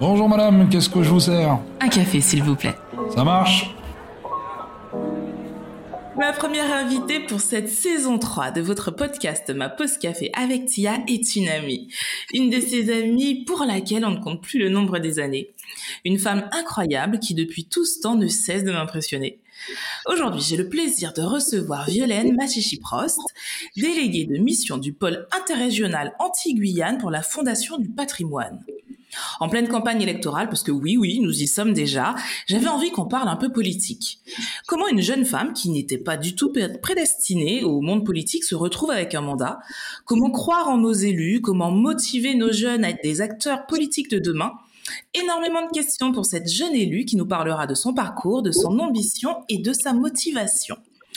Bonjour 0.00 0.28
madame, 0.28 0.68
qu'est-ce 0.68 0.88
que 0.88 1.02
je 1.02 1.10
vous 1.10 1.20
sers? 1.20 1.58
Un 1.80 1.88
café, 1.88 2.20
s'il 2.20 2.42
vous 2.42 2.54
plaît. 2.54 2.74
Ça 3.14 3.24
marche? 3.24 3.74
Ma 6.16 6.32
première 6.32 6.72
invitée 6.72 7.20
pour 7.20 7.40
cette 7.40 7.68
saison 7.68 8.18
3 8.18 8.50
de 8.50 8.60
votre 8.60 8.90
podcast 8.90 9.50
Ma 9.50 9.68
Pause 9.68 9.98
Café 9.98 10.32
avec 10.34 10.66
Tia 10.66 10.98
est 11.06 11.36
une 11.36 11.48
amie. 11.48 11.92
Une 12.34 12.50
de 12.50 12.60
ces 12.60 12.92
amies 12.92 13.44
pour 13.44 13.64
laquelle 13.64 14.04
on 14.04 14.10
ne 14.10 14.20
compte 14.20 14.42
plus 14.42 14.58
le 14.58 14.68
nombre 14.68 14.98
des 14.98 15.20
années. 15.20 15.50
Une 16.04 16.18
femme 16.18 16.48
incroyable 16.52 17.20
qui 17.20 17.34
depuis 17.34 17.66
tout 17.66 17.84
ce 17.84 18.00
temps 18.00 18.16
ne 18.16 18.26
cesse 18.26 18.64
de 18.64 18.72
m'impressionner. 18.72 19.38
Aujourd'hui, 20.06 20.42
j'ai 20.42 20.56
le 20.56 20.68
plaisir 20.68 21.12
de 21.12 21.22
recevoir 21.22 21.86
Violaine 21.86 22.34
Machichi-Prost, 22.36 23.20
déléguée 23.76 24.24
de 24.24 24.38
mission 24.38 24.78
du 24.78 24.92
pôle 24.92 25.26
interrégional 25.30 26.14
anti-Guyane 26.18 26.98
pour 26.98 27.10
la 27.10 27.22
Fondation 27.22 27.78
du 27.78 27.88
patrimoine. 27.88 28.64
En 29.40 29.48
pleine 29.48 29.68
campagne 29.68 30.02
électorale, 30.02 30.48
parce 30.48 30.62
que 30.62 30.70
oui, 30.70 30.96
oui, 30.96 31.20
nous 31.20 31.42
y 31.42 31.46
sommes 31.46 31.72
déjà, 31.72 32.14
j'avais 32.46 32.68
envie 32.68 32.90
qu'on 32.90 33.06
parle 33.06 33.28
un 33.28 33.36
peu 33.36 33.50
politique. 33.50 34.20
Comment 34.66 34.88
une 34.88 35.00
jeune 35.00 35.24
femme 35.24 35.52
qui 35.52 35.70
n'était 35.70 35.98
pas 35.98 36.16
du 36.16 36.34
tout 36.34 36.52
prédestinée 36.82 37.64
au 37.64 37.80
monde 37.80 38.04
politique 38.04 38.44
se 38.44 38.54
retrouve 38.54 38.90
avec 38.90 39.14
un 39.14 39.20
mandat? 39.20 39.60
Comment 40.04 40.30
croire 40.30 40.68
en 40.68 40.78
nos 40.78 40.92
élus? 40.92 41.40
Comment 41.40 41.70
motiver 41.70 42.34
nos 42.34 42.52
jeunes 42.52 42.84
à 42.84 42.90
être 42.90 43.02
des 43.02 43.20
acteurs 43.20 43.66
politiques 43.66 44.10
de 44.10 44.18
demain? 44.18 44.52
Énormément 45.14 45.66
de 45.66 45.72
questions 45.72 46.12
pour 46.12 46.26
cette 46.26 46.48
jeune 46.48 46.74
élue 46.74 47.04
qui 47.04 47.16
nous 47.16 47.26
parlera 47.26 47.66
de 47.66 47.74
son 47.74 47.94
parcours, 47.94 48.42
de 48.42 48.52
son 48.52 48.78
ambition 48.78 49.36
et 49.48 49.58
de 49.58 49.72
sa 49.72 49.92
motivation. 49.92 50.76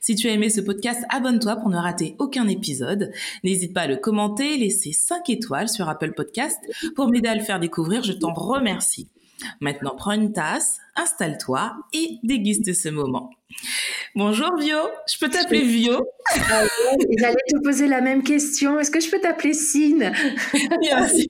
Si 0.00 0.14
tu 0.14 0.28
as 0.28 0.32
aimé 0.32 0.50
ce 0.50 0.60
podcast, 0.60 1.02
abonne-toi 1.08 1.56
pour 1.56 1.70
ne 1.70 1.76
rater 1.76 2.16
aucun 2.18 2.48
épisode. 2.48 3.12
N'hésite 3.44 3.74
pas 3.74 3.82
à 3.82 3.86
le 3.86 3.96
commenter, 3.96 4.56
laisser 4.56 4.92
5 4.92 5.28
étoiles 5.30 5.68
sur 5.68 5.88
Apple 5.88 6.12
Podcast 6.12 6.58
pour 6.94 7.08
m'aider 7.08 7.28
à 7.28 7.34
le 7.34 7.42
faire 7.42 7.60
découvrir. 7.60 8.02
Je 8.02 8.12
t'en 8.12 8.32
remercie. 8.32 9.08
Maintenant, 9.60 9.94
prends 9.96 10.12
une 10.12 10.32
tasse, 10.32 10.78
installe-toi 10.96 11.74
et 11.92 12.18
déguste 12.22 12.72
ce 12.72 12.88
moment. 12.88 13.30
Bonjour 14.14 14.56
Vio, 14.58 14.78
je 15.08 15.18
peux 15.18 15.28
t'appeler 15.28 15.62
Vio? 15.62 16.06
Ah 16.34 16.64
J'allais 17.18 17.36
te 17.48 17.62
poser 17.62 17.86
la 17.86 18.00
même 18.00 18.22
question. 18.22 18.80
Est-ce 18.80 18.90
que 18.90 19.00
je 19.00 19.10
peux 19.10 19.20
t'appeler 19.20 19.52
Sine? 19.52 20.12
Bien 20.80 21.06
sûr. 21.08 21.26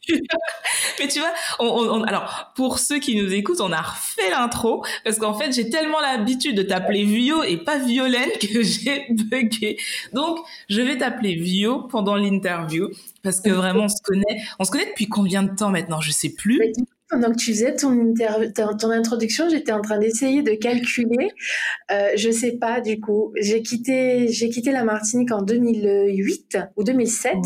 Mais 0.99 1.09
tu 1.09 1.19
vois, 1.19 1.33
on, 1.59 2.03
alors 2.05 2.53
pour 2.55 2.79
ceux 2.79 2.99
qui 2.99 3.17
nous 3.17 3.35
écoutent, 3.35 3.61
on 3.61 3.73
a 3.73 3.83
refait 3.83 4.31
l'intro 4.31 4.85
parce 5.05 5.19
qu'en 5.19 5.35
fait 5.35 5.53
j'ai 5.53 5.69
tellement 5.69 6.01
l'habitude 6.01 6.57
de 6.57 6.63
t'appeler 6.63 7.05
Vio 7.05 7.43
et 7.43 7.59
pas 7.59 7.79
Violaine 7.79 8.31
que 8.41 8.63
j'ai 8.63 9.07
bugué. 9.11 9.77
Donc 10.13 10.39
je 10.69 10.81
vais 10.81 10.97
t'appeler 10.97 11.35
Vio 11.35 11.83
pendant 11.83 12.15
l'interview 12.15 12.89
parce 13.23 13.41
que 13.41 13.51
vraiment 13.51 13.85
on 13.85 13.89
se 13.89 14.01
connaît. 14.03 14.43
On 14.59 14.65
se 14.65 14.71
connaît 14.71 14.87
depuis 14.87 15.09
combien 15.09 15.43
de 15.43 15.55
temps 15.55 15.71
maintenant? 15.71 16.01
Je 16.01 16.13
sais 16.13 16.33
plus. 16.33 16.61
Pendant 17.09 17.31
que 17.31 17.37
tu 17.37 17.53
faisais 17.53 17.77
ton, 17.77 18.15
ton 18.79 18.91
introduction, 18.91 19.49
j'étais 19.49 19.73
en 19.73 19.81
train 19.81 19.99
d'essayer 19.99 20.43
de 20.43 20.53
calculer. 20.53 21.31
Euh, 21.91 22.11
je 22.17 22.31
sais 22.31 22.59
pas 22.59 22.81
du 22.81 23.01
coup. 23.01 23.33
J'ai 23.41 23.63
quitté, 23.63 24.29
j'ai 24.29 24.49
quitté 24.49 24.73
la 24.73 24.85
Martinique 24.85 25.31
en 25.31 25.43
2008 25.43 26.59
ou 26.77 26.85
2007. 26.85 27.37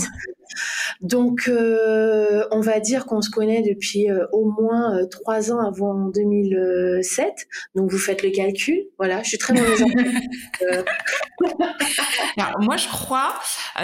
Donc, 1.01 1.45
euh, 1.49 2.45
on 2.51 2.61
va 2.61 2.81
dire 2.81 3.07
qu'on 3.07 3.23
se 3.23 3.31
connaît 3.31 3.63
depuis 3.63 4.11
euh, 4.11 4.27
au 4.33 4.51
moins 4.51 4.97
euh, 4.97 5.07
trois 5.07 5.53
ans 5.53 5.61
avant 5.61 6.09
2007. 6.09 7.29
Donc, 7.75 7.91
vous 7.91 7.99
faites 7.99 8.23
le 8.23 8.31
calcul. 8.31 8.85
Voilà, 8.99 9.23
je 9.23 9.29
suis 9.31 9.39
très 9.39 9.55
mauvaise 9.55 9.83
Alors, 12.37 12.61
moi, 12.61 12.77
je 12.77 12.89
crois, 12.89 13.35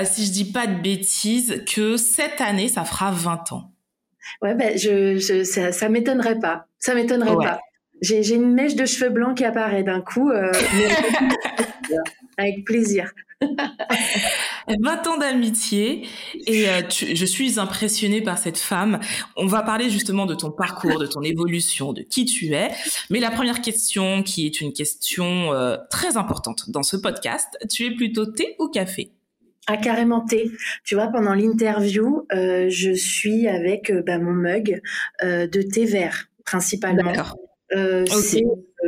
si 0.04 0.26
je 0.26 0.32
dis 0.32 0.50
pas 0.52 0.66
de 0.66 0.80
bêtises, 0.80 1.64
que 1.72 1.96
cette 1.96 2.40
année, 2.40 2.68
ça 2.68 2.84
fera 2.84 3.10
20 3.12 3.52
ans. 3.52 3.75
Ouais, 4.42 4.54
ben, 4.54 4.76
je, 4.76 5.16
je 5.16 5.44
ça, 5.44 5.72
ça 5.72 5.88
m'étonnerait 5.88 6.38
pas. 6.38 6.66
Ça 6.78 6.94
m'étonnerait 6.94 7.36
pas. 7.36 7.60
J'ai 8.02 8.34
une 8.34 8.52
mèche 8.52 8.74
de 8.74 8.84
cheveux 8.84 9.10
blancs 9.10 9.36
qui 9.36 9.44
apparaît 9.44 9.82
d'un 9.82 10.02
coup. 10.02 10.30
Euh, 10.30 10.52
avec 12.38 12.64
plaisir. 12.64 13.10
20 14.68 15.06
ans 15.06 15.18
d'amitié 15.18 16.06
et 16.46 16.68
euh, 16.68 16.82
je 16.90 17.24
suis 17.24 17.60
impressionnée 17.60 18.22
par 18.22 18.38
cette 18.38 18.58
femme. 18.58 18.98
On 19.36 19.46
va 19.46 19.62
parler 19.62 19.90
justement 19.90 20.26
de 20.26 20.34
ton 20.34 20.50
parcours, 20.50 20.98
de 20.98 21.06
ton 21.06 21.22
évolution, 21.22 21.92
de 21.92 22.02
qui 22.02 22.24
tu 22.24 22.52
es. 22.52 22.70
Mais 23.10 23.20
la 23.20 23.30
première 23.30 23.60
question, 23.60 24.22
qui 24.22 24.46
est 24.46 24.60
une 24.60 24.72
question 24.72 25.52
euh, 25.52 25.76
très 25.90 26.16
importante 26.16 26.70
dans 26.70 26.82
ce 26.82 26.96
podcast, 26.96 27.56
tu 27.70 27.84
es 27.84 27.90
plutôt 27.90 28.26
thé 28.26 28.56
ou 28.58 28.68
café? 28.68 29.12
Ah, 29.66 29.76
carrément 29.76 30.20
thé. 30.20 30.50
Tu 30.84 30.94
vois, 30.94 31.08
pendant 31.08 31.34
l'interview, 31.34 32.26
euh, 32.32 32.68
je 32.68 32.92
suis 32.92 33.48
avec 33.48 33.90
euh, 33.90 34.02
bah, 34.06 34.18
mon 34.18 34.32
mug 34.32 34.80
euh, 35.24 35.46
de 35.46 35.62
thé 35.62 35.84
vert, 35.84 36.28
principalement. 36.44 37.12
Euh, 37.74 38.04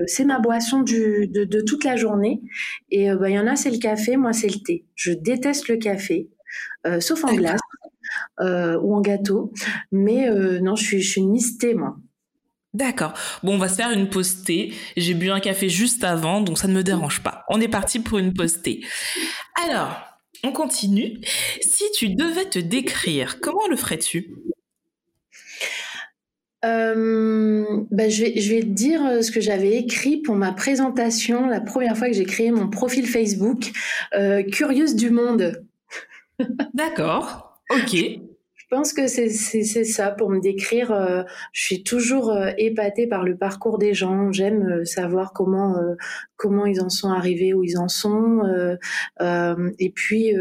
C'est 0.06 0.25
ma 0.25 0.39
boisson 0.39 0.83
du, 0.83 1.27
de, 1.27 1.44
de, 1.44 1.61
toute 1.61 1.84
la 1.84 1.97
journée. 1.97 2.41
Et 2.91 3.11
bah, 3.12 3.28
il 3.28 3.34
y 3.34 3.39
en 3.39 3.49
a, 3.49 3.56
c'est 3.56 3.71
le 3.71 3.78
café, 3.78 4.16
moi, 4.16 4.33
c'est 4.33 4.49
le 4.49 4.62
thé. 4.65 4.84
Je 4.94 5.11
déteste 5.12 5.69
le 5.69 5.77
café, 5.77 6.28
sauf 7.00 7.25
en 7.25 7.34
glace 7.34 7.60
ou 8.41 8.95
en 8.95 9.00
gâteau. 9.00 9.53
Mais 9.91 10.31
non, 10.60 10.77
je 10.77 10.84
suis, 10.84 11.03
je 11.03 11.10
suis 11.10 11.21
une 11.21 11.33
miss 11.33 11.59
thé, 11.59 11.75
moi. 11.75 11.97
D'accord. 12.75 13.15
Bon, 13.43 13.55
on 13.55 13.59
va 13.59 13.69
se 13.69 13.77
faire 13.77 13.91
une 13.91 14.09
pause 14.09 14.45
thé. 14.45 14.72
J'ai 14.97 15.15
bu 15.15 15.31
un 15.31 15.41
café 15.41 15.69
juste 15.69 16.05
avant, 16.05 16.41
donc 16.41 16.59
ça 16.59 16.69
ne 16.69 16.75
me 16.75 16.84
dérange 16.84 17.22
pas. 17.22 17.45
On 17.49 17.60
est 17.60 17.69
parti 17.69 17.99
pour 17.99 18.19
une 18.19 18.34
pause 18.34 18.62
thé. 18.62 18.84
Alors, 19.66 20.07
on 20.44 20.53
continue. 20.53 21.21
Si 21.60 21.84
tu 21.97 22.10
devais 22.10 22.47
te 22.47 22.59
décrire, 22.59 23.41
comment 23.41 23.66
le 23.69 23.76
ferais-tu? 23.76 24.34
Euh, 26.65 27.84
bah, 27.93 28.09
je, 28.09 28.25
vais, 28.25 28.41
je 28.41 28.54
vais 28.54 28.60
te 28.60 28.66
dire 28.66 29.04
euh, 29.06 29.22
ce 29.22 29.31
que 29.31 29.41
j'avais 29.41 29.77
écrit 29.77 30.16
pour 30.16 30.34
ma 30.34 30.53
présentation 30.53 31.47
la 31.47 31.60
première 31.60 31.97
fois 31.97 32.09
que 32.09 32.15
j'ai 32.15 32.25
créé 32.25 32.50
mon 32.50 32.69
profil 32.69 33.06
Facebook, 33.06 33.71
euh, 34.15 34.43
Curieuse 34.43 34.97
du 34.97 35.10
monde. 35.10 35.62
D'accord, 36.75 37.60
ok. 37.71 37.97
Je 38.70 38.76
pense 38.76 38.92
que 38.92 39.06
c'est 39.06 39.30
ça 39.84 40.10
pour 40.10 40.28
me 40.28 40.40
décrire. 40.40 40.92
Euh, 40.92 41.22
je 41.52 41.64
suis 41.64 41.82
toujours 41.82 42.30
euh, 42.30 42.50
épatée 42.58 43.06
par 43.06 43.24
le 43.24 43.34
parcours 43.34 43.78
des 43.78 43.94
gens. 43.94 44.30
J'aime 44.30 44.62
euh, 44.62 44.84
savoir 44.84 45.32
comment 45.32 45.74
comment 46.36 46.66
ils 46.66 46.82
en 46.82 46.90
sont 46.90 47.10
arrivés 47.10 47.54
où 47.54 47.64
ils 47.64 47.78
en 47.78 47.88
sont, 47.88 48.42
et 49.20 49.90
puis 49.90 50.34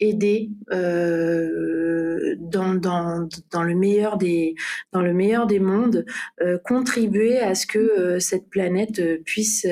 aider 0.00 0.50
dans, 2.40 2.74
dans, 2.74 3.28
dans 3.52 3.62
le 3.62 3.74
meilleur 3.74 4.18
des 4.18 4.54
dans 4.92 5.02
le 5.02 5.14
meilleur 5.14 5.46
des 5.46 5.60
mondes, 5.60 6.04
contribuer 6.64 7.38
à 7.38 7.54
ce 7.54 7.66
que 7.66 8.18
cette 8.18 8.50
planète 8.50 9.22
puisse 9.24 9.66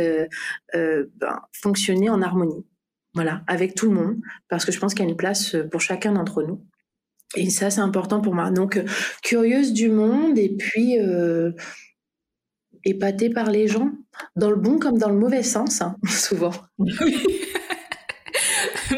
ben, 0.72 1.40
fonctionner 1.52 2.08
en 2.08 2.22
harmonie. 2.22 2.64
Voilà, 3.14 3.42
avec 3.48 3.75
tout 3.75 3.88
le 3.88 3.94
monde, 3.94 4.16
parce 4.48 4.64
que 4.64 4.70
je 4.70 4.78
pense 4.78 4.94
qu'il 4.94 5.04
y 5.04 5.08
a 5.08 5.10
une 5.10 5.16
place 5.16 5.56
pour 5.70 5.80
chacun 5.80 6.12
d'entre 6.12 6.42
nous. 6.42 6.62
Et 7.37 7.50
ça, 7.50 7.71
c'est 7.71 7.81
important 7.81 8.21
pour 8.21 8.34
moi. 8.34 8.50
Donc, 8.50 8.77
euh, 8.77 8.84
curieuse 9.22 9.72
du 9.72 9.89
monde 9.91 10.39
et 10.39 10.49
puis 10.49 10.99
euh, 10.99 11.53
épatée 12.84 13.31
par 13.31 13.50
les 13.50 13.69
gens, 13.69 13.91
dans 14.37 14.50
le 14.50 14.56
bon 14.56 14.78
comme 14.78 14.99
dans 14.99 15.11
le 15.11 15.19
mauvais 15.19 15.43
sens, 15.43 15.83
hein, 15.83 15.97
souvent. 16.09 16.52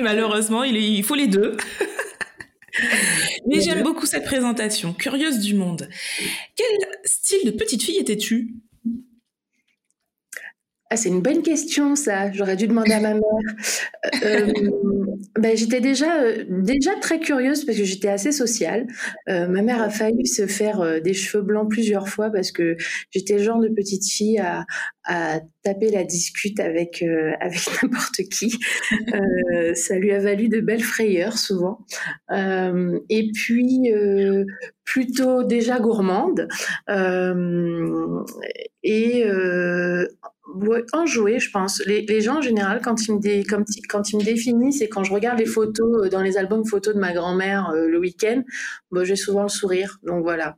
Malheureusement, 0.00 0.62
il, 0.62 0.76
il 0.76 1.02
faut 1.02 1.16
les 1.16 1.26
deux. 1.26 1.56
Mais 3.46 3.60
j'aime 3.60 3.82
beaucoup 3.82 4.06
cette 4.06 4.24
présentation, 4.24 4.92
curieuse 4.92 5.40
du 5.40 5.54
monde. 5.54 5.88
Quel 6.56 6.88
style 7.04 7.44
de 7.44 7.50
petite 7.50 7.82
fille 7.82 7.98
étais-tu? 7.98 8.54
Ah, 10.92 10.96
c'est 10.96 11.08
une 11.08 11.22
bonne 11.22 11.42
question, 11.42 11.94
ça. 11.94 12.32
J'aurais 12.32 12.56
dû 12.56 12.66
demander 12.66 12.94
à 12.94 13.00
ma 13.00 13.14
mère. 13.14 13.22
Euh, 14.24 14.52
ben, 15.38 15.56
j'étais 15.56 15.80
déjà, 15.80 16.20
euh, 16.20 16.44
déjà 16.48 16.90
très 17.00 17.20
curieuse 17.20 17.64
parce 17.64 17.78
que 17.78 17.84
j'étais 17.84 18.08
assez 18.08 18.32
sociale. 18.32 18.88
Euh, 19.28 19.46
ma 19.46 19.62
mère 19.62 19.80
a 19.80 19.88
failli 19.88 20.26
se 20.26 20.48
faire 20.48 20.80
euh, 20.80 20.98
des 20.98 21.14
cheveux 21.14 21.44
blancs 21.44 21.70
plusieurs 21.70 22.08
fois 22.08 22.30
parce 22.30 22.50
que 22.50 22.76
j'étais 23.12 23.34
le 23.34 23.44
genre 23.44 23.60
de 23.60 23.68
petite 23.68 24.04
fille 24.04 24.38
à, 24.40 24.64
à 25.04 25.38
taper 25.62 25.90
la 25.90 26.02
discute 26.02 26.58
avec, 26.58 27.04
euh, 27.04 27.34
avec 27.40 27.60
n'importe 27.82 28.22
qui. 28.28 28.58
ça 29.74 29.96
lui 29.96 30.10
a 30.10 30.18
valu 30.18 30.48
de 30.48 30.60
belles 30.60 30.82
frayeurs 30.82 31.38
souvent. 31.38 31.86
et 32.32 33.30
puis, 33.32 33.92
plutôt 34.84 35.44
déjà 35.44 35.78
gourmande. 35.78 36.48
et 38.82 39.24
enjoué, 40.92 41.38
je 41.38 41.50
pense. 41.50 41.82
Les, 41.86 42.20
gens, 42.20 42.38
en 42.38 42.42
général, 42.42 42.80
quand 42.82 43.06
ils, 43.06 43.14
me 43.14 43.48
quand, 43.88 44.12
ils 44.12 44.16
me 44.18 44.24
définissent 44.24 44.80
et 44.80 44.88
quand 44.88 45.04
je 45.04 45.12
regarde 45.12 45.38
les 45.38 45.46
photos 45.46 46.08
dans 46.10 46.22
les 46.22 46.36
albums 46.36 46.64
photos 46.66 46.94
de 46.94 47.00
ma 47.00 47.12
grand-mère 47.12 47.72
le 47.72 47.98
week-end, 47.98 48.42
bon, 48.90 49.04
j'ai 49.04 49.16
souvent 49.16 49.42
le 49.42 49.48
sourire. 49.48 49.98
Donc 50.02 50.22
voilà. 50.22 50.56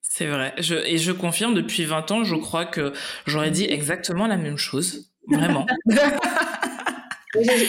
C'est 0.00 0.26
vrai. 0.26 0.54
et 0.86 0.96
je 0.96 1.12
confirme, 1.12 1.54
depuis 1.54 1.84
20 1.84 2.10
ans, 2.10 2.24
je 2.24 2.36
crois 2.36 2.64
que 2.64 2.92
j'aurais 3.26 3.50
dit 3.50 3.64
exactement 3.64 4.26
la 4.26 4.36
même 4.36 4.56
chose. 4.56 5.12
Vraiment. 5.28 5.66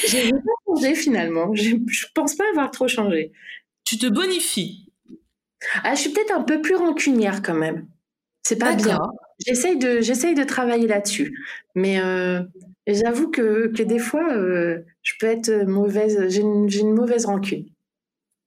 J'ai 0.10 0.31
pas 0.31 0.38
changé 0.66 0.95
finalement. 0.95 1.54
Je 1.56 2.06
pense 2.13 2.36
pas 2.36 2.45
avoir 2.51 2.72
trop 2.72 2.88
changé. 2.88 3.31
Tu 3.84 3.98
te 3.98 4.07
bonifies. 4.07 4.92
Ah, 5.84 5.95
je 5.95 6.01
suis 6.01 6.12
peut-être 6.12 6.31
un 6.31 6.44
peu 6.44 6.62
plus 6.62 6.75
rancunière 6.75 7.42
quand 7.42 7.56
même. 7.56 7.88
C'est 8.44 8.57
pas 8.57 8.75
bien. 8.75 9.00
J'essaye 9.45 9.78
de, 9.78 10.01
j'essaye 10.01 10.34
de 10.36 10.44
travailler 10.44 10.88
là-dessus. 10.88 11.38
Mais 11.75 12.00
euh, 12.00 12.42
j'avoue 12.88 13.30
que, 13.30 13.68
que, 13.68 13.84
des 13.84 14.00
fois, 14.00 14.34
euh, 14.34 14.80
je 15.04 15.13
peux 15.19 15.28
être 15.28 15.66
mauvaise. 15.66 16.28
J'ai 16.30 16.42
une, 16.42 16.68
une, 16.72 16.94
mauvaise 16.94 17.25
rancune. 17.25 17.66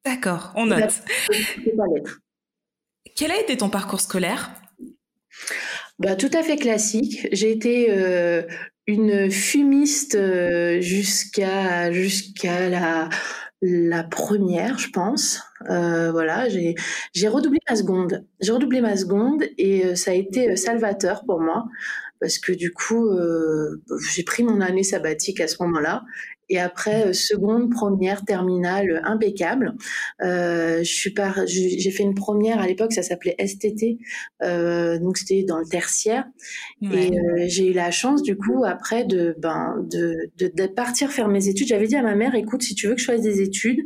D'accord, 0.05 0.53
on 0.57 0.67
note. 0.67 1.03
Quel 3.15 3.31
a 3.31 3.41
été 3.41 3.57
ton 3.57 3.71
parcours 3.71 4.01
scolaire? 4.01 4.51
Bah, 5.99 6.17
Tout 6.17 6.31
à 6.33 6.43
fait 6.43 6.57
classique. 6.57 7.29
J'ai 7.33 7.53
été 7.53 7.89
euh, 7.91 8.43
une 8.87 9.31
fumiste 9.31 10.19
jusqu'à 10.81 11.93
jusqu'à 11.93 12.69
la, 12.69 13.09
la 13.63 14.03
première, 14.03 14.79
je 14.79 14.89
pense. 14.89 15.41
Euh, 15.69 16.11
voilà, 16.11 16.49
j'ai 16.49 17.29
redoublé 17.29 17.59
ma 17.69 17.77
seconde. 17.77 18.25
J'ai 18.41 18.53
redoublé 18.53 18.81
ma 18.81 18.97
seconde 18.97 19.45
et 19.59 19.95
ça 19.97 20.13
a 20.13 20.15
été 20.15 20.57
salvateur 20.57 21.25
pour 21.27 21.41
moi 21.41 21.67
parce 22.21 22.39
que 22.39 22.53
du 22.53 22.71
coup, 22.71 23.11
j'ai 24.13 24.23
pris 24.25 24.43
mon 24.43 24.61
année 24.61 24.83
sabbatique 24.83 25.41
à 25.41 25.49
ce 25.49 25.63
moment-là 25.63 26.03
et 26.51 26.59
après, 26.59 27.07
euh, 27.07 27.13
seconde, 27.13 27.71
première, 27.71 28.25
terminale, 28.25 29.01
impeccable. 29.05 29.77
Euh, 30.21 30.83
j'ai 30.83 31.91
fait 31.93 32.03
une 32.03 32.15
première 32.15 32.59
à 32.59 32.67
l'époque, 32.67 32.93
ça 32.93 33.03
s'appelait 33.03 33.37
STT, 33.39 33.99
euh, 34.43 34.99
donc 34.99 35.17
c'était 35.17 35.45
dans 35.45 35.59
le 35.59 35.65
tertiaire. 35.65 36.25
Et 36.83 37.13
euh, 37.13 37.45
j'ai 37.47 37.71
eu 37.71 37.73
la 37.73 37.93
chance, 37.93 38.23
du 38.23 38.37
coup, 38.37 38.65
après 38.65 39.05
de, 39.05 39.37
ben, 39.39 39.77
de, 39.89 40.31
de, 40.39 40.51
de 40.53 40.67
partir 40.67 41.13
faire 41.13 41.29
mes 41.29 41.47
études. 41.47 41.69
J'avais 41.69 41.87
dit 41.87 41.97
à 41.97 42.03
ma 42.03 42.17
mère, 42.17 42.35
écoute, 42.35 42.63
si 42.63 42.75
tu 42.75 42.89
veux 42.89 42.95
que 42.97 43.01
je 43.01 43.07
fasse 43.07 43.23
des 43.23 43.41
études, 43.41 43.81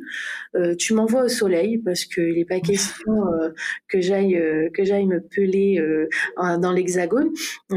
euh, 0.56 0.74
tu 0.76 0.94
m'envoies 0.94 1.24
au 1.24 1.28
soleil 1.28 1.78
parce 1.78 2.04
qu'il 2.04 2.34
n'est 2.34 2.44
pas 2.44 2.60
question 2.60 3.26
euh, 3.26 3.50
que 3.88 4.00
j'aille 4.00 4.40
que 4.72 4.84
j'aille 4.84 5.06
me 5.06 5.20
peler 5.20 5.82
dans 6.36 6.72
l'Hexagone. 6.72 7.30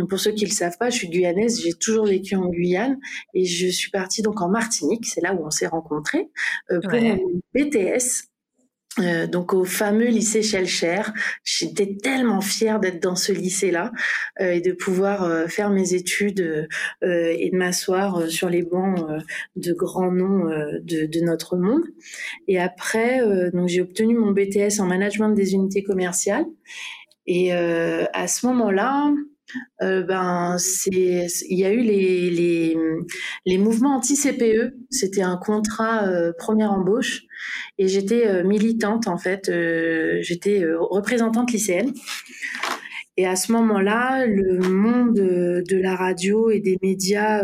Pour 0.10 0.20
ceux 0.20 0.32
qui 0.32 0.46
le 0.46 0.52
savent 0.52 0.78
pas, 0.78 0.90
je 0.90 0.98
suis 0.98 1.10
guyanaise, 1.10 1.62
j'ai 1.62 1.74
toujours 1.74 2.06
vécu 2.06 2.36
en 2.36 2.50
Guyane 2.50 2.98
et 3.34 3.46
je 3.46 3.68
suis 3.68 3.92
partie 3.92 4.22
donc 4.22 4.42
en 4.42 4.50
Martinique 4.50 5.06
c'est 5.06 5.22
là 5.22 5.34
où 5.34 5.46
on 5.46 5.50
s'est 5.50 5.68
rencontrés, 5.68 6.30
euh, 6.72 6.80
pour 6.82 7.00
mon 7.00 7.42
BTS. 7.54 8.28
Euh, 9.00 9.28
donc 9.28 9.54
au 9.54 9.64
fameux 9.64 10.08
lycée 10.08 10.42
Shelcher, 10.42 11.02
j'étais 11.44 11.98
tellement 12.02 12.42
fière 12.42 12.80
d'être 12.80 13.02
dans 13.02 13.16
ce 13.16 13.32
lycée-là 13.32 13.92
euh, 14.42 14.52
et 14.52 14.62
de 14.62 14.72
pouvoir 14.72 15.50
faire 15.50 15.70
mes 15.70 15.94
études 15.94 16.68
et 17.02 17.50
de 17.52 17.58
m'asseoir 17.58 18.28
sur 18.30 18.50
les 18.50 18.64
bancs 18.64 19.06
de 19.56 19.74
grands 19.74 20.12
noms 20.12 20.46
de, 20.46 21.06
de, 21.06 21.20
notre 21.22 21.58
monde. 21.58 21.84
Et 22.48 22.60
après, 22.60 23.22
donc 23.52 23.68
j'ai 23.68 23.82
obtenu 23.82 24.16
mon 24.16 24.32
BTS 24.32 24.80
en 24.80 24.86
management 24.86 25.30
des 25.30 25.54
unités 25.54 25.84
commerciales. 25.84 26.46
Et 27.26 27.52
à 27.52 28.28
ce 28.28 28.46
moment-là, 28.48 29.14
euh, 29.82 30.04
ben 30.04 30.58
il 30.92 31.58
y 31.58 31.66
a 31.66 31.72
eu 31.72 31.82
les 31.82 32.30
les, 32.30 32.78
les 33.46 33.58
mouvements 33.58 33.96
anti-CPE 33.96 34.74
c'était 34.90 35.22
un 35.22 35.38
contrat 35.38 36.08
euh, 36.08 36.34
première 36.38 36.72
embauche. 36.72 37.24
Et 37.78 37.88
j'étais 37.88 38.28
euh, 38.28 38.44
militante 38.44 39.08
en 39.08 39.18
fait. 39.18 39.52
J'étais 40.22 40.64
représentante 40.80 41.52
lycéenne. 41.52 41.94
Et 43.20 43.26
à 43.26 43.36
ce 43.36 43.52
moment-là, 43.52 44.28
le 44.28 44.60
monde 44.60 45.16
de 45.16 45.78
la 45.82 45.96
radio 45.96 46.52
et 46.52 46.60
des 46.60 46.78
médias 46.84 47.44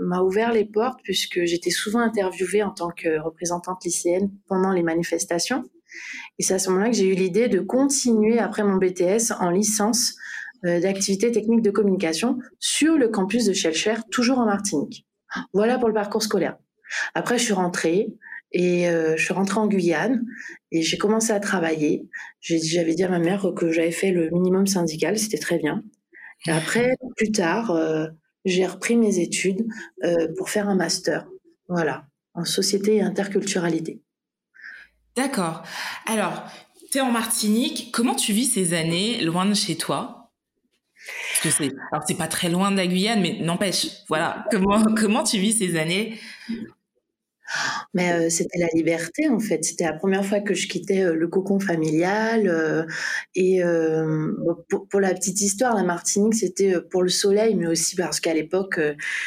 m'a 0.00 0.22
ouvert 0.22 0.52
les 0.52 0.64
portes 0.64 0.98
puisque 1.04 1.44
j'étais 1.44 1.70
souvent 1.70 2.00
interviewée 2.00 2.64
en 2.64 2.70
tant 2.70 2.90
que 2.90 3.20
représentante 3.20 3.84
lycéenne 3.84 4.30
pendant 4.48 4.72
les 4.72 4.82
manifestations. 4.82 5.64
Et 6.38 6.42
c'est 6.42 6.54
à 6.54 6.58
ce 6.58 6.70
moment-là 6.70 6.90
que 6.90 6.96
j'ai 6.96 7.06
eu 7.06 7.14
l'idée 7.14 7.48
de 7.48 7.60
continuer 7.60 8.38
après 8.38 8.64
mon 8.64 8.76
BTS 8.76 9.32
en 9.38 9.50
licence 9.50 10.16
d'activités 10.64 11.30
techniques 11.30 11.62
de 11.62 11.70
communication 11.70 12.38
sur 12.58 12.96
le 12.96 13.08
campus 13.08 13.44
de 13.44 13.52
Shelcher, 13.52 13.96
toujours 14.10 14.38
en 14.38 14.46
Martinique. 14.46 15.06
Voilà 15.52 15.78
pour 15.78 15.88
le 15.88 15.94
parcours 15.94 16.22
scolaire. 16.22 16.56
Après, 17.14 17.38
je 17.38 17.44
suis 17.44 17.52
rentrée 17.52 18.08
et 18.52 18.88
euh, 18.88 19.16
je 19.16 19.24
suis 19.24 19.34
rentrée 19.34 19.58
en 19.58 19.66
Guyane 19.66 20.24
et 20.70 20.82
j'ai 20.82 20.96
commencé 20.96 21.32
à 21.32 21.40
travailler. 21.40 22.08
J'avais 22.40 22.94
dit 22.94 23.04
à 23.04 23.08
ma 23.08 23.18
mère 23.18 23.52
que 23.56 23.72
j'avais 23.72 23.90
fait 23.90 24.10
le 24.10 24.30
minimum 24.30 24.66
syndical, 24.66 25.18
c'était 25.18 25.38
très 25.38 25.58
bien. 25.58 25.82
Après, 26.46 26.96
plus 27.16 27.32
tard, 27.32 27.70
euh, 27.70 28.06
j'ai 28.44 28.66
repris 28.66 28.96
mes 28.96 29.18
études 29.18 29.66
pour 30.36 30.50
faire 30.50 30.68
un 30.68 30.76
master. 30.76 31.26
Voilà, 31.68 32.06
en 32.34 32.44
société 32.44 32.96
et 32.96 33.02
interculturalité. 33.02 34.02
D'accord. 35.16 35.62
Alors, 36.06 36.44
tu 36.90 36.98
es 36.98 37.00
en 37.00 37.10
Martinique. 37.10 37.90
Comment 37.92 38.14
tu 38.14 38.32
vis 38.32 38.46
ces 38.46 38.74
années 38.74 39.20
loin 39.22 39.46
de 39.46 39.54
chez 39.54 39.76
toi? 39.76 40.23
C'est, 41.50 41.72
alors 41.92 42.04
c'est 42.06 42.16
pas 42.16 42.28
très 42.28 42.48
loin 42.48 42.70
de 42.70 42.76
la 42.76 42.86
Guyane, 42.86 43.20
mais 43.20 43.38
n'empêche, 43.40 43.86
voilà. 44.08 44.44
Comment 44.50 45.22
tu 45.22 45.38
vis 45.38 45.52
ces 45.52 45.76
années? 45.76 46.18
Mais 47.92 48.12
euh, 48.12 48.30
c'était 48.30 48.58
la 48.58 48.68
liberté 48.74 49.28
en 49.28 49.38
fait. 49.38 49.64
C'était 49.64 49.84
la 49.84 49.92
première 49.92 50.24
fois 50.24 50.40
que 50.40 50.54
je 50.54 50.66
quittais 50.68 51.02
euh, 51.02 51.14
le 51.14 51.28
cocon 51.28 51.60
familial. 51.60 52.48
Euh, 52.48 52.84
et 53.34 53.62
pour, 54.90 55.00
la 55.00 55.14
petite 55.14 55.40
histoire, 55.40 55.74
la 55.74 55.82
Martinique, 55.82 56.34
c'était 56.34 56.80
pour 56.90 57.02
le 57.02 57.08
soleil, 57.08 57.54
mais 57.54 57.66
aussi 57.66 57.96
parce 57.96 58.20
qu'à 58.20 58.32
l'époque, 58.32 58.80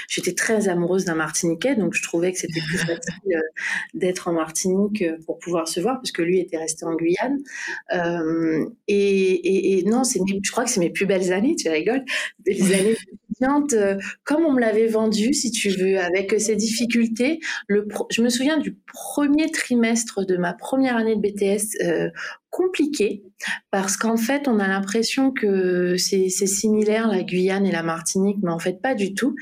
j'étais 0.07 0.33
très 0.33 0.69
amoureuse 0.69 1.05
d'un 1.05 1.15
Martiniquais, 1.15 1.75
donc 1.75 1.93
je 1.93 2.01
trouvais 2.01 2.31
que 2.31 2.39
c'était 2.39 2.61
plus 2.61 2.77
facile 2.85 3.41
d'être 3.93 4.27
en 4.27 4.33
Martinique 4.33 5.03
pour 5.25 5.39
pouvoir 5.39 5.67
se 5.67 5.79
voir, 5.79 5.95
parce 5.95 6.11
que 6.11 6.21
lui 6.21 6.39
était 6.39 6.57
resté 6.57 6.85
en 6.85 6.95
Guyane. 6.95 7.37
Et, 8.87 9.79
et, 9.79 9.83
non, 9.83 10.03
c'est 10.03 10.19
je 10.43 10.51
crois 10.51 10.63
que 10.63 10.69
c'est 10.69 10.79
mes 10.79 10.89
plus 10.89 11.05
belles 11.05 11.33
années. 11.33 11.55
Tu 11.55 11.69
rigoles, 11.69 12.03
les 12.45 12.73
années 12.73 12.97
euh, 13.73 13.97
comme 14.23 14.45
on 14.45 14.53
me 14.53 14.59
l'avait 14.59 14.87
vendu, 14.87 15.33
si 15.33 15.51
tu 15.51 15.69
veux, 15.69 15.99
avec 15.99 16.39
ces 16.39 16.55
difficultés. 16.55 17.39
Le 17.67 17.87
je 18.09 18.21
me 18.21 18.29
souviens 18.29 18.57
du 18.57 18.77
premier 18.93 19.49
trimestre 19.49 20.25
de 20.25 20.37
ma 20.37 20.53
première 20.53 20.97
année 20.97 21.15
de 21.15 21.21
BTS 21.21 21.83
euh, 21.83 22.09
compliqué 22.49 23.23
parce 23.71 23.97
qu'en 23.97 24.17
fait, 24.17 24.47
on 24.47 24.59
a 24.59 24.67
l'impression 24.67 25.31
que 25.31 25.95
c'est 25.97 26.29
similaire 26.29 27.07
la 27.07 27.23
Guyane 27.23 27.65
et 27.65 27.71
la 27.71 27.83
Martinique, 27.83 28.37
mais 28.41 28.51
en 28.51 28.59
fait 28.59 28.81
pas 28.81 28.95
du 28.95 29.13
tout. 29.13 29.35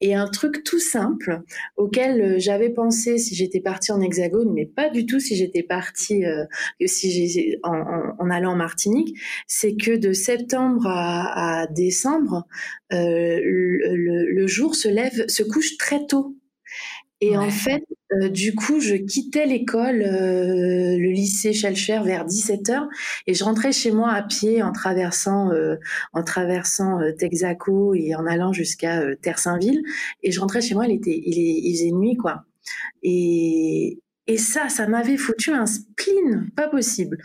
Et 0.00 0.14
un 0.14 0.26
truc 0.26 0.64
tout 0.64 0.78
simple 0.78 1.42
auquel 1.76 2.20
euh, 2.20 2.34
j'avais 2.38 2.70
pensé 2.70 3.18
si 3.18 3.34
j'étais 3.34 3.60
partie 3.60 3.92
en 3.92 4.00
Hexagone, 4.00 4.52
mais 4.52 4.66
pas 4.66 4.90
du 4.90 5.06
tout 5.06 5.20
si 5.20 5.36
j'étais 5.36 5.62
partie 5.62 6.24
euh, 6.24 6.44
si 6.84 7.56
en, 7.62 8.14
en, 8.18 8.30
allant 8.30 8.52
en 8.52 8.56
Martinique, 8.56 9.16
c'est 9.46 9.76
que 9.76 9.96
de 9.96 10.12
septembre 10.12 10.86
à, 10.86 11.66
décembre, 11.70 12.46
euh, 12.92 13.40
le, 13.42 14.32
le 14.32 14.46
jour 14.46 14.74
se 14.74 14.88
lève, 14.88 15.26
se 15.28 15.42
couche 15.42 15.76
très 15.76 16.06
tôt. 16.06 16.36
Et 17.20 17.36
en 17.36 17.50
fait, 17.50 17.82
euh, 18.12 18.28
du 18.28 18.54
coup, 18.54 18.80
je 18.80 18.94
quittais 18.94 19.46
l'école, 19.46 20.02
euh, 20.02 20.98
le 20.98 21.10
lycée 21.10 21.54
Schelcher 21.54 22.00
vers 22.04 22.26
17h 22.26 22.86
et 23.26 23.32
je 23.32 23.42
rentrais 23.42 23.72
chez 23.72 23.90
moi 23.90 24.12
à 24.12 24.22
pied 24.22 24.62
en 24.62 24.72
traversant 24.72 25.50
euh, 25.50 25.76
en 26.12 26.22
traversant 26.22 26.98
Texaco 27.18 27.94
et 27.94 28.14
en 28.14 28.26
allant 28.26 28.52
jusqu'à 28.52 29.02
Terre-Saint-Ville 29.22 29.82
et 30.22 30.30
je 30.30 30.40
rentrais 30.40 30.60
chez 30.60 30.74
moi, 30.74 30.86
il 30.86 30.94
était 30.96 31.18
il, 31.24 31.38
il 31.38 31.74
faisait 31.74 31.90
nuit 31.92 32.16
quoi. 32.16 32.44
Et 33.02 33.98
et 34.28 34.38
ça, 34.38 34.68
ça 34.68 34.88
m'avait 34.88 35.16
foutu 35.16 35.52
un 35.52 35.66
spleen, 35.66 36.50
pas 36.56 36.66
possible. 36.68 37.16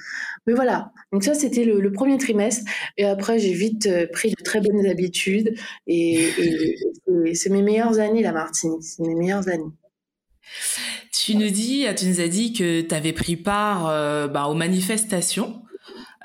Mais 0.45 0.53
voilà, 0.53 0.91
donc 1.11 1.23
ça 1.23 1.33
c'était 1.33 1.65
le, 1.65 1.81
le, 1.81 1.91
premier 1.91 2.17
trimestre. 2.19 2.63
Et 2.97 3.05
après, 3.05 3.39
j'ai 3.39 3.53
vite 3.53 3.89
pris 4.11 4.29
de 4.29 4.43
très 4.43 4.61
bonnes 4.61 4.85
habitudes. 4.85 5.55
Et, 5.87 6.29
et, 6.39 6.75
et 7.25 7.33
c'est 7.35 7.49
mes 7.49 7.63
meilleures 7.63 7.99
années, 7.99 8.21
la 8.21 8.33
Martinique. 8.33 8.83
C'est 8.83 9.03
mes 9.03 9.15
meilleures 9.15 9.49
années. 9.49 9.73
Tu 11.11 11.35
nous 11.35 11.49
dis, 11.49 11.85
tu 11.97 12.05
nous 12.05 12.19
as 12.19 12.27
dit 12.27 12.53
que 12.53 12.81
tu 12.81 12.95
avais 12.95 13.13
pris 13.13 13.35
part 13.35 13.87
euh, 13.87 14.27
bah, 14.27 14.47
aux 14.47 14.53
manifestations 14.53 15.61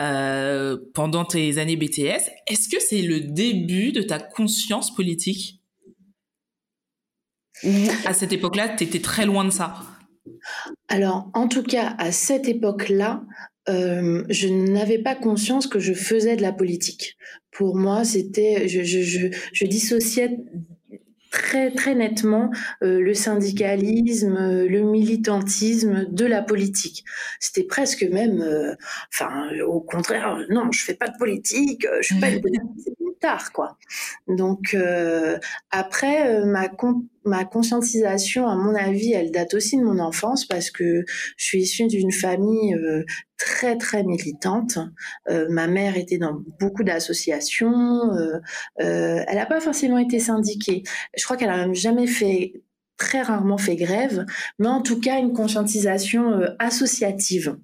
euh, 0.01 0.77
pendant 0.95 1.25
tes 1.25 1.59
années 1.59 1.77
BTS. 1.77 2.31
Est-ce 2.47 2.69
que 2.69 2.81
c'est 2.81 3.03
le 3.03 3.21
début 3.21 3.93
de 3.93 4.03
ta 4.03 4.19
conscience 4.19 4.95
politique? 4.95 5.61
Ou 7.65 7.71
à 8.05 8.13
cette 8.13 8.33
époque-là, 8.33 8.69
tu 8.69 8.85
étais 8.85 9.01
très 9.01 9.27
loin 9.27 9.45
de 9.45 9.51
ça? 9.51 9.75
Alors, 10.89 11.31
en 11.35 11.49
tout 11.49 11.63
cas, 11.63 11.95
à 11.99 12.13
cette 12.13 12.49
époque-là, 12.49 13.23
euh, 13.69 14.25
je 14.29 14.49
n'avais 14.49 14.99
pas 14.99 15.15
conscience 15.15 15.67
que 15.67 15.79
je 15.79 15.95
faisais 15.95 16.37
de 16.37 16.43
la 16.43 16.53
politique. 16.53 17.17
Pour 17.51 17.77
moi, 17.77 18.05
c'était, 18.05 18.69
je 18.69 19.67
dissociais 19.67 20.37
très 21.31 21.71
très 21.71 21.95
nettement 21.95 22.51
euh, 22.83 23.01
le 23.01 23.15
syndicalisme, 23.15 24.37
euh, 24.37 24.69
le 24.69 24.83
militantisme 24.83 26.07
de 26.11 26.27
la 26.27 26.43
politique. 26.43 27.05
C'était 27.41 27.65
presque 27.65 28.03
même, 28.03 28.41
euh, 28.41 28.75
enfin, 29.13 29.51
au 29.67 29.81
contraire, 29.81 30.39
non, 30.51 30.71
je 30.73 30.83
fais 30.83 30.95
pas 30.95 31.09
de 31.09 31.17
politique, 31.19 31.87
je 32.01 32.07
suis 32.07 32.21
pas 32.21 32.31
une 32.31 32.41
tard, 33.21 33.53
quoi. 33.53 33.77
Donc 34.29 34.77
après 35.71 36.45
ma 36.45 36.69
ma 37.27 37.45
conscientisation, 37.45 38.47
à 38.47 38.55
mon 38.55 38.75
avis, 38.75 39.13
elle 39.13 39.31
date 39.31 39.55
aussi 39.55 39.77
de 39.77 39.83
mon 39.83 39.99
enfance 39.99 40.47
parce 40.47 40.71
que 40.71 41.05
je 41.37 41.45
suis 41.45 41.63
issue 41.63 41.89
d'une 41.89 42.13
famille 42.13 42.75
euh, 42.75 43.05
très 43.37 43.77
très 43.77 44.05
militante. 44.05 44.79
Euh, 45.29 45.47
ma 45.51 45.67
mère 45.67 45.97
était 45.97 46.19
dans 46.19 46.41
beaucoup 46.61 46.85
d'associations. 46.85 48.13
Euh, 48.15 48.41
elle 48.79 49.37
n'a 49.37 49.47
pas 49.47 49.61
forcément 49.61 49.99
été 49.99 50.21
syndiquée. 50.21 50.85
Je 51.17 51.25
crois 51.25 51.37
qu'elle 51.37 51.51
a 51.51 51.71
jamais 51.73 52.07
fait 52.07 52.63
très 52.97 53.23
rarement 53.23 53.59
fait 53.59 53.77
grève, 53.77 54.25
mais 54.59 54.69
en 54.69 54.83
tout 54.83 55.01
cas 55.01 55.19
une 55.19 55.33
conscientisation 55.33 56.41
associative. 56.59 57.57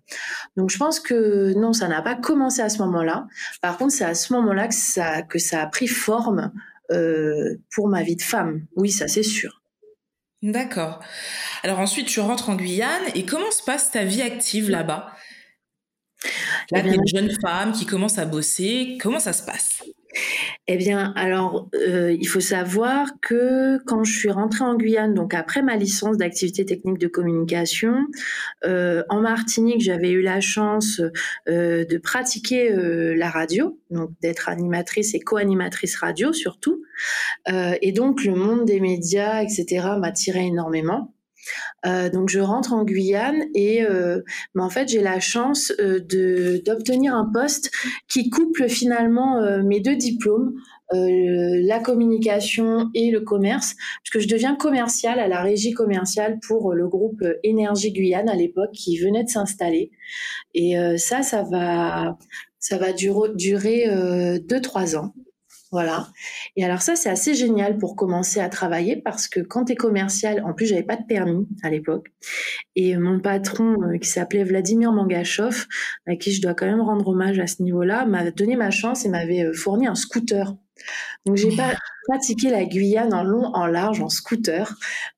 Donc 0.56 0.70
je 0.70 0.78
pense 0.78 1.00
que 1.00 1.54
non, 1.54 1.72
ça 1.72 1.88
n'a 1.88 2.02
pas 2.02 2.14
commencé 2.14 2.60
à 2.60 2.68
ce 2.68 2.78
moment-là. 2.78 3.26
Par 3.60 3.78
contre, 3.78 3.92
c'est 3.92 4.04
à 4.04 4.14
ce 4.14 4.32
moment-là 4.34 4.68
que 4.68 4.74
ça, 4.74 5.22
que 5.22 5.38
ça 5.38 5.62
a 5.62 5.66
pris 5.66 5.86
forme 5.86 6.52
euh, 6.90 7.56
pour 7.74 7.88
ma 7.88 8.02
vie 8.02 8.16
de 8.16 8.22
femme. 8.22 8.66
Oui, 8.76 8.90
ça 8.90 9.08
c'est 9.08 9.22
sûr. 9.22 9.62
D'accord. 10.42 11.00
Alors 11.62 11.78
ensuite, 11.78 12.08
tu 12.08 12.20
rentres 12.20 12.50
en 12.50 12.56
Guyane 12.56 13.04
et 13.14 13.24
comment 13.24 13.50
se 13.50 13.62
passe 13.62 13.92
ta 13.92 14.04
vie 14.04 14.22
active 14.22 14.70
là-bas? 14.70 15.12
Là, 16.70 16.80
eh 16.80 16.82
tu 16.82 16.88
es 16.88 16.94
une 16.94 17.06
jeune 17.06 17.30
femme 17.40 17.72
qui 17.72 17.86
commence 17.86 18.18
à 18.18 18.26
bosser. 18.26 18.98
Comment 19.00 19.20
ça 19.20 19.32
se 19.32 19.42
passe? 19.44 19.82
Eh 20.68 20.76
bien, 20.76 21.12
alors, 21.16 21.68
euh, 21.74 22.12
il 22.12 22.26
faut 22.26 22.40
savoir 22.40 23.08
que 23.20 23.78
quand 23.84 24.04
je 24.04 24.16
suis 24.16 24.30
rentrée 24.30 24.64
en 24.64 24.76
Guyane, 24.76 25.14
donc 25.14 25.34
après 25.34 25.62
ma 25.62 25.76
licence 25.76 26.16
d'activité 26.16 26.64
technique 26.64 26.98
de 26.98 27.08
communication, 27.08 27.94
euh, 28.64 29.02
en 29.08 29.20
Martinique, 29.20 29.80
j'avais 29.80 30.10
eu 30.10 30.22
la 30.22 30.40
chance 30.40 31.00
euh, 31.48 31.84
de 31.84 31.98
pratiquer 31.98 32.70
la 32.72 33.30
radio, 33.30 33.78
donc 33.90 34.10
d'être 34.20 34.48
animatrice 34.48 35.14
et 35.14 35.20
co-animatrice 35.20 35.96
radio 35.96 36.32
surtout. 36.32 36.82
et 37.48 37.92
donc, 37.92 38.24
le 38.24 38.34
monde 38.34 38.64
des 38.64 38.80
médias, 38.80 39.42
etc., 39.42 39.86
m'attirait 39.98 40.46
énormément. 40.46 41.12
Euh, 41.86 42.10
donc 42.10 42.28
je 42.28 42.40
rentre 42.40 42.72
en 42.72 42.84
Guyane 42.84 43.44
et 43.54 43.82
euh, 43.82 44.20
en 44.56 44.70
fait 44.70 44.88
j'ai 44.88 45.00
la 45.00 45.20
chance 45.20 45.72
euh, 45.80 46.00
de 46.00 46.62
d'obtenir 46.64 47.14
un 47.14 47.28
poste 47.32 47.70
qui 48.08 48.30
couple 48.30 48.68
finalement 48.68 49.40
mes 49.62 49.80
deux 49.80 49.96
diplômes, 49.96 50.54
la 50.92 51.80
communication 51.80 52.90
et 52.94 53.10
le 53.10 53.20
commerce, 53.20 53.74
puisque 54.02 54.24
je 54.26 54.32
deviens 54.32 54.54
commercial 54.54 55.18
à 55.18 55.28
la 55.28 55.42
régie 55.42 55.72
commerciale 55.72 56.38
pour 56.46 56.74
le 56.74 56.86
groupe 56.86 57.24
Énergie 57.42 57.92
Guyane 57.92 58.28
à 58.28 58.34
l'époque 58.34 58.72
qui 58.72 58.98
venait 58.98 59.24
de 59.24 59.28
s'installer. 59.28 59.90
Et 60.54 60.76
ça, 60.98 61.22
ça 61.22 61.42
va 61.42 62.18
ça 62.58 62.78
va 62.78 62.92
durer 62.92 63.86
deux 64.40 64.60
trois 64.60 64.96
ans. 64.96 65.14
Voilà. 65.72 66.08
Et 66.54 66.64
alors 66.64 66.82
ça, 66.82 66.96
c'est 66.96 67.08
assez 67.08 67.34
génial 67.34 67.78
pour 67.78 67.96
commencer 67.96 68.40
à 68.40 68.50
travailler 68.50 68.96
parce 68.96 69.26
que 69.26 69.40
quand 69.40 69.64
tu 69.64 69.72
es 69.72 69.74
commercial, 69.74 70.42
en 70.44 70.52
plus, 70.52 70.66
j'avais 70.66 70.82
pas 70.82 70.96
de 70.96 71.04
permis 71.08 71.48
à 71.62 71.70
l'époque. 71.70 72.08
Et 72.76 72.94
mon 72.98 73.20
patron, 73.20 73.82
euh, 73.82 73.96
qui 73.96 74.08
s'appelait 74.08 74.44
Vladimir 74.44 74.92
Mangachov, 74.92 75.66
à 76.06 76.16
qui 76.16 76.32
je 76.32 76.42
dois 76.42 76.52
quand 76.52 76.66
même 76.66 76.82
rendre 76.82 77.08
hommage 77.08 77.38
à 77.38 77.46
ce 77.46 77.62
niveau-là, 77.62 78.04
m'a 78.04 78.30
donné 78.30 78.54
ma 78.54 78.70
chance 78.70 79.06
et 79.06 79.08
m'avait 79.08 79.44
euh, 79.44 79.54
fourni 79.54 79.86
un 79.86 79.94
scooter. 79.94 80.54
Donc 81.26 81.36
j'ai 81.36 81.54
pas 81.56 81.74
pratiqué 82.08 82.50
la 82.50 82.64
Guyane 82.64 83.14
en 83.14 83.22
long, 83.22 83.44
en 83.54 83.66
large, 83.66 84.00
en 84.00 84.08
scooter, 84.08 84.76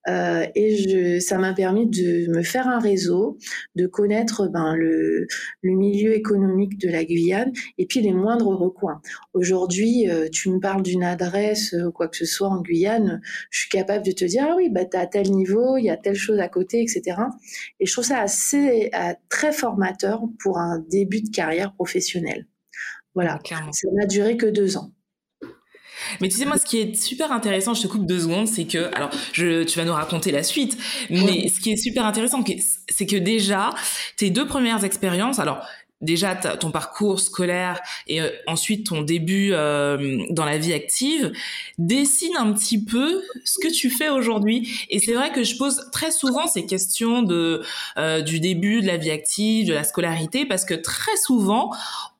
euh, 0.08 0.46
et 0.54 0.76
je, 0.76 1.18
ça 1.18 1.38
m'a 1.38 1.54
permis 1.54 1.86
de 1.86 2.30
me 2.30 2.42
faire 2.42 2.68
un 2.68 2.78
réseau, 2.78 3.38
de 3.74 3.86
connaître 3.86 4.48
ben, 4.48 4.74
le, 4.74 5.26
le 5.62 5.72
milieu 5.72 6.14
économique 6.14 6.78
de 6.78 6.88
la 6.88 7.04
Guyane 7.04 7.52
et 7.78 7.86
puis 7.86 8.00
les 8.00 8.12
moindres 8.12 8.48
recoins. 8.48 9.00
Aujourd'hui, 9.32 10.10
euh, 10.10 10.28
tu 10.30 10.50
me 10.50 10.60
parles 10.60 10.82
d'une 10.82 11.04
adresse 11.04 11.74
ou 11.74 11.90
quoi 11.90 12.08
que 12.08 12.16
ce 12.16 12.26
soit 12.26 12.48
en 12.48 12.60
Guyane, 12.60 13.20
je 13.50 13.60
suis 13.60 13.70
capable 13.70 14.04
de 14.04 14.12
te 14.12 14.24
dire 14.24 14.46
ah 14.50 14.54
oui 14.56 14.68
bah 14.70 14.84
t'as 14.84 15.00
à 15.00 15.06
tel 15.06 15.30
niveau, 15.30 15.76
il 15.78 15.84
y 15.84 15.90
a 15.90 15.96
telle 15.96 16.16
chose 16.16 16.38
à 16.38 16.48
côté, 16.48 16.82
etc. 16.82 17.16
Et 17.80 17.86
je 17.86 17.92
trouve 17.92 18.04
ça 18.04 18.20
assez 18.20 18.90
très 19.28 19.52
formateur 19.52 20.22
pour 20.38 20.58
un 20.58 20.78
début 20.90 21.22
de 21.22 21.30
carrière 21.30 21.72
professionnelle. 21.74 22.46
Voilà, 23.14 23.38
ça 23.72 23.88
n'a 23.92 24.06
duré 24.06 24.36
que 24.36 24.46
deux 24.46 24.76
ans. 24.76 24.93
Mais 26.20 26.28
tu 26.28 26.36
sais, 26.36 26.44
moi, 26.44 26.58
ce 26.58 26.64
qui 26.64 26.78
est 26.78 26.94
super 26.94 27.32
intéressant, 27.32 27.74
je 27.74 27.82
te 27.82 27.86
coupe 27.86 28.06
deux 28.06 28.20
secondes, 28.20 28.48
c'est 28.48 28.64
que, 28.64 28.94
alors, 28.94 29.10
je, 29.32 29.62
tu 29.64 29.78
vas 29.78 29.84
nous 29.84 29.92
raconter 29.92 30.32
la 30.32 30.42
suite, 30.42 30.76
mais 31.10 31.48
ce 31.48 31.60
qui 31.60 31.72
est 31.72 31.76
super 31.76 32.06
intéressant, 32.06 32.42
c'est 32.88 33.06
que 33.06 33.16
déjà, 33.16 33.70
tes 34.16 34.30
deux 34.30 34.46
premières 34.46 34.84
expériences, 34.84 35.38
alors, 35.38 35.64
déjà 36.00 36.34
ton 36.34 36.70
parcours 36.70 37.20
scolaire 37.20 37.80
et 38.06 38.20
euh, 38.20 38.30
ensuite 38.46 38.86
ton 38.86 39.02
début 39.02 39.50
euh, 39.52 40.24
dans 40.30 40.44
la 40.44 40.58
vie 40.58 40.72
active 40.72 41.32
dessine 41.78 42.36
un 42.36 42.52
petit 42.52 42.84
peu 42.84 43.22
ce 43.44 43.58
que 43.58 43.72
tu 43.72 43.90
fais 43.90 44.08
aujourd'hui 44.08 44.86
et 44.90 44.98
c'est 44.98 45.14
vrai 45.14 45.32
que 45.32 45.42
je 45.44 45.56
pose 45.56 45.88
très 45.92 46.10
souvent 46.10 46.46
ces 46.46 46.66
questions 46.66 47.22
de 47.22 47.62
euh, 47.96 48.20
du 48.20 48.40
début 48.40 48.82
de 48.82 48.86
la 48.86 48.96
vie 48.96 49.10
active 49.10 49.66
de 49.66 49.72
la 49.72 49.84
scolarité 49.84 50.46
parce 50.46 50.64
que 50.64 50.74
très 50.74 51.16
souvent 51.16 51.70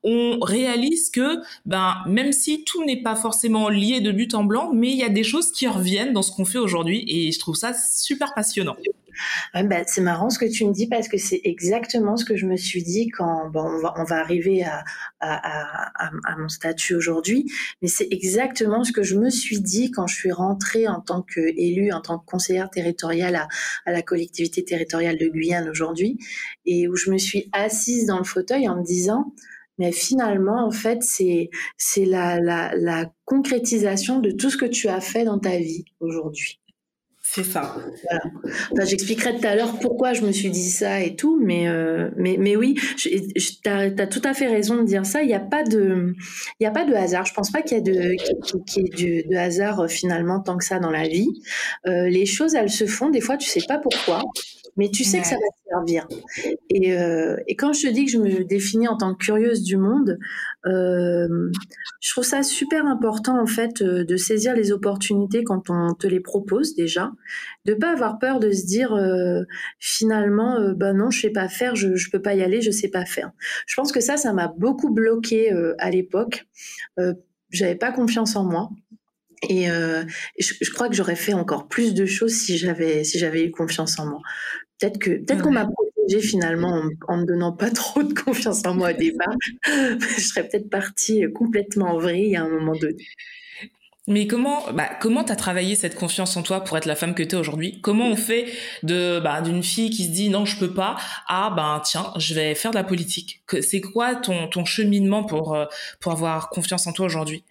on 0.04 0.38
réalise 0.40 1.10
que 1.10 1.38
ben 1.64 1.96
même 2.06 2.32
si 2.32 2.64
tout 2.64 2.84
n'est 2.84 3.02
pas 3.02 3.16
forcément 3.16 3.70
lié 3.70 4.00
de 4.00 4.12
but 4.12 4.34
en 4.34 4.44
blanc, 4.44 4.70
mais 4.72 4.90
il 4.90 4.98
y 4.98 5.02
a 5.02 5.08
des 5.08 5.24
choses 5.24 5.50
qui 5.50 5.66
reviennent 5.66 6.12
dans 6.12 6.22
ce 6.22 6.30
qu'on 6.30 6.44
fait 6.44 6.58
aujourd'hui 6.58 7.04
et 7.08 7.32
je 7.32 7.38
trouve 7.38 7.56
ça 7.56 7.72
super 7.72 8.34
passionnant. 8.34 8.76
Bah, 9.54 9.83
c'est 9.87 10.00
marrant 10.00 10.30
ce 10.30 10.38
que 10.38 10.44
tu 10.44 10.66
me 10.66 10.73
dis 10.73 10.87
parce 10.87 11.09
que 11.09 11.18
c'est 11.18 11.40
exactement 11.44 12.16
ce 12.16 12.25
que 12.25 12.37
je 12.37 12.47
me 12.47 12.56
suis 12.56 12.83
dit 12.83 13.09
quand 13.09 13.50
on, 13.54 13.78
va, 14.04 14.16
arriver 14.16 14.64
à, 15.21 16.37
mon 16.38 16.49
statut 16.49 16.94
aujourd'hui, 16.94 17.50
mais 17.83 17.88
c'est 17.88 18.09
exactement 18.11 18.85
ce 18.85 18.92
que 18.92 19.02
je 19.02 19.16
me 19.16 19.30
suis 19.30 19.61
dit 19.61 19.90
quand 19.90 20.06
je 20.06 20.14
suis 20.14 20.33
rentrée 20.33 20.88
en 20.88 21.00
tant 21.00 21.23
qu'élue, 21.23 21.92
en 21.92 22.00
tant 22.00 22.18
que 22.18 22.26
conseillère 22.26 22.71
territoriale 22.71 23.37
à, 23.37 23.92
la 23.92 24.02
collectivité 24.02 24.64
territoriale 24.64 25.18
de 25.18 25.28
Guyane 25.28 25.68
aujourd'hui, 25.68 26.18
et 26.66 26.88
où 26.88 26.97
je 26.97 27.11
me 27.11 27.18
suis 27.18 27.49
assise 27.52 28.06
dans 28.06 28.18
le 28.18 28.25
fauteuil 28.25 28.68
en 28.68 28.76
me 28.76 28.85
disant 28.85 29.33
mais 29.78 29.90
finalement, 29.90 30.64
en 30.64 30.71
fait, 30.71 31.02
c'est 31.02 31.50
la 32.04 33.11
concrétisation 33.25 34.21
de 34.21 34.30
tout 34.30 34.50
ce 34.50 34.56
que 34.56 34.66
tu 34.66 34.88
as 34.88 35.00
fait 35.00 35.25
dans 35.25 35.38
ta 35.38 35.56
vie 35.56 35.85
aujourd'hui. 36.00 36.61
C'est 37.34 37.42
ça. 37.42 37.74
J'expliquerai 38.84 39.36
tout 39.40 39.44
à 39.44 39.56
l'heure 39.56 39.76
pourquoi 39.80 40.12
je 40.12 40.22
me 40.22 40.30
suis 40.30 40.50
dit 40.50 40.70
ça 40.70 41.00
et 41.00 41.16
tout, 41.16 41.40
mais, 41.42 41.66
euh, 41.66 42.08
mais, 42.16 42.54
oui, 42.54 42.76
tu 42.96 43.10
as, 43.66 43.90
tout 44.06 44.22
à 44.22 44.34
fait 44.34 44.46
raison 44.46 44.76
de 44.76 44.84
dire 44.84 45.04
ça. 45.04 45.22
Il 45.22 45.26
n'y 45.26 45.34
a, 45.34 45.40
pas 45.40 45.64
de, 45.64 46.14
y 46.60 46.66
a 46.66 46.70
pas 46.70 46.84
de 46.84 46.94
hasard. 46.94 47.26
Je 47.26 47.34
pense 47.34 47.50
pas 47.50 47.62
qu'il 47.62 47.76
y 47.76 47.80
ait 47.80 47.82
de, 47.82 48.14
qu 48.64 48.80
ait 48.80 49.24
de, 49.28 49.36
hasard 49.36 49.80
euh, 49.80 49.88
finalement 49.88 50.38
tant 50.38 50.56
que 50.56 50.64
ça 50.64 50.78
dans 50.78 50.92
la 50.92 51.08
vie. 51.08 51.28
Euh, 51.88 52.08
les 52.08 52.24
choses, 52.24 52.54
elles 52.54 52.70
se 52.70 52.86
font. 52.86 53.10
Des 53.10 53.20
fois, 53.20 53.36
tu 53.36 53.50
sais 53.50 53.64
pas 53.66 53.78
pourquoi 53.78 54.22
mais 54.76 54.90
tu 54.90 55.04
sais 55.04 55.20
que 55.20 55.26
ça 55.26 55.36
va 55.36 55.40
te 55.40 55.68
servir. 55.68 56.08
Et, 56.70 56.98
euh, 56.98 57.36
et, 57.46 57.56
quand 57.56 57.72
je 57.72 57.86
te 57.86 57.92
dis 57.92 58.04
que 58.04 58.10
je 58.10 58.18
me 58.18 58.44
définis 58.44 58.88
en 58.88 58.96
tant 58.96 59.14
que 59.14 59.24
curieuse 59.24 59.62
du 59.62 59.76
monde, 59.76 60.18
euh, 60.66 61.50
je 62.00 62.10
trouve 62.10 62.24
ça 62.24 62.42
super 62.42 62.86
important 62.86 63.40
en 63.40 63.46
fait 63.46 63.82
euh, 63.82 64.04
de 64.04 64.16
saisir 64.16 64.54
les 64.54 64.72
opportunités 64.72 65.44
quand 65.44 65.70
on 65.70 65.94
te 65.94 66.06
les 66.06 66.20
propose 66.20 66.74
déjà, 66.74 67.12
de 67.64 67.74
pas 67.74 67.92
avoir 67.92 68.18
peur 68.18 68.40
de 68.40 68.50
se 68.50 68.66
dire 68.66 68.92
euh, 68.94 69.42
finalement 69.78 70.56
euh, 70.56 70.74
bah 70.74 70.92
non 70.92 71.10
je 71.10 71.20
sais 71.20 71.30
pas 71.30 71.48
faire, 71.48 71.76
je 71.76 71.94
je 71.96 72.10
peux 72.10 72.22
pas 72.22 72.34
y 72.34 72.42
aller, 72.42 72.60
je 72.60 72.70
sais 72.70 72.88
pas 72.88 73.04
faire. 73.04 73.30
Je 73.66 73.74
pense 73.74 73.92
que 73.92 74.00
ça 74.00 74.16
ça 74.16 74.32
m'a 74.32 74.48
beaucoup 74.48 74.92
bloqué 74.92 75.50
à 75.78 75.90
l'époque. 75.90 76.46
J'avais 77.50 77.76
pas 77.76 77.92
confiance 77.92 78.34
en 78.34 78.44
moi. 78.44 78.70
Et, 79.48 79.70
euh, 79.70 80.04
je, 80.38 80.54
je, 80.60 80.70
crois 80.70 80.88
que 80.88 80.94
j'aurais 80.94 81.16
fait 81.16 81.34
encore 81.34 81.68
plus 81.68 81.94
de 81.94 82.06
choses 82.06 82.32
si 82.32 82.56
j'avais 82.56 83.04
si 83.04 83.18
j'avais 83.18 83.44
eu 83.44 83.50
confiance 83.50 83.98
en 83.98 84.06
moi. 84.06 84.20
Peut-être 84.80 84.98
que 84.98 85.10
peut-être 85.10 85.42
qu'on 85.42 85.52
m'a 85.52 85.66
protégée 85.66 86.20
finalement 86.20 86.82
en, 87.08 87.16
me 87.18 87.24
donnant 87.24 87.52
pas 87.52 87.70
trop 87.70 88.02
de 88.02 88.12
confiance 88.12 88.64
en 88.66 88.74
moi 88.74 88.90
au 88.90 88.96
départ. 88.96 89.34
je 89.66 90.20
serais 90.20 90.48
peut-être 90.48 90.70
partie 90.70 91.24
complètement 91.32 91.94
en 91.94 91.98
vrille 91.98 92.36
à 92.36 92.42
un 92.42 92.48
moment 92.48 92.74
donné. 92.74 93.06
Mais 94.06 94.26
comment, 94.26 94.70
bah, 94.72 94.90
comment 95.00 95.24
t'as 95.24 95.36
travaillé 95.36 95.76
cette 95.76 95.94
confiance 95.94 96.36
en 96.36 96.42
toi 96.42 96.62
pour 96.62 96.76
être 96.76 96.84
la 96.84 96.94
femme 96.94 97.14
que 97.14 97.22
t'es 97.22 97.36
aujourd'hui? 97.36 97.80
Comment 97.80 98.08
on 98.08 98.16
fait 98.16 98.46
de, 98.82 99.18
bah, 99.18 99.40
d'une 99.40 99.62
fille 99.62 99.88
qui 99.88 100.04
se 100.04 100.10
dit 100.10 100.28
non, 100.28 100.44
je 100.44 100.58
peux 100.58 100.74
pas, 100.74 100.96
à 101.26 101.48
ben 101.48 101.80
tiens, 101.82 102.12
je 102.16 102.34
vais 102.34 102.54
faire 102.54 102.70
de 102.70 102.76
la 102.76 102.84
politique? 102.84 103.42
C'est 103.62 103.80
quoi 103.80 104.14
ton, 104.14 104.48
ton 104.48 104.66
cheminement 104.66 105.24
pour 105.24 105.54
euh, 105.54 105.64
pour 106.00 106.12
avoir 106.12 106.50
confiance 106.50 106.86
en 106.86 106.92
toi 106.92 107.06
aujourd'hui? 107.06 107.44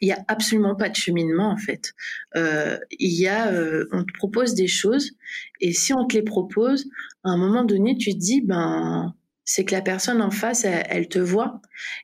Il 0.00 0.08
y 0.08 0.12
a 0.12 0.24
absolument 0.28 0.74
pas 0.74 0.88
de 0.88 0.96
cheminement 0.96 1.50
en 1.50 1.56
fait. 1.56 1.92
Euh, 2.36 2.78
il 2.90 3.18
y 3.18 3.28
a, 3.28 3.52
euh, 3.52 3.86
on 3.92 4.04
te 4.04 4.12
propose 4.14 4.54
des 4.54 4.68
choses 4.68 5.12
et 5.60 5.72
si 5.72 5.92
on 5.92 6.06
te 6.06 6.16
les 6.16 6.22
propose, 6.22 6.86
à 7.24 7.30
un 7.30 7.36
moment 7.36 7.64
donné, 7.64 7.96
tu 7.96 8.12
te 8.12 8.18
dis 8.18 8.40
ben 8.40 9.14
c'est 9.46 9.66
que 9.66 9.74
la 9.74 9.82
personne 9.82 10.22
en 10.22 10.30
face, 10.30 10.64
elle, 10.64 11.06
te 11.06 11.18
voit. 11.18 11.60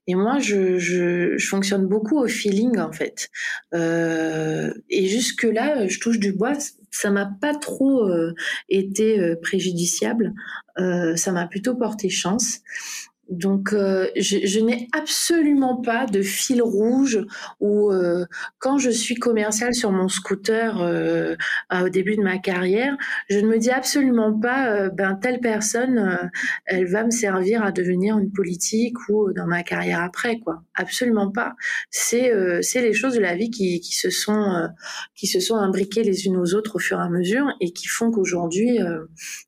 Et 0.07 0.15
moi, 0.15 0.39
je, 0.41 1.39
fonctionne 1.49 1.87
beaucoup 1.87 2.19
au 2.19 2.29
feeling, 2.29 2.79
en 2.79 2.93
fait. 2.93 3.31
Euh, 3.73 4.71
et 4.91 5.07
jusque-là, 5.07 5.87
je 5.87 5.99
touche 6.00 6.19
du 6.19 6.35
bois, 6.35 6.53
ça 6.91 7.11
m'a 7.11 7.25
pas 7.41 7.55
trop 7.55 8.07
été 8.69 9.37
préjudiciable. 9.41 10.35
Ça 10.77 11.33
m'a 11.33 11.47
plutôt 11.47 11.75
porté 11.77 12.11
chance. 12.11 12.61
Donc, 13.31 13.73
euh, 13.73 14.09
je, 14.17 14.39
je 14.45 14.59
n'ai 14.59 14.89
absolument 14.93 15.77
pas 15.77 16.07
de 16.07 16.21
fil 16.21 16.61
rouge 16.61 17.25
où, 17.61 17.93
euh, 17.93 18.27
quand 18.59 18.79
je 18.79 18.91
suis 18.91 19.15
commerciale 19.15 19.73
sur 19.73 19.93
mon 19.93 20.09
scooter 20.09 20.81
euh, 20.81 21.37
au 21.73 21.89
début 21.89 22.17
de 22.17 22.23
ma 22.23 22.39
carrière, 22.39 22.97
je 23.29 23.39
ne 23.39 23.47
me 23.47 23.59
dis 23.59 23.71
absolument 23.71 24.37
pas, 24.39 24.89
ben 24.91 25.15
telle 25.15 25.39
personne, 25.41 26.31
elle 26.67 26.87
va 26.87 27.05
me 27.05 27.11
servir 27.11 27.63
à 27.63 27.71
devenir 27.71 28.19
une 28.19 28.33
politique 28.33 28.97
ou 29.09 29.33
dans 29.33 29.47
ma 29.47 29.63
carrière 29.63 30.03
après, 30.03 30.41
quoi. 30.41 30.63
Absolument 30.75 31.31
pas. 31.31 31.55
C'est 31.91 32.33
c'est 32.63 32.83
les 32.83 32.93
choses 32.93 33.15
de 33.15 33.21
la 33.21 33.37
vie 33.37 33.51
qui, 33.51 33.81
qui 33.81 33.95
se 33.95 34.11
sont 34.11 34.69
qui 35.15 35.27
se 35.27 35.39
sont 35.41 35.57
imbriquées 35.57 36.03
les 36.03 36.27
unes 36.27 36.37
aux 36.37 36.55
autres 36.55 36.77
au 36.77 36.79
fur 36.79 36.99
et 36.99 37.03
à 37.03 37.09
mesure 37.09 37.47
et 37.61 37.73
qui 37.73 37.87
font 37.87 38.11
qu'aujourd'hui, 38.11 38.79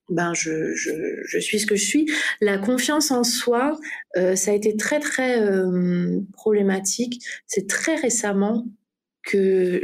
ben 0.09 0.35
je, 0.35 0.75
je 0.75 0.91
je 1.27 1.39
suis 1.39 1.59
ce 1.59 1.67
que 1.67 1.77
je 1.77 1.85
suis. 1.85 2.07
La 2.41 2.59
confiance 2.59 3.11
en 3.11 3.25
soi 3.25 3.72
euh, 4.17 4.37
ça 4.37 4.51
a 4.51 4.55
été 4.55 4.77
très 4.77 5.01
très 5.01 5.41
euh, 5.41 6.21
problématique. 6.33 7.25
C'est 7.47 7.69
très 7.69 7.97
récemment 7.97 8.67
que 9.23 9.83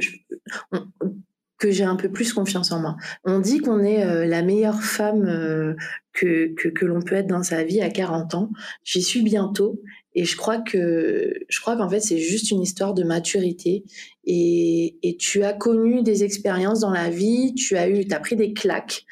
que 1.58 1.72
j'ai 1.72 1.84
un 1.84 1.96
peu 1.96 2.08
plus 2.08 2.32
confiance 2.32 2.70
en 2.70 2.80
moi. 2.80 2.96
On 3.24 3.40
dit 3.40 3.58
qu'on 3.58 3.82
est 3.82 4.04
euh, 4.04 4.26
la 4.26 4.42
meilleure 4.42 4.80
femme 4.80 5.74
que, 6.12 6.54
que, 6.54 6.84
l'on 6.84 7.02
peut 7.02 7.16
être 7.16 7.26
dans 7.26 7.42
sa 7.42 7.64
vie 7.64 7.80
à 7.80 7.90
40 7.90 8.34
ans. 8.34 8.50
J'y 8.84 9.02
suis 9.02 9.22
bientôt 9.22 9.80
et 10.14 10.24
je 10.24 10.36
crois 10.36 10.58
que 10.58 11.32
je 11.48 11.60
crois 11.60 11.76
qu'en 11.76 11.88
fait 11.88 12.00
c'est 12.00 12.18
juste 12.18 12.50
une 12.50 12.60
histoire 12.60 12.94
de 12.94 13.04
maturité 13.04 13.84
et, 14.24 14.98
et 15.02 15.16
tu 15.16 15.42
as 15.42 15.52
connu 15.52 16.02
des 16.02 16.24
expériences 16.24 16.80
dans 16.80 16.90
la 16.90 17.10
vie, 17.10 17.54
tu 17.54 17.76
as 17.76 17.88
eu, 17.88 18.04
as 18.10 18.20
pris 18.20 18.36
des 18.36 18.52
claques, 18.52 19.04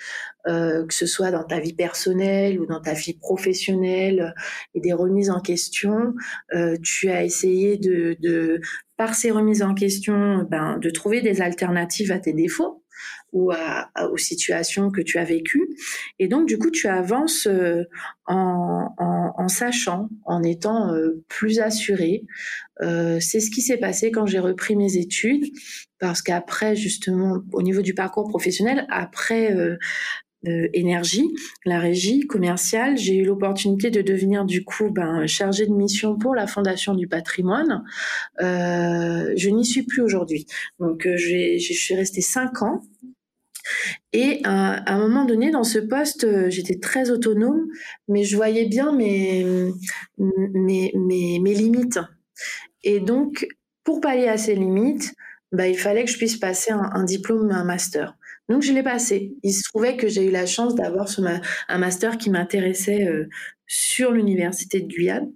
euh, 0.46 0.86
que 0.86 0.94
ce 0.94 1.06
soit 1.06 1.30
dans 1.30 1.44
ta 1.44 1.60
vie 1.60 1.74
personnelle 1.74 2.60
ou 2.60 2.66
dans 2.66 2.80
ta 2.80 2.92
vie 2.92 3.14
professionnelle 3.14 4.34
et 4.74 4.80
des 4.80 4.92
remises 4.92 5.30
en 5.30 5.40
question. 5.40 6.14
Euh, 6.54 6.76
tu 6.82 7.10
as 7.10 7.24
essayé 7.24 7.76
de, 7.76 8.16
de, 8.20 8.60
par 8.96 9.14
ces 9.14 9.30
remises 9.30 9.62
en 9.62 9.74
question, 9.74 10.46
ben, 10.50 10.78
de 10.78 10.90
trouver 10.90 11.20
des 11.20 11.40
alternatives 11.40 12.12
à 12.12 12.18
tes 12.18 12.32
défauts 12.32 12.82
ou 13.32 13.50
à, 13.50 13.90
aux 14.10 14.16
situations 14.16 14.90
que 14.90 15.02
tu 15.02 15.18
as 15.18 15.24
vécues. 15.24 15.68
Et 16.18 16.28
donc, 16.28 16.48
du 16.48 16.58
coup, 16.58 16.70
tu 16.70 16.88
avances 16.88 17.46
euh, 17.46 17.84
en, 18.26 18.94
en, 18.96 19.34
en, 19.36 19.48
sachant, 19.48 20.08
en 20.24 20.42
étant 20.42 20.92
euh, 20.94 21.22
plus 21.28 21.60
assuré. 21.60 22.22
Euh, 22.82 23.18
c'est 23.20 23.40
ce 23.40 23.50
qui 23.50 23.60
s'est 23.62 23.76
passé 23.76 24.10
quand 24.10 24.26
j'ai 24.26 24.38
repris 24.38 24.76
mes 24.76 24.96
études, 24.96 25.44
parce 25.98 26.22
qu'après, 26.22 26.76
justement, 26.76 27.42
au 27.52 27.62
niveau 27.62 27.82
du 27.82 27.94
parcours 27.94 28.28
professionnel, 28.28 28.86
après 28.90 29.54
euh, 30.44 30.56
euh, 30.56 30.68
énergie, 30.72 31.34
la 31.64 31.78
régie 31.78 32.26
commerciale. 32.26 32.96
J'ai 32.96 33.16
eu 33.16 33.24
l'opportunité 33.24 33.90
de 33.90 34.02
devenir 34.02 34.44
du 34.44 34.64
coup 34.64 34.90
ben, 34.90 35.26
chargée 35.26 35.66
de 35.66 35.72
mission 35.72 36.18
pour 36.18 36.34
la 36.34 36.46
Fondation 36.46 36.94
du 36.94 37.08
patrimoine. 37.08 37.84
Euh, 38.40 39.32
je 39.36 39.48
n'y 39.50 39.64
suis 39.64 39.82
plus 39.82 40.02
aujourd'hui. 40.02 40.46
Donc 40.78 41.06
euh, 41.06 41.16
je 41.16 41.58
suis 41.58 41.94
restée 41.94 42.20
cinq 42.20 42.62
ans. 42.62 42.80
Et 44.12 44.40
à, 44.44 44.92
un 44.92 44.98
moment 44.98 45.24
donné, 45.24 45.50
dans 45.50 45.64
ce 45.64 45.80
poste, 45.80 46.24
j'étais 46.50 46.78
très 46.78 47.10
autonome, 47.10 47.66
mais 48.06 48.22
je 48.22 48.36
voyais 48.36 48.66
bien 48.66 48.92
mes, 48.92 49.44
mes, 50.18 50.92
mes, 50.94 51.40
mes 51.40 51.54
limites. 51.54 51.98
Et 52.84 53.00
donc, 53.00 53.48
pour 53.82 54.00
pallier 54.00 54.28
à 54.28 54.38
ces 54.38 54.54
limites, 54.54 55.12
bah, 55.50 55.66
il 55.66 55.76
fallait 55.76 56.04
que 56.04 56.10
je 56.12 56.16
puisse 56.16 56.36
passer 56.36 56.70
un 56.70 57.02
diplôme, 57.02 57.50
un 57.50 57.64
master. 57.64 58.15
Donc 58.48 58.62
je 58.62 58.72
l'ai 58.72 58.82
passé. 58.82 59.34
Il 59.42 59.52
se 59.52 59.62
trouvait 59.64 59.96
que 59.96 60.08
j'ai 60.08 60.26
eu 60.26 60.30
la 60.30 60.46
chance 60.46 60.74
d'avoir 60.74 61.08
un 61.68 61.78
master 61.78 62.16
qui 62.16 62.30
m'intéressait 62.30 63.06
euh, 63.06 63.28
sur 63.66 64.12
l'université 64.12 64.80
de 64.80 64.86
Guyane. 64.86 65.30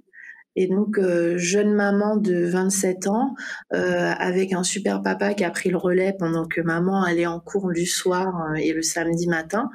Et 0.56 0.66
donc, 0.66 0.98
euh, 0.98 1.38
jeune 1.38 1.72
maman 1.72 2.16
de 2.16 2.44
27 2.44 3.06
ans, 3.06 3.34
euh, 3.72 4.12
avec 4.18 4.52
un 4.52 4.64
super 4.64 5.00
papa 5.00 5.32
qui 5.34 5.44
a 5.44 5.50
pris 5.50 5.70
le 5.70 5.76
relais 5.76 6.12
pendant 6.18 6.46
que 6.46 6.60
maman 6.60 7.04
allait 7.04 7.26
en 7.26 7.38
cours 7.38 7.70
du 7.72 7.86
soir 7.86 8.56
et 8.56 8.72
le 8.72 8.82
samedi 8.82 9.28
matin, 9.28 9.70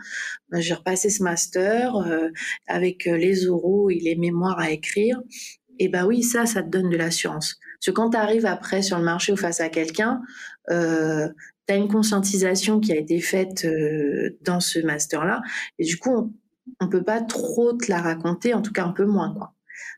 ben, 0.49 0.59
j'ai 0.59 0.73
repassé 0.73 1.09
ce 1.09 1.23
master 1.23 1.95
avec 2.67 3.05
les 3.05 3.47
oraux 3.47 3.89
et 3.89 3.99
les 3.99 4.17
mémoires 4.17 4.59
à 4.59 4.69
écrire. 4.71 5.17
Et 5.79 5.89
ben 5.89 6.05
oui, 6.05 6.23
ça, 6.23 6.45
ça 6.45 6.63
te 6.63 6.69
donne 6.69 6.89
de 6.89 6.97
l'assurance. 6.97 7.57
Parce 7.79 7.87
que 7.87 7.91
quand 7.91 8.11
tu 8.11 8.17
arrives 8.17 8.45
après 8.45 8.81
sur 8.81 8.97
le 8.97 9.03
marché 9.03 9.33
ou 9.33 9.37
face 9.37 9.59
à 9.59 9.69
quelqu'un, 9.69 10.21
euh, 10.71 11.27
tu 11.67 11.73
as 11.73 11.77
une 11.77 11.87
conscientisation 11.87 12.79
qui 12.79 12.91
a 12.91 12.97
été 12.97 13.19
faite 13.19 13.65
euh, 13.65 14.37
dans 14.41 14.59
ce 14.59 14.79
master-là, 14.79 15.41
et 15.79 15.85
du 15.85 15.97
coup, 15.97 16.11
on, 16.11 16.33
on 16.79 16.89
peut 16.89 17.03
pas 17.03 17.21
trop 17.21 17.73
te 17.73 17.89
la 17.89 18.01
raconter, 18.01 18.53
en 18.53 18.61
tout 18.61 18.73
cas 18.73 18.85
un 18.85 18.91
peu 18.91 19.05
moins, 19.05 19.33
quoi. 19.33 19.53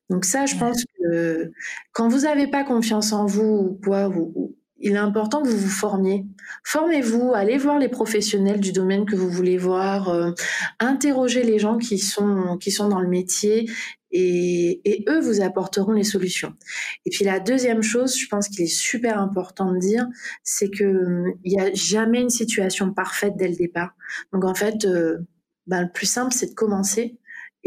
Donc 0.10 0.26
ça, 0.26 0.46
je 0.46 0.56
pense 0.56 0.86
que 0.86 1.52
quand 1.92 2.08
vous 2.08 2.22
n'avez 2.22 2.48
pas 2.48 2.64
confiance 2.64 3.12
en 3.12 3.26
vous 3.26 3.44
ou 3.44 3.80
quoi, 3.84 4.08
vous, 4.08 4.56
il 4.80 4.94
est 4.94 4.98
important 4.98 5.42
que 5.42 5.48
vous 5.48 5.58
vous 5.58 5.70
formiez. 5.70 6.26
Formez-vous, 6.64 7.34
allez 7.34 7.58
voir 7.58 7.80
les 7.80 7.90
professionnels 7.90 8.60
du 8.60 8.72
domaine 8.72 9.06
que 9.06 9.16
vous 9.16 9.30
voulez 9.30 9.58
voir, 9.58 10.10
euh, 10.10 10.32
interrogez 10.80 11.44
les 11.44 11.60
gens 11.60 11.78
qui 11.78 11.98
sont 11.98 12.58
qui 12.60 12.72
sont 12.72 12.90
dans 12.90 13.00
le 13.00 13.08
métier 13.08 13.70
et, 14.12 14.82
et, 14.86 15.06
eux 15.10 15.20
vous 15.20 15.42
apporteront 15.42 15.92
les 15.92 16.04
solutions. 16.04 16.54
Et 17.06 17.10
puis 17.10 17.26
la 17.26 17.40
deuxième 17.40 17.82
chose, 17.82 18.18
je 18.18 18.28
pense 18.28 18.48
qu'il 18.48 18.64
est 18.64 18.68
super 18.68 19.20
important 19.20 19.72
de 19.72 19.80
dire, 19.80 20.06
c'est 20.44 20.70
que 20.70 21.26
il 21.44 21.54
n'y 21.54 21.60
a 21.60 21.74
jamais 21.74 22.22
une 22.22 22.30
situation 22.30 22.94
parfaite 22.94 23.34
dès 23.36 23.48
le 23.48 23.56
départ. 23.56 23.96
Donc 24.32 24.46
en 24.46 24.54
fait, 24.54 24.86
euh, 24.86 25.18
ben, 25.66 25.82
le 25.82 25.92
plus 25.92 26.08
simple, 26.08 26.34
c'est 26.34 26.48
de 26.48 26.56
commencer 26.56 27.18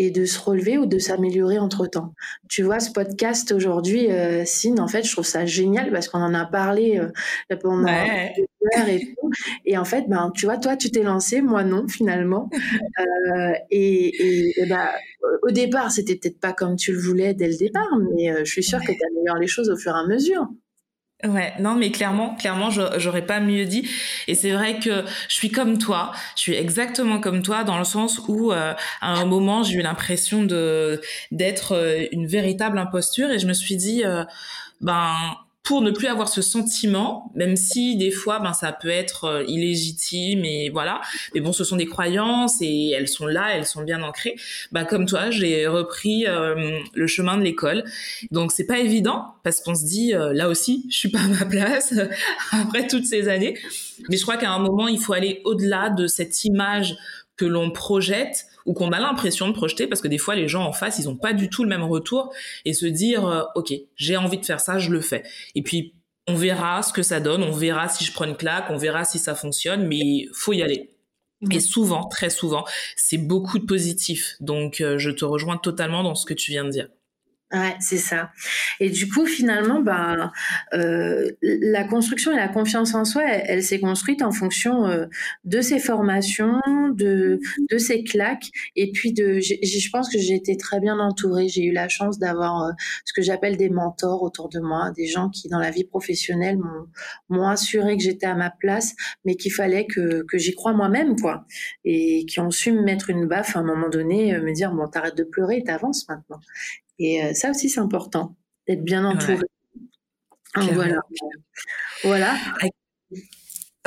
et 0.01 0.11
de 0.11 0.25
se 0.25 0.41
relever 0.41 0.79
ou 0.79 0.87
de 0.87 0.99
s'améliorer 0.99 1.59
entre 1.59 1.87
temps. 1.87 2.15
Tu 2.49 2.63
vois, 2.63 2.81
ce 2.81 2.91
podcast 2.91 3.53
aujourd'hui, 3.53 4.11
euh, 4.11 4.47
Sine, 4.47 4.81
en 4.81 4.89
fait, 4.89 5.03
je 5.03 5.13
trouve 5.13 5.27
ça 5.27 5.45
génial 5.45 5.93
parce 5.93 6.09
qu'on 6.09 6.21
en 6.21 6.33
a 6.33 6.47
parlé 6.47 6.99
euh, 6.99 7.57
pendant 7.57 7.85
ouais. 7.85 8.33
heures 8.79 8.89
et 8.89 9.01
tout. 9.01 9.31
Et 9.67 9.77
en 9.77 9.85
fait, 9.85 10.07
ben, 10.09 10.33
tu 10.35 10.47
vois, 10.47 10.57
toi, 10.57 10.75
tu 10.79 10.91
t'es 10.91 11.03
lancé, 11.03 11.43
moi 11.43 11.65
non, 11.65 11.87
finalement. 11.87 12.49
Euh, 13.01 13.53
et, 13.71 14.09
et, 14.09 14.63
et 14.63 14.67
ben, 14.67 14.89
au 15.43 15.51
départ, 15.51 15.91
c'était 15.91 16.17
peut-être 16.17 16.39
pas 16.39 16.53
comme 16.53 16.77
tu 16.77 16.93
le 16.93 16.99
voulais 16.99 17.35
dès 17.35 17.49
le 17.49 17.57
départ, 17.57 17.89
mais 18.15 18.31
euh, 18.31 18.45
je 18.45 18.51
suis 18.51 18.63
sûre 18.63 18.81
que 18.81 18.93
tu 18.93 18.99
améliores 19.11 19.39
les 19.39 19.47
choses 19.47 19.71
au 19.71 19.77
fur 19.77 19.93
et 19.93 19.99
à 19.99 20.07
mesure. 20.07 20.49
Ouais, 21.25 21.53
non, 21.61 21.75
mais 21.75 21.91
clairement, 21.91 22.35
clairement, 22.35 22.71
j'aurais 22.71 23.27
pas 23.27 23.41
mieux 23.41 23.67
dit. 23.67 23.89
Et 24.27 24.35
c'est 24.35 24.53
vrai 24.53 24.79
que 24.79 25.05
je 25.29 25.35
suis 25.35 25.51
comme 25.51 25.77
toi. 25.77 26.13
Je 26.35 26.41
suis 26.41 26.55
exactement 26.55 27.21
comme 27.21 27.43
toi 27.43 27.63
dans 27.63 27.79
le 27.79 27.85
sens 27.85 28.23
où, 28.29 28.53
euh, 28.53 28.73
à 29.03 29.13
un 29.13 29.27
moment, 29.27 29.63
j'ai 29.63 29.77
eu 29.79 29.83
l'impression 29.83 30.45
de 30.45 31.01
d'être 31.31 31.73
euh, 31.77 32.07
une 32.13 32.27
véritable 32.27 32.79
imposture 32.79 33.31
et 33.31 33.39
je 33.39 33.47
me 33.47 33.53
suis 33.53 33.77
dit, 33.77 34.03
euh, 34.05 34.25
ben 34.81 35.15
pour 35.63 35.83
ne 35.83 35.91
plus 35.91 36.07
avoir 36.07 36.29
ce 36.29 36.43
sentiment, 36.43 37.31
même 37.35 37.55
si 37.55 37.97
des 37.97 38.11
fois, 38.11 38.41
ben 38.41 38.53
ça 38.53 38.73
peut 38.73 38.89
être 38.89 39.25
euh, 39.25 39.45
illégitime 39.47 40.45
et 40.45 40.71
voilà. 40.71 41.01
Mais 41.35 41.41
bon, 41.41 41.53
ce 41.53 41.65
sont 41.65 41.77
des 41.77 41.87
croyances 41.87 42.57
et 42.61 42.91
elles 42.91 43.09
sont 43.09 43.27
là, 43.27 43.55
elles 43.55 43.67
sont 43.67 43.83
bien 43.83 44.03
ancrées. 44.03 44.37
Ben 44.73 44.85
comme 44.85 45.07
toi, 45.07 45.31
j'ai 45.31 45.67
repris 45.67 46.27
euh, 46.27 46.79
le 46.95 47.07
chemin 47.07 47.37
de 47.37 47.43
l'école. 47.43 47.85
Donc 48.31 48.53
c'est 48.53 48.67
pas 48.67 48.79
évident 48.79 49.35
parce 49.45 49.61
qu'on 49.61 49.75
se 49.75 49.85
dit 49.85 50.15
euh, 50.15 50.33
là 50.33 50.49
aussi, 50.49 50.87
je 50.91 50.97
suis 50.97 51.11
pas 51.11 51.21
à 51.21 51.29
ma 51.29 51.45
place 51.45 51.95
après 52.53 52.87
toutes 52.87 53.07
ces 53.07 53.29
années. 53.29 53.59
Mais 54.09 54.17
je 54.17 54.23
crois 54.23 54.39
qu'à 54.39 54.51
un 54.51 54.59
moment, 54.59 54.89
il 54.89 54.99
faut 54.99 55.13
aller 55.13 55.43
au-delà 55.45 55.91
de 55.91 56.07
cette 56.07 56.45
image 56.45 56.97
que 57.37 57.45
l'on 57.45 57.71
projette 57.71 58.47
ou 58.71 58.73
qu'on 58.73 58.93
a 58.93 59.01
l'impression 59.01 59.49
de 59.49 59.53
projeter 59.53 59.89
parce 59.89 60.01
que 60.01 60.07
des 60.07 60.17
fois 60.17 60.37
les 60.37 60.47
gens 60.47 60.65
en 60.65 60.73
face 60.73 61.01
ils 61.01 61.09
ont 61.09 61.17
pas 61.17 61.33
du 61.33 61.51
tout 61.51 61.65
le 61.65 61.69
même 61.69 61.83
retour 61.83 62.33
et 62.65 62.73
se 62.73 62.87
dire 62.87 63.27
euh, 63.27 63.43
ok 63.57 63.73
j'ai 63.97 64.17
envie 64.17 64.39
de 64.39 64.47
faire 64.47 64.61
ça 64.61 64.79
je 64.79 64.91
le 64.91 65.01
fais. 65.01 65.25
Et 65.57 65.63
puis 65.63 65.97
on 66.29 66.37
verra 66.37 66.85
ce 66.85 66.93
que 66.93 67.03
ça 67.03 67.19
donne 67.19 67.43
on 67.43 67.51
verra 67.51 67.89
si 67.89 68.05
je 68.05 68.13
prends 68.13 68.27
une 68.27 68.37
claque 68.37 68.67
on 68.71 68.77
verra 68.77 69.05
si 69.05 69.19
ça 69.19 69.35
fonctionne 69.35 69.89
mais 69.89 70.27
faut 70.33 70.53
y 70.53 70.63
aller. 70.63 70.95
Et 71.51 71.59
souvent 71.59 72.05
très 72.05 72.31
souvent 72.31 72.65
c'est 72.95 73.19
beaucoup 73.19 73.59
de 73.59 73.65
positif. 73.65 74.37
Donc 74.39 74.81
euh, 74.81 74.99
je 74.99 75.11
te 75.11 75.25
rejoins 75.25 75.57
totalement 75.57 76.05
dans 76.05 76.15
ce 76.15 76.25
que 76.25 76.35
tu 76.35 76.53
viens 76.53 76.65
de 76.65 76.71
dire 76.71 76.89
Ouais, 77.53 77.75
c'est 77.81 77.97
ça. 77.99 78.31
Et 78.79 78.91
du 78.91 79.09
coup, 79.09 79.27
finalement, 79.27 79.81
ben, 79.81 80.31
euh, 80.73 81.29
la 81.43 81.83
construction 81.83 82.31
et 82.31 82.37
la 82.37 82.47
confiance 82.47 82.95
en 82.95 83.05
soi, 83.05 83.25
elle, 83.27 83.65
s'est 83.65 83.81
construite 83.81 84.23
en 84.23 84.31
fonction 84.31 84.87
euh, 84.87 85.07
de 85.45 85.61
ses 85.61 85.81
formations, 85.81 86.61
de, 86.95 87.41
de 87.69 87.79
ses 87.79 88.05
claques, 88.05 88.51
et 88.77 88.93
puis 88.93 89.13
de. 89.13 89.41
Je 89.41 89.91
pense 89.91 90.09
que 90.09 90.19
j'ai 90.19 90.37
été 90.37 90.57
très 90.57 90.79
bien 90.79 91.01
entourée. 91.01 91.49
J'ai 91.49 91.65
eu 91.65 91.73
la 91.73 91.89
chance 91.89 92.21
d'avoir 92.21 92.63
euh, 92.63 92.71
ce 93.05 93.13
que 93.13 93.21
j'appelle 93.21 93.57
des 93.57 93.69
mentors 93.69 94.23
autour 94.23 94.49
de 94.49 94.61
moi, 94.61 94.93
des 94.97 95.07
gens 95.09 95.29
qui, 95.29 95.49
dans 95.49 95.59
la 95.59 95.73
vie 95.73 95.85
professionnelle, 95.85 96.57
m'ont 97.31 97.49
assuré 97.49 97.97
que 97.97 98.03
j'étais 98.05 98.27
à 98.27 98.37
ma 98.37 98.51
place, 98.51 98.95
mais 99.25 99.35
qu'il 99.35 99.53
fallait 99.53 99.87
que, 99.87 100.23
que 100.23 100.39
j'y 100.39 100.55
croie 100.55 100.73
moi-même, 100.73 101.17
quoi, 101.21 101.47
et 101.85 102.25
qui 102.27 102.39
ont 102.39 102.53
su 102.53 102.71
me 102.71 102.83
mettre 102.83 103.11
une 103.11 103.27
baffe 103.27 103.57
à 103.57 103.59
un 103.59 103.65
moment 103.65 103.89
donné, 103.89 104.39
me 104.39 104.53
dire 104.53 104.73
bon, 104.73 104.87
t'arrêtes 104.87 105.17
de 105.17 105.25
pleurer, 105.25 105.65
t'avances 105.65 106.09
maintenant. 106.09 106.41
Et 107.01 107.25
euh, 107.25 107.35
ça 107.35 107.51
aussi, 107.51 107.69
c'est 107.71 107.81
important, 107.81 108.37
d'être 108.69 108.85
bien 108.85 109.05
entouré. 109.05 109.39
Voilà. 110.55 111.01
Voilà. 112.05 112.35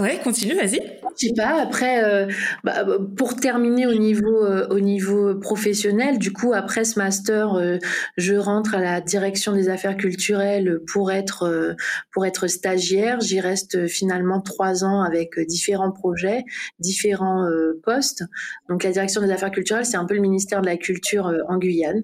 Ouais, 0.01 0.19
continue, 0.23 0.56
vas-y. 0.56 0.79
Je 1.19 1.27
sais 1.27 1.34
pas. 1.36 1.62
Après, 1.62 2.03
euh, 2.03 2.27
bah, 2.63 2.84
pour 3.15 3.36
terminer 3.36 3.86
au 3.86 3.93
niveau 3.93 4.43
euh, 4.43 4.67
au 4.69 4.79
niveau 4.79 5.36
professionnel, 5.36 6.17
du 6.17 6.34
coup, 6.34 6.51
après 6.51 6.84
ce 6.84 6.97
master, 6.97 7.53
euh, 7.53 7.77
je 8.17 8.34
rentre 8.34 8.73
à 8.73 8.82
la 8.82 9.01
direction 9.01 9.51
des 9.51 9.69
affaires 9.69 9.95
culturelles 9.95 10.79
pour 10.91 11.12
être 11.12 11.75
pour 12.12 12.25
être 12.25 12.47
stagiaire. 12.47 13.21
J'y 13.21 13.39
reste 13.39 13.88
finalement 13.88 14.41
trois 14.41 14.84
ans 14.84 15.03
avec 15.03 15.39
différents 15.47 15.91
projets, 15.91 16.43
différents 16.79 17.47
postes. 17.84 18.23
Donc, 18.69 18.84
la 18.84 18.91
direction 18.91 19.21
des 19.21 19.29
affaires 19.29 19.51
culturelles, 19.51 19.86
c'est 19.86 19.97
un 19.97 20.06
peu 20.06 20.15
le 20.15 20.21
ministère 20.21 20.62
de 20.62 20.65
la 20.65 20.77
culture 20.77 21.32
en 21.47 21.58
Guyane. 21.58 22.01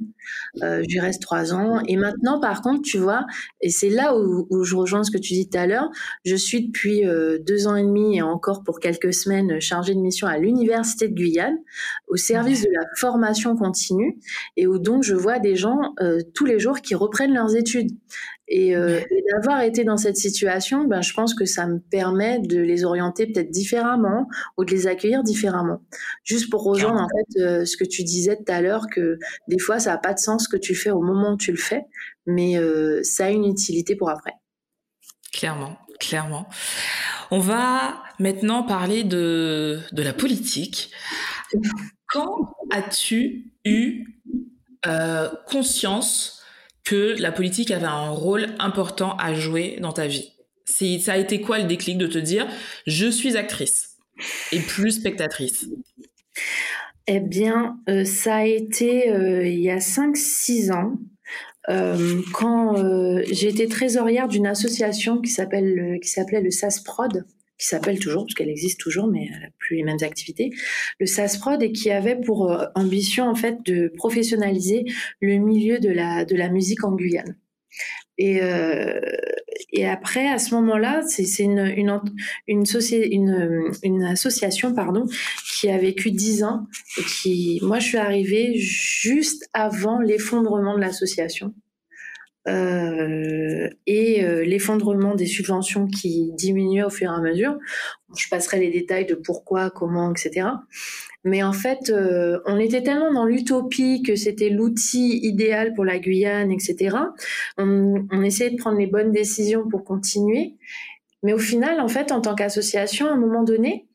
J'y 0.87 0.99
reste 0.99 1.21
trois 1.21 1.53
ans. 1.53 1.81
Et 1.87 1.97
maintenant, 1.97 2.39
par 2.39 2.61
contre, 2.61 2.81
tu 2.83 2.97
vois, 2.97 3.25
et 3.61 3.69
c'est 3.69 3.89
là 3.89 4.15
où, 4.15 4.45
où, 4.49 4.63
je 4.63 4.75
rejoins 4.75 5.03
ce 5.03 5.11
que 5.11 5.17
tu 5.17 5.33
dis 5.33 5.49
tout 5.49 5.57
à 5.57 5.65
l'heure. 5.65 5.89
Je 6.25 6.35
suis 6.35 6.67
depuis 6.67 7.03
deux 7.45 7.67
ans 7.67 7.75
et 7.79 7.83
encore 8.21 8.63
pour 8.63 8.79
quelques 8.79 9.13
semaines 9.13 9.59
chargée 9.59 9.93
de 9.93 9.99
mission 9.99 10.27
à 10.27 10.37
l'Université 10.37 11.07
de 11.07 11.13
Guyane, 11.13 11.57
au 12.07 12.15
service 12.15 12.63
de 12.63 12.69
la 12.71 12.85
formation 12.97 13.55
continue, 13.55 14.19
et 14.57 14.67
où 14.67 14.79
donc 14.79 15.03
je 15.03 15.15
vois 15.15 15.39
des 15.39 15.55
gens 15.55 15.93
euh, 16.01 16.19
tous 16.33 16.45
les 16.45 16.59
jours 16.59 16.81
qui 16.81 16.95
reprennent 16.95 17.33
leurs 17.33 17.55
études. 17.55 17.91
Et, 18.51 18.75
euh, 18.75 18.99
d'avoir 19.31 19.61
été 19.61 19.83
dans 19.83 19.97
cette 19.97 20.17
situation, 20.17 20.85
ben, 20.85 21.01
je 21.01 21.13
pense 21.13 21.35
que 21.35 21.45
ça 21.45 21.67
me 21.67 21.79
permet 21.79 22.39
de 22.39 22.59
les 22.59 22.83
orienter 22.83 23.27
peut-être 23.27 23.51
différemment 23.51 24.27
ou 24.57 24.65
de 24.65 24.71
les 24.71 24.87
accueillir 24.87 25.21
différemment. 25.21 25.83
Juste 26.23 26.49
pour 26.49 26.63
rejoindre 26.63 26.99
en 26.99 27.07
fait 27.07 27.41
euh, 27.41 27.65
ce 27.65 27.77
que 27.77 27.83
tu 27.83 28.03
disais 28.03 28.37
tout 28.37 28.51
à 28.51 28.61
l'heure, 28.61 28.87
que 28.91 29.19
des 29.47 29.59
fois 29.59 29.77
ça 29.77 29.91
n'a 29.91 29.97
pas 29.99 30.15
de 30.15 30.19
sens 30.19 30.45
ce 30.45 30.49
que 30.49 30.57
tu 30.57 30.73
fais 30.73 30.89
au 30.89 31.01
moment 31.01 31.33
où 31.33 31.37
tu 31.37 31.51
le 31.51 31.57
fais, 31.57 31.83
mais 32.25 32.55
ça 33.03 33.25
a 33.25 33.29
une 33.29 33.45
utilité 33.45 33.95
pour 33.95 34.09
après. 34.09 34.33
Clairement, 35.31 35.77
clairement. 35.99 36.47
On 37.31 37.39
va 37.39 38.03
maintenant 38.19 38.63
parler 38.63 39.03
de, 39.03 39.79
de 39.91 40.03
la 40.03 40.13
politique. 40.13 40.91
Quand 42.07 42.55
as-tu 42.71 43.51
eu 43.65 44.05
euh, 44.87 45.29
conscience 45.47 46.41
que 46.83 47.15
la 47.19 47.31
politique 47.31 47.71
avait 47.71 47.85
un 47.85 48.09
rôle 48.09 48.47
important 48.57 49.15
à 49.17 49.33
jouer 49.33 49.77
dans 49.79 49.91
ta 49.91 50.07
vie? 50.07 50.33
Ça 50.65 51.13
a 51.13 51.17
été 51.17 51.41
quoi 51.41 51.59
le 51.59 51.65
déclic 51.65 51.97
de 51.97 52.07
te 52.07 52.17
dire 52.17 52.47
je 52.87 53.07
suis 53.07 53.37
actrice 53.37 53.97
et 54.51 54.59
plus 54.59 54.91
spectatrice? 54.91 55.67
Eh 57.07 57.19
bien, 57.19 57.79
euh, 57.89 58.05
ça 58.05 58.37
a 58.37 58.45
été 58.45 59.09
euh, 59.11 59.45
il 59.47 59.59
y 59.59 59.71
a 59.71 59.79
5-6 59.79 60.71
ans. 60.71 60.93
Euh, 61.69 62.21
quand 62.33 62.77
euh, 62.77 63.21
j'ai 63.31 63.49
été 63.49 63.67
trésorière 63.67 64.27
d'une 64.27 64.47
association 64.47 65.21
qui 65.21 65.29
s'appelle 65.29 65.99
qui 66.01 66.09
s'appelait 66.09 66.41
le 66.41 66.51
SASPROD, 66.51 67.25
qui 67.57 67.67
s'appelle 67.67 67.99
toujours 67.99 68.23
parce 68.23 68.33
qu'elle 68.33 68.49
existe 68.49 68.79
toujours, 68.79 69.07
mais 69.07 69.29
elle 69.31 69.41
n'a 69.41 69.47
plus 69.57 69.75
les 69.75 69.83
mêmes 69.83 70.01
activités, 70.01 70.51
le 70.99 71.05
SASPROD 71.05 71.61
et 71.61 71.71
qui 71.71 71.91
avait 71.91 72.19
pour 72.19 72.51
euh, 72.51 72.65
ambition 72.75 73.25
en 73.29 73.35
fait 73.35 73.57
de 73.65 73.91
professionnaliser 73.95 74.85
le 75.21 75.37
milieu 75.37 75.79
de 75.79 75.89
la 75.89 76.25
de 76.25 76.35
la 76.35 76.49
musique 76.49 76.83
en 76.83 76.93
Guyane. 76.95 77.35
Et, 78.21 78.43
euh, 78.43 78.99
et 79.71 79.87
après, 79.87 80.27
à 80.27 80.39
ce 80.39 80.53
moment-là, 80.55 81.03
c'est 81.07 81.23
une, 81.41 81.57
association 84.03 84.73
pardon, 84.73 85.05
qui 85.49 85.69
a 85.69 85.77
vécu 85.77 86.11
dix 86.11 86.43
ans 86.43 86.67
et 86.97 87.01
qui, 87.03 87.59
moi, 87.63 87.79
je 87.79 87.87
suis 87.87 87.97
arrivée 87.97 88.55
juste 88.57 89.49
avant 89.53 90.01
l'effondrement 90.01 90.75
de 90.75 90.81
l'association. 90.81 91.53
Euh, 92.49 93.69
et 93.85 94.25
euh, 94.25 94.43
l'effondrement 94.43 95.15
des 95.15 95.25
subventions 95.25 95.87
qui 95.87 96.31
diminuaient 96.33 96.83
au 96.83 96.89
fur 96.89 97.11
et 97.11 97.15
à 97.15 97.19
mesure. 97.19 97.57
Je 98.17 98.27
passerai 98.27 98.59
les 98.59 98.69
détails 98.69 99.05
de 99.05 99.15
pourquoi, 99.15 99.69
comment, 99.69 100.11
etc. 100.11 100.47
Mais 101.25 101.43
en 101.43 101.53
fait, 101.53 101.89
euh, 101.89 102.39
on 102.45 102.57
était 102.57 102.81
tellement 102.81 103.13
dans 103.13 103.25
l'utopie 103.25 104.01
que 104.03 104.15
c'était 104.15 104.49
l'outil 104.49 105.19
idéal 105.23 105.73
pour 105.73 105.83
la 105.83 105.99
Guyane, 105.99 106.51
etc. 106.51 106.95
On, 107.57 108.05
on 108.11 108.21
essayait 108.21 108.51
de 108.51 108.57
prendre 108.57 108.77
les 108.77 108.87
bonnes 108.87 109.11
décisions 109.11 109.67
pour 109.67 109.83
continuer. 109.83 110.55
Mais 111.23 111.33
au 111.33 111.37
final, 111.37 111.79
en 111.81 111.87
fait, 111.87 112.11
en 112.11 112.21
tant 112.21 112.35
qu'association, 112.35 113.07
à 113.07 113.11
un 113.11 113.17
moment 113.17 113.43
donné, 113.43 113.87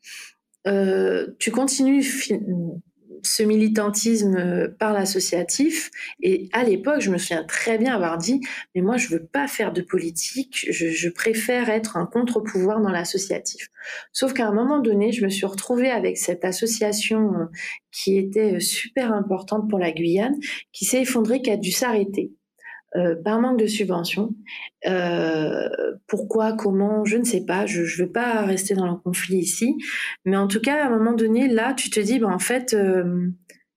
euh, 0.67 1.27
tu 1.39 1.51
continues 1.51 2.03
ce 3.25 3.43
militantisme 3.43 4.35
euh, 4.35 4.67
par 4.79 4.93
l'associatif. 4.93 5.91
Et 6.21 6.49
à 6.53 6.63
l'époque, 6.63 7.01
je 7.01 7.11
me 7.11 7.17
souviens 7.17 7.43
très 7.43 7.77
bien 7.77 7.95
avoir 7.95 8.17
dit, 8.17 8.41
mais 8.73 8.81
moi, 8.81 8.97
je 8.97 9.09
veux 9.09 9.25
pas 9.25 9.47
faire 9.47 9.73
de 9.73 9.81
politique, 9.81 10.65
je, 10.71 10.87
je 10.87 11.09
préfère 11.09 11.69
être 11.69 11.97
un 11.97 12.05
contre-pouvoir 12.05 12.81
dans 12.81 12.91
l'associatif. 12.91 13.69
Sauf 14.13 14.33
qu'à 14.33 14.47
un 14.47 14.53
moment 14.53 14.79
donné, 14.79 15.11
je 15.11 15.23
me 15.23 15.29
suis 15.29 15.45
retrouvée 15.45 15.91
avec 15.91 16.17
cette 16.17 16.45
association 16.45 17.33
euh, 17.33 17.45
qui 17.91 18.17
était 18.17 18.59
super 18.59 19.13
importante 19.13 19.69
pour 19.69 19.79
la 19.79 19.91
Guyane, 19.91 20.35
qui 20.71 20.85
s'est 20.85 21.01
effondrée, 21.01 21.41
qui 21.41 21.51
a 21.51 21.57
dû 21.57 21.71
s'arrêter. 21.71 22.31
Euh, 22.95 23.15
par 23.15 23.41
manque 23.41 23.59
de 23.59 23.67
subventions. 23.67 24.33
Euh, 24.87 25.67
pourquoi, 26.07 26.53
comment, 26.53 27.03
je 27.03 27.17
ne 27.17 27.25
sais 27.25 27.43
pas. 27.43 27.65
Je 27.65 27.81
ne 27.81 28.05
veux 28.05 28.11
pas 28.11 28.45
rester 28.45 28.73
dans 28.73 28.87
le 28.87 28.95
conflit 28.95 29.37
ici. 29.37 29.75
Mais 30.23 30.37
en 30.37 30.47
tout 30.47 30.61
cas, 30.61 30.83
à 30.83 30.87
un 30.87 30.97
moment 30.97 31.11
donné, 31.11 31.49
là, 31.49 31.73
tu 31.73 31.89
te 31.89 31.99
dis, 31.99 32.19
ben, 32.19 32.31
en 32.31 32.39
fait, 32.39 32.73
euh, 32.73 33.27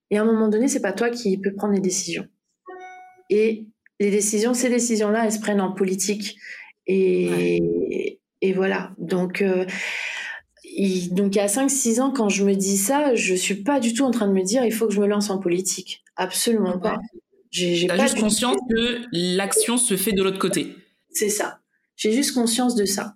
et 0.09 0.17
à 0.17 0.21
un 0.21 0.25
moment 0.25 0.47
donné, 0.47 0.69
c'est 0.69 0.81
pas 0.81 0.93
toi 0.93 1.09
qui 1.09 1.37
peux 1.37 1.53
prendre 1.53 1.73
les 1.73 1.81
décisions. 1.81 2.27
Et 3.29 3.67
les 3.99 4.09
décisions, 4.09 4.53
ces 4.53 4.69
décisions-là, 4.69 5.25
elles 5.25 5.33
se 5.33 5.39
prennent 5.39 5.61
en 5.61 5.73
politique. 5.73 6.37
Et, 6.87 8.19
et 8.41 8.53
voilà. 8.53 8.93
Donc, 8.97 9.43
il, 10.63 11.13
donc, 11.13 11.35
il 11.35 11.39
y 11.39 11.41
a 11.41 11.47
5-6 11.47 11.99
ans, 11.99 12.11
quand 12.11 12.29
je 12.29 12.45
me 12.45 12.55
dis 12.55 12.77
ça, 12.77 13.13
je 13.15 13.35
suis 13.35 13.63
pas 13.63 13.81
du 13.81 13.93
tout 13.93 14.05
en 14.05 14.11
train 14.11 14.27
de 14.27 14.33
me 14.33 14.43
dire, 14.43 14.63
il 14.63 14.71
faut 14.71 14.87
que 14.87 14.93
je 14.93 15.01
me 15.01 15.07
lance 15.07 15.29
en 15.29 15.39
politique. 15.39 16.03
Absolument 16.15 16.79
pas. 16.79 16.99
J'ai 17.51 17.87
pas 17.87 17.97
juste 17.97 18.19
conscience 18.19 18.57
que 18.69 19.01
l'action 19.11 19.77
se 19.77 19.97
fait 19.97 20.11
de 20.11 20.21
l'autre 20.21 20.39
côté. 20.39 20.75
C'est 21.11 21.29
ça. 21.29 21.59
J'ai 21.95 22.13
juste 22.13 22.33
conscience 22.33 22.75
de 22.75 22.85
ça. 22.85 23.13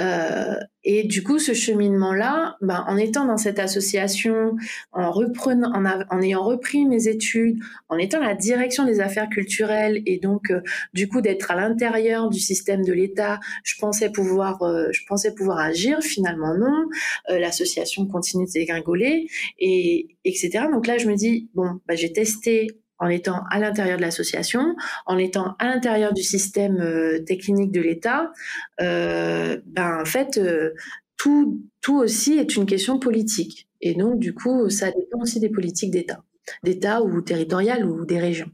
Euh, 0.00 0.54
et 0.84 1.04
du 1.04 1.22
coup, 1.22 1.38
ce 1.38 1.54
cheminement-là, 1.54 2.56
ben, 2.60 2.84
en 2.86 2.98
étant 2.98 3.24
dans 3.24 3.38
cette 3.38 3.58
association, 3.58 4.56
en 4.92 5.10
reprenant, 5.10 5.72
en, 5.74 5.86
en, 5.86 6.22
ayant 6.22 6.42
repris 6.42 6.84
mes 6.84 7.08
études, 7.08 7.58
en 7.88 7.96
étant 7.96 8.20
la 8.20 8.34
direction 8.34 8.84
des 8.84 9.00
affaires 9.00 9.30
culturelles 9.30 10.02
et 10.04 10.18
donc 10.18 10.50
euh, 10.50 10.60
du 10.92 11.08
coup 11.08 11.22
d'être 11.22 11.50
à 11.50 11.56
l'intérieur 11.56 12.28
du 12.28 12.38
système 12.38 12.84
de 12.84 12.92
l'État, 12.92 13.40
je 13.64 13.74
pensais 13.78 14.10
pouvoir, 14.10 14.62
euh, 14.62 14.88
je 14.92 15.00
pensais 15.08 15.34
pouvoir 15.34 15.58
agir. 15.58 16.00
Finalement, 16.02 16.54
non. 16.54 16.84
L'association 17.28 18.06
continue 18.06 18.44
de 18.44 18.52
dégringoler 18.52 19.26
et 19.58 20.16
etc. 20.24 20.66
Donc 20.70 20.86
là, 20.86 20.98
je 20.98 21.08
me 21.08 21.14
dis 21.14 21.48
bon, 21.54 21.80
ben, 21.86 21.96
j'ai 21.96 22.12
testé 22.12 22.66
en 23.02 23.08
étant 23.08 23.42
à 23.50 23.58
l'intérieur 23.58 23.96
de 23.96 24.02
l'association, 24.02 24.76
en 25.06 25.18
étant 25.18 25.56
à 25.58 25.66
l'intérieur 25.66 26.14
du 26.14 26.22
système 26.22 26.80
euh, 26.80 27.18
technique 27.18 27.72
de 27.72 27.80
l'État, 27.80 28.32
euh, 28.80 29.60
ben 29.66 30.00
en 30.00 30.04
fait 30.04 30.38
euh, 30.38 30.70
tout 31.16 31.60
tout 31.80 31.96
aussi 31.96 32.34
est 32.38 32.54
une 32.54 32.64
question 32.64 33.00
politique. 33.00 33.68
Et 33.80 33.94
donc 33.94 34.20
du 34.20 34.32
coup, 34.32 34.70
ça 34.70 34.92
dépend 34.92 35.20
aussi 35.20 35.40
des 35.40 35.48
politiques 35.48 35.90
d'État, 35.90 36.22
d'État 36.62 37.02
ou 37.02 37.20
territoriales 37.22 37.84
ou 37.84 38.04
des 38.06 38.20
régions. 38.20 38.52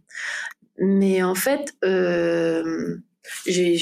Mais 0.79 1.23
en 1.23 1.35
fait, 1.35 1.75
j'ai 3.47 3.77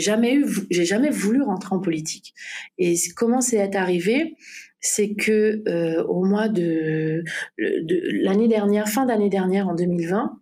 jamais 0.00 0.34
eu, 0.34 0.44
j'ai 0.70 0.84
jamais 0.84 1.08
voulu 1.08 1.40
rentrer 1.40 1.74
en 1.74 1.80
politique. 1.80 2.34
Et 2.76 2.94
comment 3.16 3.40
c'est 3.40 3.74
arrivé? 3.74 4.36
C'est 4.80 5.14
que 5.14 5.62
euh, 5.68 6.02
au 6.04 6.24
mois 6.24 6.48
de, 6.48 7.22
l'année 7.58 8.48
dernière, 8.48 8.88
fin 8.88 9.06
d'année 9.06 9.28
dernière, 9.28 9.68
en 9.68 9.74
2020, 9.74 10.38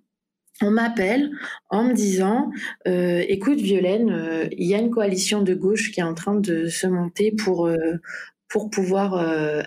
on 0.62 0.70
m'appelle 0.70 1.30
en 1.70 1.84
me 1.84 1.94
disant 1.94 2.50
euh, 2.86 3.24
écoute 3.28 3.58
Violaine, 3.58 4.10
euh, 4.10 4.48
il 4.52 4.66
y 4.66 4.74
a 4.74 4.78
une 4.78 4.90
coalition 4.90 5.42
de 5.42 5.54
gauche 5.54 5.92
qui 5.92 6.00
est 6.00 6.04
en 6.04 6.14
train 6.14 6.34
de 6.34 6.66
se 6.66 6.86
monter 6.86 7.32
pour 7.32 7.70
pour 8.48 8.70
pouvoir 8.70 9.14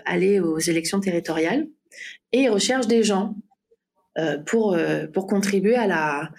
aller 0.04 0.40
aux 0.40 0.58
élections 0.58 1.00
territoriales 1.00 1.68
et 2.32 2.40
ils 2.40 2.50
recherchent 2.50 2.88
des 2.88 3.02
gens 3.02 3.36
pour 4.44 4.76
pour 5.14 5.26
contribuer 5.26 5.76
à 5.76 5.86
la 5.86 6.30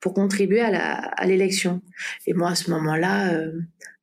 pour 0.00 0.12
contribuer 0.12 0.60
à 0.60 1.24
l'élection. 1.26 1.80
Et 2.26 2.34
moi, 2.34 2.50
à 2.50 2.54
ce 2.54 2.70
moment-là, 2.72 3.32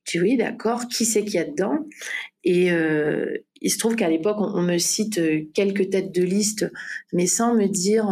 dis 0.07 0.19
oui, 0.19 0.37
d'accord, 0.37 0.87
qui 0.87 1.05
c'est 1.05 1.23
qu'il 1.23 1.35
y 1.35 1.39
a 1.39 1.45
dedans? 1.45 1.85
Et 2.43 2.71
euh, 2.71 3.37
il 3.61 3.71
se 3.71 3.77
trouve 3.77 3.95
qu'à 3.95 4.09
l'époque, 4.09 4.37
on, 4.39 4.61
me 4.61 4.77
cite 4.77 5.17
euh, 5.17 5.41
quelques 5.53 5.89
têtes 5.89 6.13
de 6.13 6.23
liste, 6.23 6.71
mais 7.13 7.27
sans 7.27 7.53
me 7.53 7.67
dire 7.67 8.07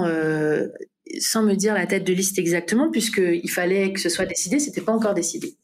sans 1.20 1.42
me 1.42 1.56
dire 1.56 1.74
la 1.74 1.88
tête 1.88 2.04
de 2.04 2.12
liste 2.12 2.38
exactement, 2.38 2.92
puisqu'il 2.92 3.50
fallait 3.50 3.94
que 3.94 4.00
ce 4.02 4.10
soit 4.10 4.26
décidé, 4.26 4.60
c'était 4.60 4.82
pas 4.82 4.92
encore 4.92 5.14
décidé. 5.14 5.56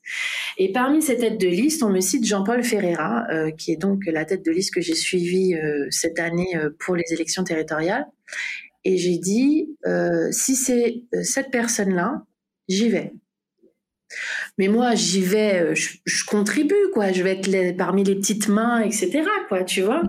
Et 0.58 0.72
parmi 0.72 1.02
ces 1.02 1.18
têtes 1.18 1.38
de 1.38 1.50
liste, 1.50 1.84
on 1.84 1.90
me 1.90 2.00
cite 2.00 2.26
Jean-Paul 2.26 2.64
Ferreira, 2.64 3.26
qui 3.58 3.74
est 3.74 3.76
donc 3.76 4.06
la 4.06 4.24
tête 4.24 4.46
de 4.46 4.52
liste 4.52 4.74
que 4.74 4.80
j'ai 4.80 4.96
suivie 4.96 5.54
cette 5.90 6.18
année 6.18 6.58
pour 6.80 6.96
les 6.96 7.04
élections 7.12 7.44
territoriales. 7.44 8.06
Et 8.86 8.98
j'ai 8.98 9.18
dit, 9.18 9.78
euh, 9.86 10.30
si 10.32 10.56
c'est 10.56 11.04
euh, 11.14 11.24
cette 11.24 11.52
personne-là, 11.52 12.24
j'y 12.68 12.90
vais. 12.90 13.14
Mais 14.58 14.68
moi, 14.68 14.96
j'y 14.96 15.22
vais, 15.22 15.62
euh, 15.62 15.76
je, 15.76 16.26
contribue, 16.26 16.90
quoi. 16.94 17.12
Je 17.12 17.24
vais 17.24 17.40
être 17.40 17.78
parmi 17.78 18.04
les 18.04 18.16
petites 18.16 18.48
mains, 18.48 18.82
etc., 18.82 19.24
quoi, 19.48 19.64
tu 19.64 19.82
vois. 19.82 20.04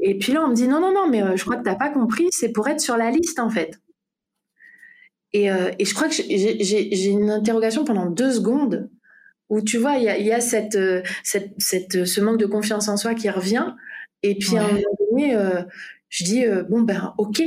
Et 0.00 0.18
puis 0.18 0.32
là, 0.32 0.44
on 0.44 0.48
me 0.48 0.54
dit, 0.54 0.68
non, 0.68 0.80
non, 0.80 0.92
non, 0.92 1.08
mais 1.08 1.36
je 1.36 1.44
crois 1.44 1.56
que 1.56 1.62
tu 1.62 1.68
n'as 1.68 1.76
pas 1.76 1.90
compris, 1.90 2.28
c'est 2.30 2.50
pour 2.50 2.68
être 2.68 2.80
sur 2.80 2.96
la 2.96 3.10
liste, 3.10 3.38
en 3.38 3.50
fait. 3.50 3.78
Et, 5.32 5.46
et 5.46 5.84
je 5.84 5.94
crois 5.94 6.08
que 6.08 6.14
j'ai 6.14 7.06
une 7.06 7.30
interrogation 7.30 7.84
pendant 7.84 8.06
deux 8.06 8.32
secondes 8.32 8.90
où, 9.48 9.60
tu 9.60 9.78
vois, 9.78 9.96
il 9.96 10.04
y 10.04 10.32
a, 10.32 10.40
cette, 10.40 10.78
cette, 11.22 11.52
cette, 11.58 12.04
ce 12.04 12.20
manque 12.20 12.38
de 12.38 12.46
confiance 12.46 12.88
en 12.88 12.96
soi 12.96 13.14
qui 13.14 13.30
revient. 13.30 13.74
Et 14.22 14.34
puis, 14.34 14.56
à 14.56 14.64
un 14.64 14.68
moment 14.68 14.96
donné, 15.10 15.36
je 16.08 16.24
dis, 16.24 16.44
bon, 16.68 16.82
ben, 16.82 17.14
ok, 17.18 17.40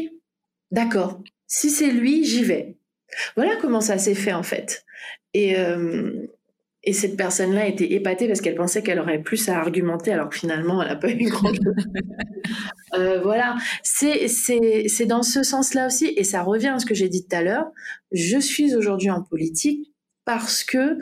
D'accord. 0.72 1.22
Si 1.48 1.70
c'est 1.70 1.92
lui, 1.92 2.26
j'y 2.26 2.44
vais. 2.44 2.78
Voilà 3.36 3.56
comment 3.62 3.82
ça 3.82 3.98
s'est 3.98 4.16
fait 4.16 4.34
en 4.34 4.44
fait. 4.44 4.86
Et, 5.36 5.60
euh, 5.60 6.28
et 6.86 6.94
cette 6.94 7.18
personne-là 7.18 7.68
était 7.68 7.92
épatée 7.92 8.26
parce 8.28 8.40
qu'elle 8.40 8.56
pensait 8.56 8.82
qu'elle 8.82 9.00
aurait 9.00 9.22
plus 9.22 9.50
à 9.50 9.60
argumenter 9.60 10.14
alors 10.14 10.30
que 10.30 10.38
finalement 10.38 10.82
elle 10.82 10.88
n'a 10.88 10.96
pas 10.96 11.12
eu 11.12 11.26
grand 11.26 11.54
chose. 11.54 11.76
euh, 12.94 13.20
voilà, 13.22 13.58
c'est 13.84 15.06
dans 15.06 15.24
ce 15.24 15.44
sens-là 15.44 15.88
aussi 15.88 16.14
et 16.16 16.24
ça 16.24 16.42
revient 16.42 16.70
à 16.70 16.80
ce 16.80 16.86
que 16.86 16.96
j'ai 16.96 17.10
dit 17.10 17.28
tout 17.28 17.36
à 17.36 17.42
l'heure. 17.42 17.66
Je 18.14 18.40
suis 18.40 18.76
aujourd'hui 18.76 19.10
en 19.10 19.22
politique 19.22 19.94
parce 20.24 20.64
que 20.64 21.00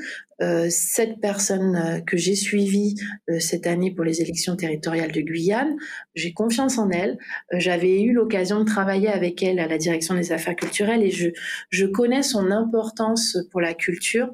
cette 0.69 1.19
personne 1.19 1.75
euh, 1.75 1.99
que 2.01 2.17
j'ai 2.17 2.35
suivie 2.35 2.95
euh, 3.29 3.39
cette 3.39 3.67
année 3.67 3.91
pour 3.91 4.03
les 4.03 4.21
élections 4.21 4.55
territoriales 4.55 5.11
de 5.11 5.21
Guyane, 5.21 5.75
j'ai 6.15 6.33
confiance 6.33 6.77
en 6.77 6.89
elle. 6.89 7.17
J'avais 7.51 8.01
eu 8.01 8.13
l'occasion 8.13 8.59
de 8.59 8.65
travailler 8.65 9.09
avec 9.09 9.43
elle 9.43 9.59
à 9.59 9.67
la 9.67 9.77
direction 9.77 10.15
des 10.15 10.31
affaires 10.31 10.55
culturelles 10.55 11.03
et 11.03 11.11
je, 11.11 11.29
je 11.69 11.85
connais 11.85 12.23
son 12.23 12.51
importance 12.51 13.37
pour 13.51 13.61
la 13.61 13.73
culture. 13.73 14.29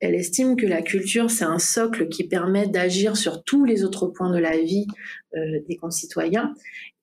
Elle 0.00 0.14
estime 0.14 0.56
que 0.56 0.66
la 0.66 0.82
culture, 0.82 1.30
c'est 1.30 1.44
un 1.44 1.58
socle 1.58 2.08
qui 2.08 2.24
permet 2.24 2.66
d'agir 2.66 3.16
sur 3.16 3.44
tous 3.44 3.64
les 3.64 3.82
autres 3.82 4.06
points 4.08 4.30
de 4.30 4.38
la 4.38 4.58
vie 4.58 4.86
des 5.34 5.76
concitoyens. 5.76 6.52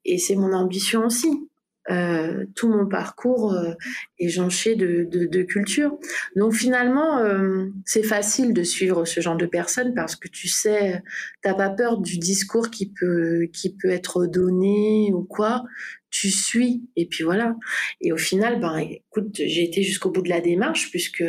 Et 0.05 0.19
c'est 0.19 0.35
mon 0.35 0.53
ambition 0.53 1.05
aussi. 1.05 1.49
Euh, 1.91 2.46
tout 2.56 2.69
mon 2.69 2.88
parcours 2.88 3.54
euh, 3.54 3.74
est 4.17 4.30
jonché 4.30 4.76
de, 4.76 5.04
de, 5.04 5.26
de, 5.26 5.41
culture. 5.43 5.98
Donc 6.38 6.54
finalement, 6.54 7.17
euh, 7.19 7.65
c'est 7.86 8.04
facile 8.04 8.54
de 8.54 8.63
suivre 8.63 9.04
ce 9.04 9.19
genre 9.19 9.36
de 9.36 9.46
personnes 9.46 9.93
parce 9.93 10.15
que 10.15 10.30
tu 10.30 10.48
sais, 10.48 11.04
t'as 11.41 11.54
pas 11.54 11.69
peur 11.69 11.98
du 11.98 12.19
discours 12.19 12.69
qui 12.69 12.93
peut 12.98 13.50
qui 13.52 13.76
peut 13.76 13.89
être 13.89 14.26
donné 14.28 15.12
ou 15.13 15.24
quoi. 15.24 15.63
Tu 16.10 16.30
suis 16.30 16.84
et 16.96 17.06
puis 17.06 17.26
voilà. 17.26 17.56
Et 18.00 18.13
au 18.13 18.17
final, 18.17 18.62
ben 18.62 18.78
écoute, 18.78 19.36
j'ai 19.36 19.63
été 19.63 19.84
jusqu'au 19.84 20.10
bout 20.10 20.22
de 20.22 20.30
la 20.30 20.39
démarche 20.39 20.89
puisque 20.89 21.24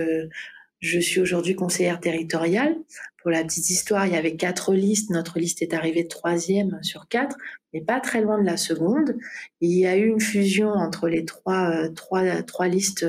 je 0.79 1.01
suis 1.01 1.21
aujourd'hui 1.21 1.57
conseillère 1.57 1.99
territoriale. 1.99 2.77
Pour 3.23 3.31
la 3.31 3.43
petite 3.43 3.71
histoire, 3.71 4.07
il 4.07 4.13
y 4.13 4.17
avait 4.17 4.37
quatre 4.37 4.75
listes. 4.75 5.11
Notre 5.11 5.39
liste 5.39 5.63
est 5.63 5.73
arrivée 5.73 6.07
troisième 6.07 6.79
sur 6.83 7.09
quatre, 7.09 7.37
mais 7.75 7.81
pas 7.81 8.01
très 8.01 8.23
loin 8.23 8.39
de 8.39 8.47
la 8.47 8.57
seconde. 8.57 9.17
Il 9.61 9.77
y 9.77 9.85
a 9.85 9.97
eu 9.97 10.07
une 10.07 10.21
fusion 10.21 10.71
entre 10.71 11.09
les 11.09 11.25
trois, 11.25 11.71
euh, 11.71 11.91
trois, 11.91 12.43
trois 12.43 12.69
listes 12.69 13.05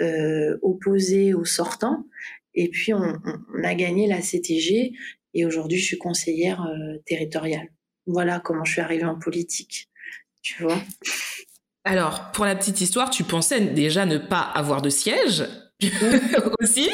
euh, 0.00 0.58
opposées 0.62 1.32
aux 1.32 1.44
sortants. 1.44 2.04
Et 2.54 2.68
puis, 2.68 2.92
on, 2.92 3.14
a 3.62 3.74
gagné 3.74 4.08
la 4.08 4.20
CTG. 4.20 4.92
Et 5.32 5.46
aujourd'hui, 5.46 5.78
je 5.78 5.86
suis 5.86 5.98
conseillère 5.98 6.62
euh, 6.62 6.98
territoriale. 7.06 7.68
Voilà 8.06 8.40
comment 8.40 8.64
je 8.64 8.72
suis 8.72 8.80
arrivée 8.80 9.04
en 9.04 9.18
politique. 9.18 9.88
Tu 10.42 10.62
vois 10.62 10.78
alors, 11.86 12.32
pour 12.32 12.46
la 12.46 12.56
petite 12.56 12.80
histoire, 12.80 13.10
tu 13.10 13.24
pensais 13.24 13.60
déjà 13.60 14.06
ne 14.06 14.16
pas 14.16 14.40
avoir 14.40 14.80
de 14.80 14.88
siège 14.88 15.44
aussi? 16.62 16.88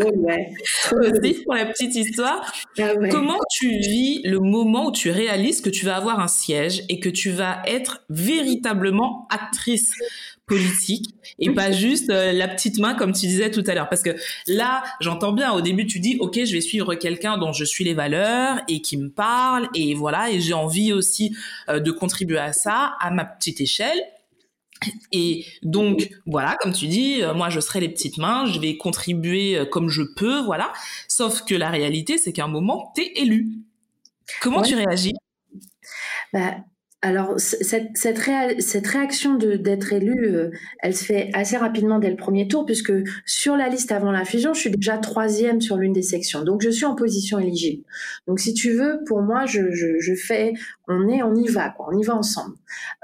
Ouais. 0.00 0.52
aussi 0.92 1.42
pour 1.44 1.54
la 1.54 1.66
petite 1.66 1.94
histoire. 1.94 2.52
Ah 2.78 2.92
Comment 3.10 3.38
tu 3.50 3.68
vis 3.68 4.22
le 4.24 4.38
moment 4.38 4.86
où 4.86 4.92
tu 4.92 5.10
réalises 5.10 5.60
que 5.60 5.70
tu 5.70 5.84
vas 5.84 5.96
avoir 5.96 6.20
un 6.20 6.28
siège 6.28 6.82
et 6.88 7.00
que 7.00 7.08
tu 7.08 7.30
vas 7.30 7.62
être 7.66 8.02
véritablement 8.08 9.26
actrice 9.30 9.92
politique 10.46 11.14
et 11.38 11.50
pas 11.50 11.70
juste 11.70 12.10
euh, 12.10 12.32
la 12.32 12.48
petite 12.48 12.78
main 12.78 12.94
comme 12.94 13.12
tu 13.12 13.26
disais 13.26 13.50
tout 13.50 13.62
à 13.66 13.74
l'heure? 13.74 13.88
Parce 13.88 14.02
que 14.02 14.16
là 14.46 14.82
j'entends 15.00 15.32
bien 15.32 15.52
au 15.52 15.60
début 15.60 15.86
tu 15.86 16.00
dis 16.00 16.16
ok 16.20 16.44
je 16.44 16.52
vais 16.52 16.60
suivre 16.60 16.94
quelqu'un 16.94 17.38
dont 17.38 17.52
je 17.52 17.64
suis 17.64 17.84
les 17.84 17.94
valeurs 17.94 18.60
et 18.68 18.80
qui 18.80 18.96
me 18.96 19.08
parle 19.08 19.68
et 19.74 19.94
voilà 19.94 20.30
et 20.30 20.40
j'ai 20.40 20.54
envie 20.54 20.92
aussi 20.92 21.36
euh, 21.68 21.78
de 21.78 21.90
contribuer 21.90 22.38
à 22.38 22.52
ça 22.52 22.96
à 23.00 23.10
ma 23.10 23.24
petite 23.24 23.60
échelle 23.60 24.00
et 25.12 25.44
donc 25.62 26.10
voilà, 26.26 26.56
comme 26.60 26.72
tu 26.72 26.86
dis, 26.86 27.22
euh, 27.22 27.34
moi 27.34 27.50
je 27.50 27.60
serai 27.60 27.80
les 27.80 27.88
petites 27.88 28.18
mains, 28.18 28.46
je 28.46 28.58
vais 28.60 28.76
contribuer 28.76 29.58
euh, 29.58 29.64
comme 29.64 29.88
je 29.88 30.02
peux, 30.02 30.40
voilà. 30.40 30.72
Sauf 31.08 31.44
que 31.44 31.54
la 31.54 31.70
réalité, 31.70 32.18
c'est 32.18 32.32
qu'à 32.32 32.44
un 32.44 32.48
moment, 32.48 32.92
tu 32.94 33.02
es 33.02 33.12
élu. 33.22 33.58
Comment 34.40 34.62
tu 34.62 34.74
réagis? 34.74 35.14
Bah, 36.32 36.56
alors, 37.02 37.40
cette, 37.40 37.96
cette, 37.96 38.18
cette 38.60 38.86
réaction 38.86 39.34
d'être 39.36 39.92
élu, 39.94 40.26
euh, 40.26 40.50
elle 40.80 40.94
se 40.94 41.04
fait 41.04 41.30
assez 41.32 41.56
rapidement 41.56 41.98
dès 41.98 42.10
le 42.10 42.16
premier 42.16 42.46
tour, 42.46 42.66
puisque 42.66 42.92
sur 43.24 43.56
la 43.56 43.68
liste 43.68 43.90
avant 43.90 44.12
la 44.12 44.26
fusion, 44.26 44.52
je 44.52 44.60
suis 44.60 44.70
déjà 44.70 44.98
troisième 44.98 45.62
sur 45.62 45.76
l'une 45.76 45.94
des 45.94 46.02
sections. 46.02 46.42
Donc, 46.44 46.60
je 46.60 46.68
suis 46.68 46.84
en 46.84 46.94
position 46.94 47.38
éligible. 47.38 47.84
Donc, 48.26 48.38
si 48.38 48.52
tu 48.52 48.72
veux, 48.72 49.00
pour 49.06 49.22
moi, 49.22 49.46
je, 49.46 49.70
je, 49.70 49.98
je 49.98 50.14
fais, 50.14 50.52
on 50.88 51.08
est, 51.08 51.22
on 51.22 51.34
y 51.34 51.48
va, 51.48 51.70
quoi, 51.70 51.88
on 51.90 51.98
y 51.98 52.04
va 52.04 52.16
ensemble. 52.16 52.56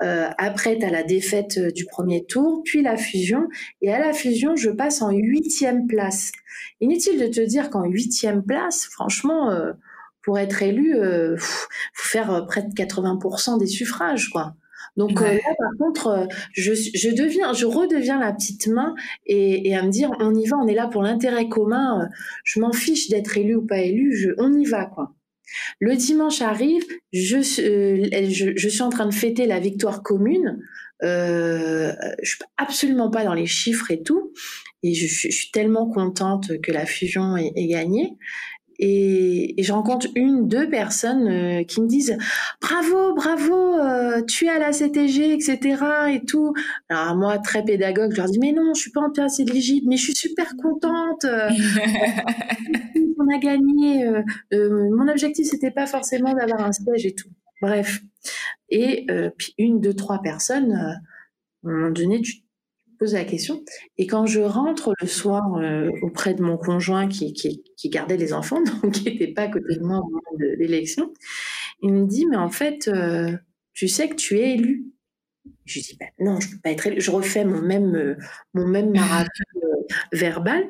Euh, 0.02 0.28
après, 0.36 0.78
tu 0.78 0.84
as 0.84 0.90
la 0.90 1.02
défaite 1.02 1.56
euh, 1.56 1.70
du 1.70 1.86
premier 1.86 2.26
tour, 2.26 2.62
puis 2.66 2.82
la 2.82 2.98
fusion. 2.98 3.48
Et 3.80 3.90
à 3.90 3.98
la 3.98 4.12
fusion, 4.12 4.56
je 4.56 4.68
passe 4.68 5.00
en 5.00 5.10
huitième 5.10 5.86
place. 5.86 6.32
Inutile 6.82 7.18
de 7.18 7.28
te 7.28 7.40
dire 7.40 7.70
qu'en 7.70 7.84
huitième 7.84 8.42
place, 8.44 8.84
franchement... 8.84 9.50
Euh, 9.50 9.72
pour 10.26 10.40
être 10.40 10.60
élu, 10.62 10.96
euh, 10.96 11.36
faut 11.38 11.68
faire 11.94 12.32
euh, 12.32 12.42
près 12.42 12.62
de 12.62 12.74
80% 12.74 13.58
des 13.58 13.66
suffrages, 13.66 14.28
quoi. 14.28 14.54
Donc 14.96 15.22
euh, 15.22 15.32
là, 15.32 15.54
par 15.58 15.70
contre, 15.78 16.26
je, 16.52 16.72
je, 16.74 17.10
deviens, 17.10 17.52
je 17.52 17.66
redeviens 17.66 18.18
la 18.18 18.32
petite 18.32 18.66
main 18.66 18.94
et, 19.26 19.68
et, 19.68 19.76
à 19.76 19.82
me 19.82 19.90
dire, 19.90 20.10
on 20.18 20.34
y 20.34 20.46
va, 20.46 20.56
on 20.56 20.66
est 20.66 20.74
là 20.74 20.88
pour 20.88 21.02
l'intérêt 21.02 21.48
commun. 21.48 22.08
Je 22.44 22.60
m'en 22.60 22.72
fiche 22.72 23.08
d'être 23.08 23.36
élu 23.36 23.56
ou 23.56 23.66
pas 23.66 23.78
élu, 23.78 24.16
je, 24.16 24.30
on 24.38 24.52
y 24.52 24.64
va, 24.64 24.86
quoi. 24.86 25.14
Le 25.80 25.94
dimanche 25.94 26.42
arrive, 26.42 26.82
je, 27.12 27.40
je, 27.40 28.52
je, 28.56 28.68
suis 28.68 28.82
en 28.82 28.88
train 28.88 29.06
de 29.06 29.14
fêter 29.14 29.46
la 29.46 29.60
victoire 29.60 30.02
commune. 30.02 30.58
Euh, 31.04 31.92
je 32.22 32.30
suis 32.30 32.38
absolument 32.56 33.10
pas 33.10 33.22
dans 33.22 33.34
les 33.34 33.46
chiffres 33.46 33.90
et 33.90 34.02
tout, 34.02 34.32
et 34.82 34.94
je, 34.94 35.06
je 35.06 35.30
suis 35.30 35.50
tellement 35.52 35.88
contente 35.88 36.60
que 36.62 36.72
la 36.72 36.86
fusion 36.86 37.36
ait, 37.36 37.52
ait 37.54 37.68
gagné. 37.68 38.16
Et, 38.78 39.58
et, 39.60 39.62
je 39.62 39.72
rencontre 39.72 40.06
une, 40.14 40.48
deux 40.48 40.68
personnes 40.68 41.28
euh, 41.28 41.64
qui 41.64 41.80
me 41.80 41.86
disent 41.86 42.16
bravo, 42.60 43.14
bravo, 43.14 43.78
euh, 43.78 44.22
tu 44.28 44.46
es 44.46 44.48
à 44.48 44.58
la 44.58 44.72
CTG, 44.72 45.32
etc. 45.32 45.82
et 46.12 46.24
tout. 46.24 46.52
Alors 46.88 47.16
moi, 47.16 47.38
très 47.38 47.64
pédagogue, 47.64 48.12
je 48.12 48.16
leur 48.16 48.26
dis 48.26 48.38
mais 48.38 48.52
non, 48.52 48.74
je 48.74 48.80
suis 48.80 48.90
pas 48.90 49.00
en 49.00 49.10
place 49.10 49.40
éligible, 49.40 49.86
mais 49.88 49.96
je 49.96 50.04
suis 50.04 50.14
super 50.14 50.54
contente. 50.56 51.24
On 53.18 53.34
a 53.34 53.38
gagné. 53.38 54.06
Euh, 54.06 54.90
mon 54.94 55.08
objectif 55.08 55.46
c'était 55.46 55.70
pas 55.70 55.86
forcément 55.86 56.34
d'avoir 56.34 56.60
un 56.60 56.72
stage 56.72 57.06
et 57.06 57.14
tout. 57.14 57.30
Bref. 57.62 58.02
Et 58.68 59.06
puis 59.38 59.54
une, 59.58 59.80
deux, 59.80 59.94
trois 59.94 60.20
personnes, 60.20 60.72
à 60.72 60.98
un 61.64 61.70
moment 61.70 61.90
donné, 61.90 62.20
tu 62.20 62.45
poser 62.98 63.16
la 63.16 63.24
question. 63.24 63.62
Et 63.98 64.06
quand 64.06 64.26
je 64.26 64.40
rentre 64.40 64.92
le 65.00 65.06
soir 65.06 65.56
euh, 65.56 65.90
auprès 66.02 66.34
de 66.34 66.42
mon 66.42 66.56
conjoint 66.56 67.08
qui, 67.08 67.32
qui, 67.32 67.62
qui, 67.76 67.88
gardait 67.88 68.16
les 68.16 68.32
enfants, 68.32 68.62
donc 68.82 68.92
qui 68.92 69.04
n'était 69.04 69.32
pas 69.32 69.42
à 69.42 69.48
côté 69.48 69.76
de 69.76 69.82
moi 69.82 69.98
au 69.98 70.04
moment 70.04 70.20
de 70.38 70.56
l'élection, 70.58 71.12
il 71.82 71.92
me 71.92 72.06
dit, 72.06 72.26
mais 72.26 72.36
en 72.36 72.50
fait, 72.50 72.88
euh, 72.88 73.36
tu 73.74 73.88
sais 73.88 74.08
que 74.08 74.16
tu 74.16 74.38
es 74.38 74.54
élu. 74.54 74.86
Je 75.64 75.80
dis, 75.80 75.96
ben 75.98 76.08
non, 76.18 76.40
je 76.40 76.50
peux 76.50 76.58
pas 76.62 76.70
être 76.70 76.86
élu. 76.86 77.00
Je 77.00 77.10
refais 77.10 77.44
mon 77.44 77.60
même, 77.60 77.94
euh, 77.94 78.16
mon 78.54 78.66
même 78.66 78.90
marathon 78.90 79.44
verbal. 80.12 80.68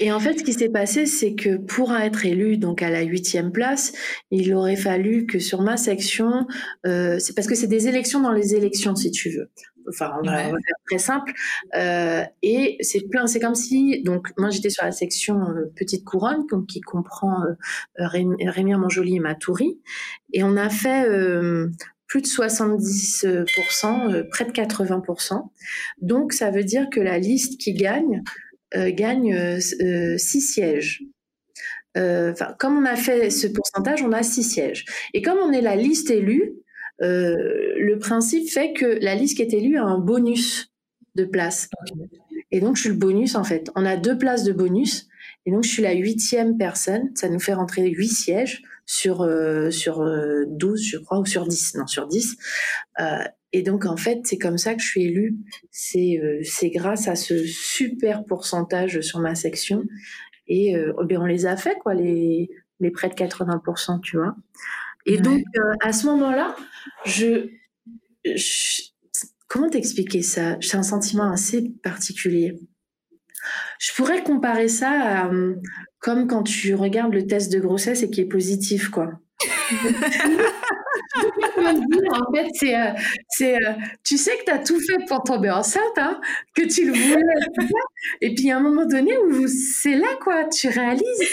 Et 0.00 0.10
en 0.10 0.18
fait, 0.18 0.38
ce 0.38 0.44
qui 0.44 0.54
s'est 0.54 0.70
passé, 0.70 1.06
c'est 1.06 1.34
que 1.34 1.58
pour 1.58 1.92
être 1.92 2.24
élu 2.24 2.56
donc 2.56 2.82
à 2.82 2.90
la 2.90 3.02
huitième 3.02 3.52
place, 3.52 3.92
il 4.30 4.52
aurait 4.54 4.76
fallu 4.76 5.26
que 5.26 5.38
sur 5.38 5.60
ma 5.60 5.76
section, 5.76 6.46
c'est 6.84 7.34
parce 7.36 7.46
que 7.46 7.54
c'est 7.54 7.66
des 7.66 7.88
élections 7.88 8.20
dans 8.20 8.32
les 8.32 8.54
élections, 8.54 8.96
si 8.96 9.10
tu 9.10 9.28
veux. 9.30 9.50
Enfin, 9.88 10.12
on 10.22 10.26
va, 10.26 10.44
faire 10.44 10.54
très 10.86 10.98
simple. 10.98 11.32
Euh, 11.74 12.22
et 12.42 12.76
c'est 12.80 13.08
plein, 13.08 13.26
c'est 13.26 13.40
comme 13.40 13.54
si, 13.54 14.02
donc, 14.02 14.28
moi 14.38 14.50
j'étais 14.50 14.70
sur 14.70 14.84
la 14.84 14.92
section 14.92 15.50
euh, 15.50 15.72
Petite 15.76 16.04
Couronne, 16.04 16.46
donc, 16.50 16.66
qui 16.66 16.80
comprend 16.80 17.44
euh, 17.44 17.54
Rémi 17.96 18.74
Manjoli 18.74 19.16
et 19.16 19.20
Matoury. 19.20 19.80
Et 20.32 20.42
on 20.42 20.56
a 20.56 20.68
fait 20.68 21.06
plus 22.06 22.22
de 22.22 22.26
70%, 22.26 24.28
près 24.28 24.44
de 24.44 24.52
80%. 24.52 25.50
Donc, 26.00 26.32
ça 26.32 26.50
veut 26.50 26.64
dire 26.64 26.88
que 26.90 27.00
la 27.00 27.18
liste 27.18 27.60
qui 27.60 27.74
gagne, 27.74 28.22
gagne 28.74 29.60
six 29.60 30.40
sièges. 30.40 31.02
Enfin, 31.96 32.54
comme 32.58 32.78
on 32.78 32.86
a 32.86 32.96
fait 32.96 33.30
ce 33.30 33.46
pourcentage, 33.46 34.02
on 34.02 34.12
a 34.12 34.22
six 34.22 34.42
sièges. 34.42 34.86
Et 35.12 35.22
comme 35.22 35.38
on 35.38 35.52
est 35.52 35.60
la 35.60 35.76
liste 35.76 36.10
élue, 36.10 36.44
euh, 36.44 36.61
le 37.00 37.96
principe 37.96 38.48
fait 38.48 38.72
que 38.72 38.98
la 39.02 39.14
liste 39.14 39.36
qui 39.36 39.42
est 39.42 39.52
élue 39.52 39.76
a 39.76 39.84
un 39.84 39.98
bonus 39.98 40.72
de 41.14 41.24
place. 41.24 41.68
Et 42.50 42.60
donc, 42.60 42.76
je 42.76 42.82
suis 42.82 42.90
le 42.90 42.96
bonus, 42.96 43.34
en 43.34 43.44
fait. 43.44 43.70
On 43.74 43.84
a 43.84 43.96
deux 43.96 44.16
places 44.16 44.44
de 44.44 44.52
bonus. 44.52 45.08
Et 45.46 45.50
donc, 45.50 45.64
je 45.64 45.70
suis 45.70 45.82
la 45.82 45.94
huitième 45.94 46.56
personne. 46.56 47.10
Ça 47.14 47.28
nous 47.28 47.40
fait 47.40 47.54
rentrer 47.54 47.88
huit 47.88 48.08
sièges 48.08 48.62
sur, 48.86 49.22
euh, 49.22 49.70
sur 49.70 50.04
12, 50.46 50.80
euh, 50.80 50.84
je 50.84 50.98
crois, 50.98 51.18
ou 51.18 51.26
sur 51.26 51.46
10. 51.46 51.74
Non, 51.76 51.86
sur 51.86 52.06
10. 52.06 52.36
et 53.52 53.62
donc, 53.62 53.86
en 53.86 53.96
fait, 53.96 54.20
c'est 54.24 54.38
comme 54.38 54.58
ça 54.58 54.74
que 54.74 54.82
je 54.82 54.86
suis 54.86 55.04
élue. 55.04 55.36
C'est 55.70 56.20
c'est 56.44 56.70
grâce 56.70 57.08
à 57.08 57.16
ce 57.16 57.44
super 57.44 58.24
pourcentage 58.24 59.00
sur 59.00 59.18
ma 59.20 59.34
section. 59.34 59.84
Et 60.46 60.76
oh, 60.96 61.04
ben, 61.04 61.18
on 61.18 61.26
les 61.26 61.46
a 61.46 61.56
fait, 61.56 61.76
quoi, 61.78 61.94
les, 61.94 62.50
les 62.80 62.90
près 62.90 63.08
de 63.08 63.14
80%, 63.14 64.00
tu 64.00 64.18
vois. 64.18 64.36
Et 65.06 65.18
donc, 65.18 65.42
euh, 65.56 65.72
à 65.80 65.92
ce 65.92 66.06
moment-là, 66.06 66.54
je, 67.04 67.48
Comment 69.48 69.68
t'expliquer 69.68 70.22
ça? 70.22 70.56
C'est 70.62 70.78
un 70.78 70.82
sentiment 70.82 71.30
assez 71.30 71.72
particulier. 71.82 72.56
Je 73.78 73.92
pourrais 73.92 74.22
comparer 74.22 74.68
ça 74.68 74.90
à 74.90 75.28
euh, 75.28 75.56
comme 75.98 76.26
quand 76.26 76.44
tu 76.44 76.74
regardes 76.74 77.12
le 77.12 77.26
test 77.26 77.52
de 77.52 77.60
grossesse 77.60 78.02
et 78.02 78.08
qui 78.08 78.22
est 78.22 78.26
positif, 78.26 78.88
quoi. 78.88 79.10
en 81.58 82.32
fait, 82.32 82.48
c'est, 82.54 82.80
euh, 82.80 82.92
c'est 83.28 83.58
tu 84.04 84.16
sais 84.16 84.38
que 84.38 84.44
tu 84.46 84.52
as 84.52 84.58
tout 84.58 84.80
fait 84.80 85.04
pour 85.06 85.22
tomber 85.22 85.50
enceinte, 85.50 85.98
hein, 85.98 86.18
que 86.54 86.62
tu 86.62 86.86
le 86.86 86.92
voulais. 86.92 87.22
Et 88.22 88.34
puis, 88.34 88.50
à 88.50 88.56
un 88.56 88.60
moment 88.60 88.86
donné 88.86 89.18
où 89.18 89.46
c'est 89.48 89.96
là, 89.96 90.08
quoi, 90.22 90.44
tu 90.44 90.68
réalises 90.68 91.28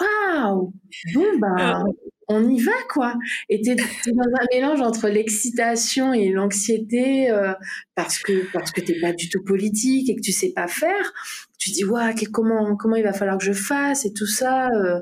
waouh, 0.00 0.72
bon, 1.14 1.38
bah, 1.38 1.82
on 2.28 2.46
y 2.46 2.60
va, 2.60 2.72
quoi. 2.90 3.14
Et 3.48 3.60
tu 3.62 3.70
es, 3.70 3.74
dans 3.74 4.22
un 4.40 4.46
mélange 4.52 4.82
entre 4.82 5.08
l'excitation 5.08 6.12
et 6.12 6.28
l'anxiété 6.28 7.30
euh, 7.30 7.54
parce 7.94 8.18
que, 8.18 8.50
parce 8.52 8.70
que 8.70 8.82
tu 8.82 9.00
pas 9.00 9.14
du 9.14 9.30
tout 9.30 9.42
politique 9.42 10.10
et 10.10 10.16
que 10.16 10.20
tu 10.20 10.32
sais 10.32 10.52
pas 10.54 10.68
faire. 10.68 11.12
Tu 11.58 11.70
dis, 11.70 11.84
waouh, 11.84 12.12
comment, 12.30 12.76
comment 12.76 12.96
il 12.96 13.02
va 13.02 13.14
falloir 13.14 13.38
que 13.38 13.44
je 13.44 13.52
fasse 13.52 14.04
et 14.04 14.12
tout 14.12 14.26
ça. 14.26 14.68
Euh. 14.68 15.00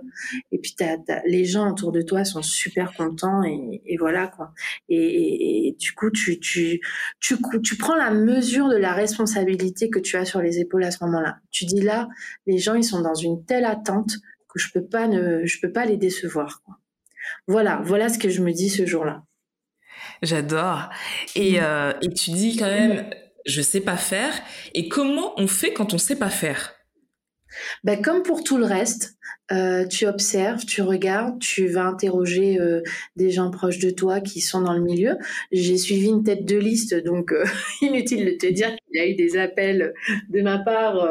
et 0.53 0.59
puis, 0.59 0.75
les 1.27 1.45
gens 1.45 1.71
autour 1.71 1.91
de 1.91 2.01
toi 2.01 2.25
sont 2.25 2.43
super 2.43 2.95
contents 2.95 3.43
et, 3.43 3.97
voilà, 3.99 4.29
quoi. 4.29 4.53
Et, 4.89 5.75
du 5.79 5.93
coup, 5.93 6.11
tu, 6.11 6.39
tu, 6.39 6.81
tu, 7.19 7.37
tu 7.63 7.77
prends 7.77 7.97
la 7.97 8.13
mesure 8.13 8.69
de 8.69 8.77
la 8.77 8.93
responsabilité 8.93 9.91
que 9.91 9.99
tu 9.99 10.17
as 10.17 10.25
sur 10.25 10.41
les 10.41 10.61
épaules 10.61 10.85
à 10.85 10.93
ce 10.93 11.05
moment-là. 11.05 11.39
Tu 11.51 11.65
dis 11.65 11.83
là, 11.83 12.09
les 12.47 12.59
gens, 12.59 12.75
ils 12.75 12.85
sont 12.85 13.01
dans 13.01 13.15
une 13.15 13.45
telle 13.45 13.65
attente 13.65 14.19
je 14.57 14.71
peux 14.73 14.87
pas 14.87 15.09
ne, 15.09 15.45
je 15.45 15.61
peux 15.61 15.73
pas 15.73 15.85
les 15.85 15.97
décevoir. 15.97 16.63
Voilà, 17.47 17.81
voilà 17.85 18.09
ce 18.09 18.19
que 18.19 18.29
je 18.29 18.43
me 18.43 18.53
dis 18.53 18.69
ce 18.69 18.87
jour-là. 18.87 19.23
J'adore. 20.23 20.89
Et, 21.35 21.61
mm. 21.61 21.65
euh, 21.65 21.93
et 22.03 22.09
tu 22.13 22.31
dis 22.31 22.57
quand 22.57 22.67
même, 22.67 23.11
je 23.45 23.63
sais 23.63 23.81
pas 23.81 23.97
faire. 23.97 24.35
Et 24.75 24.89
comment 24.89 25.33
on 25.37 25.47
fait 25.47 25.73
quand 25.73 25.95
on 25.95 25.99
sait 25.99 26.17
pas 26.17 26.31
faire? 26.31 26.75
Ben, 27.85 28.01
comme 28.03 28.23
pour 28.23 28.45
tout 28.45 28.59
le 28.59 28.67
reste, 28.67 29.16
euh, 29.53 29.87
tu 29.87 30.07
observes, 30.07 30.65
tu 30.65 30.83
regardes, 30.83 31.39
tu 31.39 31.69
vas 31.69 31.85
interroger 31.85 32.61
euh, 32.61 32.83
des 33.15 33.31
gens 33.31 33.51
proches 33.51 33.79
de 33.79 33.91
toi 33.91 34.21
qui 34.21 34.41
sont 34.41 34.61
dans 34.61 34.73
le 34.73 34.83
milieu. 34.83 35.17
J'ai 35.53 35.77
suivi 35.77 36.09
une 36.09 36.25
tête 36.25 36.45
de 36.45 36.57
liste, 36.57 36.95
donc 37.05 37.33
euh, 37.33 37.45
inutile 37.83 38.25
de 38.25 38.33
te 38.33 38.47
dire 38.53 38.71
qu'il 38.71 39.01
y 39.01 39.05
a 39.05 39.09
eu 39.09 39.15
des 39.15 39.37
appels 39.37 39.95
de 40.31 40.41
ma 40.43 40.59
part. 40.59 41.09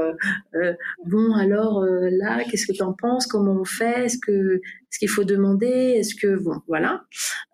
bon, 1.06 1.34
alors 1.34 1.86
là, 1.86 2.44
qu'est-ce 2.50 2.66
que 2.68 2.74
tu 2.74 2.84
en 2.84 2.94
penses? 2.94 3.26
Comment 3.26 3.54
on 3.62 3.66
fait? 3.66 4.06
Est-ce 4.06 4.18
que 4.18 4.60
ce 4.90 5.00
qu'il 5.00 5.10
faut 5.10 5.24
demander? 5.24 5.68
Est-ce 5.68 6.16
que 6.16 6.38
bon, 6.38 6.62
voilà. 6.68 7.04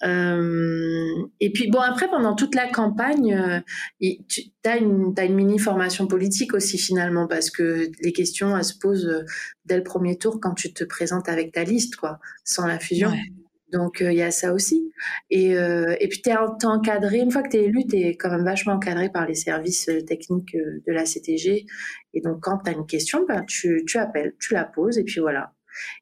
et 0.04 1.54
puis 1.54 1.70
bon, 1.70 1.80
après 1.80 2.08
pendant 2.10 2.36
toute 2.36 2.56
la 2.56 2.68
campagne, 2.68 3.64
tu 4.00 4.52
as 4.66 4.78
une, 4.78 5.14
as 5.18 5.26
une 5.26 5.36
mini 5.36 5.60
formation 5.60 6.08
politique 6.08 6.54
aussi 6.54 6.78
finalement 6.78 7.28
parce 7.28 7.52
que 7.52 7.90
les 8.02 8.14
questions 8.14 8.58
elles 8.58 8.64
se 8.64 8.78
posent 8.80 9.26
dès 9.66 9.78
le 9.78 9.84
premier 9.84 10.18
tour 10.18 10.40
quand 10.42 10.54
tu 10.54 10.74
te 10.74 10.84
présentes 10.84 11.30
avec 11.30 11.52
ta 11.52 11.64
liste, 11.64 11.96
quoi, 11.96 12.20
sans 12.44 12.68
la 12.68 12.80
fusion. 12.80 13.12
Donc 13.72 14.02
euh, 14.02 14.12
il 14.12 14.18
y 14.18 14.22
a 14.22 14.32
ça 14.32 14.54
aussi. 14.54 14.92
Et, 15.30 15.56
euh, 15.56 15.96
et 16.00 16.08
puis 16.08 16.22
tu 16.22 16.30
es, 16.30 16.36
encadré, 16.36 17.20
une 17.20 17.32
fois 17.32 17.42
que 17.42 17.50
tu 17.50 17.58
es 17.58 17.64
élu, 17.66 17.86
tu 17.88 17.96
es 17.98 18.16
quand 18.16 18.30
même 18.30 18.44
vachement 18.44 18.74
encadré 18.74 19.10
par 19.10 19.26
les 19.26 19.36
services 19.36 19.90
euh, 19.90 20.02
techniques 20.02 20.56
de 20.56 20.92
la 20.92 21.06
CTG. 21.06 21.66
Et 22.14 22.22
donc 22.22 22.42
quand 22.42 22.60
tu 22.60 22.70
as 22.70 22.74
une 22.74 22.86
question, 22.86 23.26
ben, 23.28 23.44
tu, 23.46 23.84
tu 23.88 23.98
appelles, 23.98 24.36
tu 24.40 24.54
la 24.54 24.66
poses 24.66 24.98
et 24.98 25.04
puis 25.04 25.22
voilà. 25.22 25.54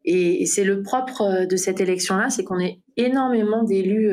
Et, 0.04 0.48
c'est 0.48 0.63
le 0.63 0.82
propre 0.82 1.45
de 1.45 1.56
cette 1.56 1.80
élection-là, 1.80 2.32
c'est 2.32 2.43
qu'on 2.43 2.60
est 2.60 2.82
énormément 2.98 3.63
d'élus 3.63 4.12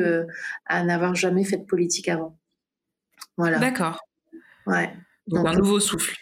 à 0.67 0.83
n'avoir 0.83 1.15
jamais 1.15 1.43
fait 1.43 1.57
de 1.57 1.65
politique 1.65 2.09
avant. 2.09 2.37
Voilà. 3.37 3.57
D'accord. 3.57 3.99
Ouais. 4.67 4.93
Donc, 5.25 5.47
un 5.47 5.53
nouveau 5.53 5.79
souffle. 5.79 6.15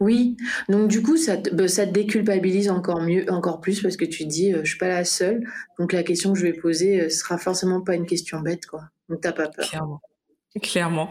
Oui, 0.00 0.36
donc 0.68 0.88
du 0.88 1.02
coup, 1.02 1.16
ça 1.16 1.36
te, 1.36 1.54
bah, 1.54 1.68
ça 1.68 1.86
déculpabilise 1.86 2.70
encore 2.70 3.00
mieux, 3.00 3.30
encore 3.30 3.60
plus 3.60 3.80
parce 3.82 3.96
que 3.96 4.04
tu 4.04 4.24
te 4.24 4.28
dis, 4.28 4.52
euh, 4.52 4.60
je 4.64 4.70
suis 4.70 4.78
pas 4.78 4.88
la 4.88 5.04
seule. 5.04 5.44
Donc 5.78 5.92
la 5.92 6.02
question 6.02 6.32
que 6.32 6.38
je 6.38 6.44
vais 6.44 6.52
poser 6.52 7.02
euh, 7.02 7.08
sera 7.08 7.38
forcément 7.38 7.80
pas 7.80 7.94
une 7.94 8.06
question 8.06 8.40
bête, 8.40 8.66
quoi. 8.66 8.82
Donc 9.08 9.20
t'as 9.20 9.32
pas 9.32 9.48
peur. 9.48 9.68
Clairement. 9.68 10.00
Clairement. 10.62 11.10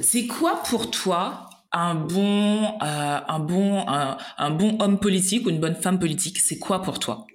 C'est 0.00 0.26
quoi 0.26 0.62
pour 0.68 0.90
toi 0.90 1.48
un 1.72 1.94
bon, 1.94 2.64
euh, 2.64 3.18
un 3.26 3.38
bon, 3.38 3.84
un, 3.88 4.50
bon 4.50 4.76
homme 4.80 5.00
politique 5.00 5.46
ou 5.46 5.50
une 5.50 5.60
bonne 5.60 5.74
femme 5.74 5.98
politique? 5.98 6.38
C'est 6.38 6.58
quoi 6.58 6.82
pour 6.82 6.98
toi? 6.98 7.26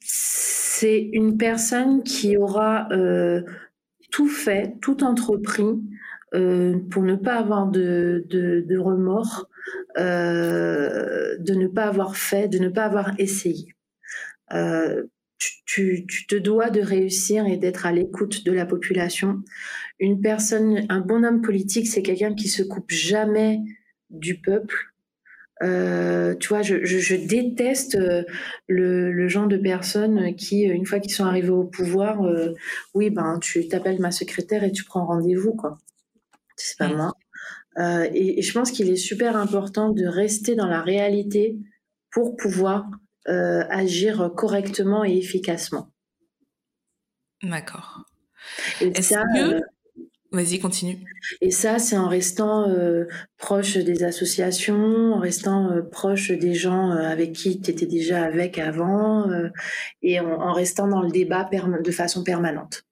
C'est 0.00 1.08
une 1.12 1.36
personne 1.36 2.02
qui 2.02 2.36
aura 2.36 2.88
tout 4.18 4.28
fait, 4.28 4.74
tout 4.80 5.04
entrepris 5.04 5.80
euh, 6.34 6.76
pour 6.90 7.04
ne 7.04 7.14
pas 7.14 7.36
avoir 7.36 7.68
de, 7.68 8.26
de, 8.28 8.76
remords, 8.76 9.48
euh, 9.96 11.36
de 11.38 11.54
ne 11.54 11.68
pas 11.68 11.84
avoir 11.84 12.16
fait, 12.16 12.48
de 12.48 12.58
ne 12.58 12.68
pas 12.68 12.82
avoir 12.82 13.12
essayé. 13.20 13.76
Euh, 14.52 15.04
tu, 15.66 16.04
tu, 16.04 16.26
te 16.26 16.34
dois 16.34 16.70
de 16.70 16.80
réussir 16.80 17.46
et 17.46 17.58
d'être 17.58 17.86
à 17.86 17.92
l'écoute 17.92 18.44
de 18.44 18.50
la 18.50 18.66
population. 18.66 19.40
Une 20.00 20.20
personne, 20.20 20.84
un 20.88 21.00
bon 21.00 21.24
homme 21.24 21.40
politique, 21.40 21.86
c'est 21.86 22.02
quelqu'un 22.02 22.34
qui 22.34 22.48
se 22.48 22.64
coupe 22.64 22.90
jamais 22.90 23.60
du 24.10 24.40
peuple, 24.40 24.94
euh, 25.62 26.34
tu 26.36 26.48
vois, 26.48 26.62
je, 26.62 26.84
je, 26.84 26.98
je 26.98 27.16
déteste 27.16 27.96
euh, 27.96 28.22
le, 28.68 29.12
le, 29.12 29.28
genre 29.28 29.48
de 29.48 29.56
personnes 29.56 30.34
qui, 30.36 30.62
une 30.62 30.86
fois 30.86 31.00
qu'ils 31.00 31.12
sont 31.12 31.24
arrivés 31.24 31.50
au 31.50 31.64
pouvoir, 31.64 32.24
euh, 32.24 32.54
oui, 32.94 33.10
ben, 33.10 33.38
tu 33.40 33.66
t'appelles 33.66 34.00
ma 34.00 34.10
secrétaire 34.10 34.62
et 34.64 34.72
tu 34.72 34.84
prends 34.84 35.06
rendez-vous, 35.06 35.54
quoi. 35.54 35.78
C'est 36.56 36.78
pas 36.78 36.88
moi. 36.88 37.12
Euh, 37.78 38.08
et, 38.12 38.38
et, 38.38 38.42
je 38.42 38.52
pense 38.52 38.70
qu'il 38.70 38.90
est 38.90 38.96
super 38.96 39.36
important 39.36 39.90
de 39.90 40.06
rester 40.06 40.54
dans 40.56 40.66
la 40.66 40.82
réalité 40.82 41.56
pour 42.10 42.36
pouvoir 42.36 42.86
agir 43.26 44.32
correctement 44.34 45.04
et 45.04 45.18
efficacement. 45.18 45.90
D'accord. 47.42 48.06
Est-ce 48.80 49.14
que 49.16 49.60
Vas-y, 50.30 50.58
continue. 50.58 50.98
Et 51.40 51.50
ça, 51.50 51.78
c'est 51.78 51.96
en 51.96 52.08
restant 52.08 52.68
euh, 52.68 53.06
proche 53.38 53.78
des 53.78 54.04
associations, 54.04 55.14
en 55.14 55.20
restant 55.20 55.70
euh, 55.70 55.80
proche 55.80 56.30
des 56.30 56.52
gens 56.52 56.90
euh, 56.90 57.08
avec 57.08 57.32
qui 57.32 57.58
tu 57.60 57.70
étais 57.70 57.86
déjà 57.86 58.24
avec 58.24 58.58
avant, 58.58 59.26
et 60.02 60.20
en, 60.20 60.52
restant 60.52 60.86
dans 60.86 61.00
le 61.00 61.10
débat 61.10 61.48
de 61.50 61.90
façon 61.90 62.24
permanente. 62.24 62.82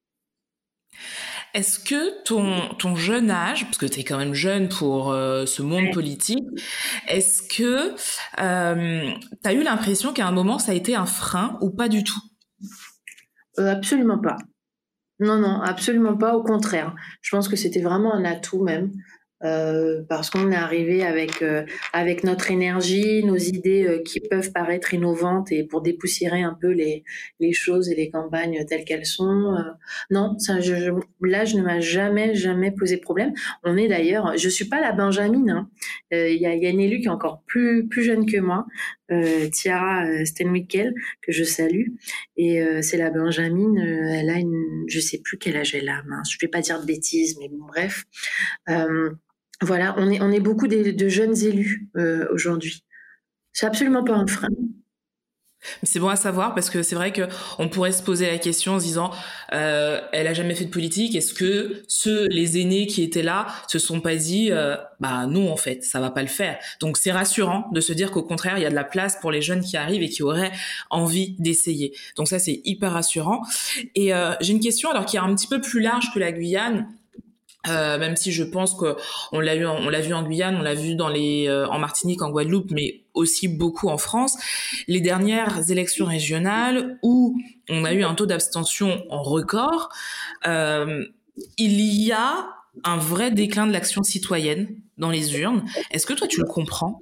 Est-ce 1.53 1.79
que 1.79 2.23
ton, 2.23 2.75
ton 2.79 2.97
jeune 2.97 3.31
âge, 3.31 3.65
parce 3.65 3.79
que 3.79 3.87
tu 3.87 4.01
es 4.01 4.05
quand 4.05 4.19
même 4.19 4.35
jeune 4.35 4.69
pour 4.69 5.13
ce 5.13 5.63
monde 5.63 5.93
politique, 5.93 6.45
est-ce 7.09 7.43
que 7.43 7.95
tu 7.95 9.49
as 9.49 9.53
eu 9.53 9.63
l'impression 9.63 10.13
qu'à 10.13 10.27
un 10.27 10.33
moment, 10.33 10.59
ça 10.59 10.73
a 10.73 10.75
été 10.75 10.95
un 10.95 11.07
frein 11.07 11.59
ou 11.61 11.71
pas 11.71 11.89
du 11.89 12.03
tout? 12.03 12.21
Absolument 13.59 14.19
pas. 14.19 14.37
Non, 15.21 15.39
non, 15.39 15.61
absolument 15.63 16.17
pas. 16.17 16.35
Au 16.37 16.43
contraire, 16.43 16.95
je 17.23 17.31
pense 17.35 17.49
que 17.49 17.57
c'était 17.57 17.81
vraiment 17.81 18.15
un 18.15 18.25
atout 18.25 18.63
même. 18.63 18.91
euh, 19.45 20.03
parce 20.09 20.31
qu'on 20.31 20.51
est 20.51 20.57
arrivé 20.57 21.05
avec 21.05 21.43
euh, 21.43 21.65
avec 21.93 22.25
notre 22.25 22.51
énergie, 22.51 23.23
nos 23.23 23.37
idées 23.37 23.85
euh, 23.87 24.03
qui 24.03 24.19
peuvent 24.21 24.51
paraître 24.53 24.95
innovantes 24.95 25.53
et 25.53 25.63
pour 25.63 25.83
dépoussiérer 25.83 26.41
un 26.43 26.57
peu 26.59 26.71
les 26.71 27.05
les 27.39 27.53
choses 27.53 27.91
et 27.91 27.95
les 27.95 28.09
campagnes 28.11 28.65
telles 28.67 28.85
qu'elles 28.85 29.05
sont. 29.05 29.55
non, 30.11 30.39
ça, 30.39 30.61
je, 30.61 30.91
là, 31.21 31.45
je 31.45 31.57
ne 31.59 31.63
m'a 31.63 31.81
jamais 31.81 32.35
jamais 32.35 32.71
posé 32.71 32.97
problème. 32.97 33.33
On 33.63 33.77
est 33.77 33.89
d'ailleurs, 33.89 34.37
je 34.39 34.49
suis 34.49 34.67
pas 34.67 34.81
la 34.81 34.93
Benjamine. 34.93 35.51
Hein. 35.51 35.69
Il 36.13 36.41
y, 36.41 36.47
a, 36.47 36.55
y, 36.55 36.67
a, 36.67 36.71
qui 36.73 37.05
est 37.05 37.09
encore 37.09 37.43
plus 37.47 37.87
plus 37.89 38.05
jeune 38.05 38.25
que 38.27 38.39
moi, 38.39 38.67
Tiara 39.53 40.25
Stenwickel, 40.25 40.95
que 41.23 41.33
je 41.33 41.45
salue, 41.45 41.89
et 42.37 42.61
c'est 42.83 42.97
la 42.97 43.11
Benjamine. 43.11 43.79
elle 43.79 44.31
a 44.31 44.39
une, 44.39 44.85
je 44.89 45.01
sais 45.01 45.19
plus 45.19 45.39
quel 45.39 45.57
âge 45.57 45.75
elle 45.75 45.89
a. 45.89 46.03
Mince, 46.05 46.33
je 46.33 46.39
vais 46.41 46.49
pas 46.49 46.61
dire 46.61 46.81
de 46.81 46.87
bêtises, 46.87 47.37
mais 47.39 47.49
bon, 47.49 47.65
bref. 47.67 48.05
Euh, 48.69 49.11
voilà, 49.63 49.95
on 49.99 50.11
est, 50.11 50.21
on 50.21 50.31
est 50.31 50.41
beaucoup 50.41 50.69
de, 50.69 51.09
jeunes 51.09 51.37
élus 51.43 51.89
euh, 51.97 52.27
aujourd'hui. 52.33 52.85
C'est 53.53 53.67
absolument 53.67 54.05
pas 54.05 54.15
un 54.15 54.27
frein. 54.27 54.49
C'est 55.83 55.99
bon 55.99 56.09
à 56.09 56.17
savoir 56.17 56.55
parce 56.55 56.71
que 56.71 56.83
c'est 56.83 56.95
vrai 56.95 57.13
que 57.13 57.23
on 57.59 57.69
pourrait 57.69 57.93
se 57.93 58.03
poser 58.03 58.27
la 58.27 58.39
question 58.39 58.75
en 58.75 58.81
se 58.81 58.85
disant, 58.85 59.11
euh, 59.53 60.01
elle 60.13 60.27
a 60.27 60.35
jamais 60.35 60.55
fait 60.55 60.65
de 60.65 60.71
politique. 60.71 61.15
Est-ce 61.15 61.35
que 61.35 61.83
ceux, 61.89 62.27
les 62.29 62.59
aînés 62.59 62.87
qui 62.87 63.03
étaient 63.03 63.23
là, 63.23 63.47
se 63.69 63.79
sont 63.79 64.01
pas 64.01 64.17
dit, 64.17 64.49
euh, 64.51 64.77
bah 65.01 65.27
non 65.27 65.53
en 65.53 65.57
fait, 65.57 65.85
ça 65.85 66.01
va 66.01 66.11
pas 66.11 66.23
le 66.23 66.29
faire. 66.29 66.59
Donc 66.81 66.97
c'est 66.97 67.13
rassurant 67.13 67.69
de 67.73 67.81
se 67.81 67.93
dire 67.93 68.11
qu'au 68.11 68.23
contraire, 68.23 68.59
il 68.59 68.63
y 68.63 68.67
a 68.67 68.71
de 68.71 68.75
la 68.75 68.85
place 68.85 69.17
pour 69.21 69.31
les 69.31 69.43
jeunes 69.43 69.63
qui 69.63 69.77
arrivent 69.77 70.03
et 70.03 70.09
qui 70.09 70.23
auraient 70.23 70.53
envie 70.91 71.37
d'essayer. 71.39 71.93
Donc 72.17 72.29
ça 72.29 72.39
c'est 72.39 72.61
hyper 72.65 72.93
rassurant. 72.93 73.43
Et 73.95 74.15
euh, 74.15 74.33
j'ai 74.41 74.53
une 74.53 74.61
question 74.61 74.91
alors 74.91 75.07
qui 75.07 75.17
est 75.17 75.21
un 75.21 75.35
petit 75.35 75.49
peu 75.49 75.61
plus 75.61 75.81
large 75.81 76.13
que 76.13 76.19
la 76.19 76.33
Guyane. 76.33 76.89
Euh, 77.69 77.99
même 77.99 78.17
si 78.17 78.33
je 78.33 78.45
pense 78.45 78.75
que 78.75 78.97
on 79.33 79.41
l'a 79.41 79.57
eu, 79.57 79.67
on 79.67 79.89
l'a 79.89 80.01
vu 80.01 80.15
en 80.15 80.23
Guyane, 80.23 80.57
on 80.57 80.63
l'a 80.63 80.75
vu 80.75 80.95
dans 80.95 81.09
les, 81.09 81.49
euh, 81.49 81.67
en 81.69 81.79
Martinique, 81.79 82.23
en 82.23 82.31
Guadeloupe, 82.31 82.71
mais 82.71 83.05
aussi 83.15 83.49
beaucoup 83.49 83.89
en 83.89 83.99
France. 83.99 84.37
Les 84.89 85.01
dernières 85.01 85.71
élections 85.71 86.07
régionales 86.07 86.99
où 87.03 87.39
on 87.69 87.85
a 87.85 87.93
eu 87.93 88.03
un 88.05 88.15
taux 88.15 88.27
d'abstention 88.27 89.05
en 89.11 89.23
record, 89.23 89.91
euh, 90.47 91.05
il 91.59 91.81
y 91.81 92.13
a 92.13 92.49
un 92.85 92.97
vrai 92.97 93.31
déclin 93.31 93.67
de 93.67 93.73
l'action 93.73 94.03
citoyenne 94.03 94.69
dans 94.99 95.11
les 95.11 95.39
urnes. 95.39 95.65
Est-ce 95.91 96.07
que 96.07 96.13
toi 96.13 96.27
tu 96.27 96.41
le 96.41 96.47
comprends? 96.47 97.01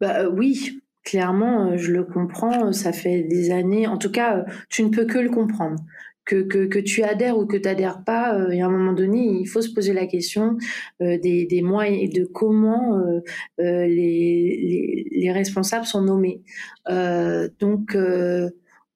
Bah, 0.00 0.28
oui, 0.28 0.82
clairement, 1.04 1.76
je 1.78 1.92
le 1.92 2.04
comprends. 2.04 2.72
Ça 2.72 2.92
fait 2.92 3.22
des 3.22 3.50
années. 3.50 3.86
En 3.86 3.96
tout 3.96 4.10
cas, 4.10 4.44
tu 4.68 4.82
ne 4.82 4.90
peux 4.90 5.06
que 5.06 5.18
le 5.18 5.30
comprendre 5.30 5.78
que, 6.26 6.42
que, 6.42 6.66
que, 6.66 6.78
tu 6.80 7.02
adhères 7.04 7.38
ou 7.38 7.46
que 7.46 7.56
tu 7.56 7.68
adhères 7.68 8.02
pas, 8.04 8.36
euh, 8.36 8.50
et 8.50 8.60
à 8.60 8.66
un 8.66 8.70
moment 8.70 8.92
donné, 8.92 9.40
il 9.40 9.46
faut 9.46 9.62
se 9.62 9.70
poser 9.72 9.92
la 9.92 10.06
question 10.06 10.58
euh, 11.00 11.18
des, 11.18 11.46
des 11.46 11.62
moyens 11.62 11.98
et 12.02 12.08
de 12.08 12.24
comment 12.24 12.98
euh, 12.98 13.20
euh, 13.60 13.86
les, 13.86 14.60
les, 14.60 15.06
les, 15.10 15.32
responsables 15.32 15.86
sont 15.86 16.02
nommés. 16.02 16.42
Euh, 16.90 17.48
donc, 17.60 17.96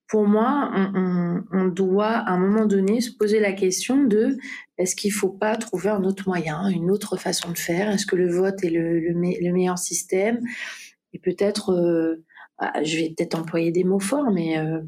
pour 0.09 0.27
moi, 0.27 0.71
on, 0.75 0.93
on, 0.95 1.45
on, 1.53 1.69
doit 1.69 2.09
à 2.09 2.33
un 2.33 2.39
moment 2.39 2.67
donné 2.67 3.01
se 3.01 3.13
poser 3.13 3.39
la 3.39 3.53
question 3.53 4.03
de 4.03 4.37
est-ce 4.77 4.97
qu'il 4.97 5.13
faut 5.13 5.29
pas 5.29 5.57
trouver 5.57 5.91
un 5.91 6.03
autre 6.03 6.25
moyen, 6.27 6.69
une 6.69 6.91
autre 6.91 7.17
façon 7.17 7.53
de 7.53 7.59
faire? 7.59 7.91
Est-ce 7.91 8.07
que 8.07 8.17
le 8.17 8.29
vote 8.29 8.65
est 8.65 8.71
le, 8.71 8.99
le, 8.99 9.13
le 9.13 9.53
meilleur 9.53 9.79
système? 9.79 10.41
Et 11.13 11.21
peut-être 11.21 12.19
je 12.83 12.97
vais 12.97 13.15
peut-être 13.17 13.37
employer 13.37 13.73
des 13.73 13.85
mots 13.85 14.01
forts, 14.01 14.31
mais 14.31 14.59
euh, 14.59 14.81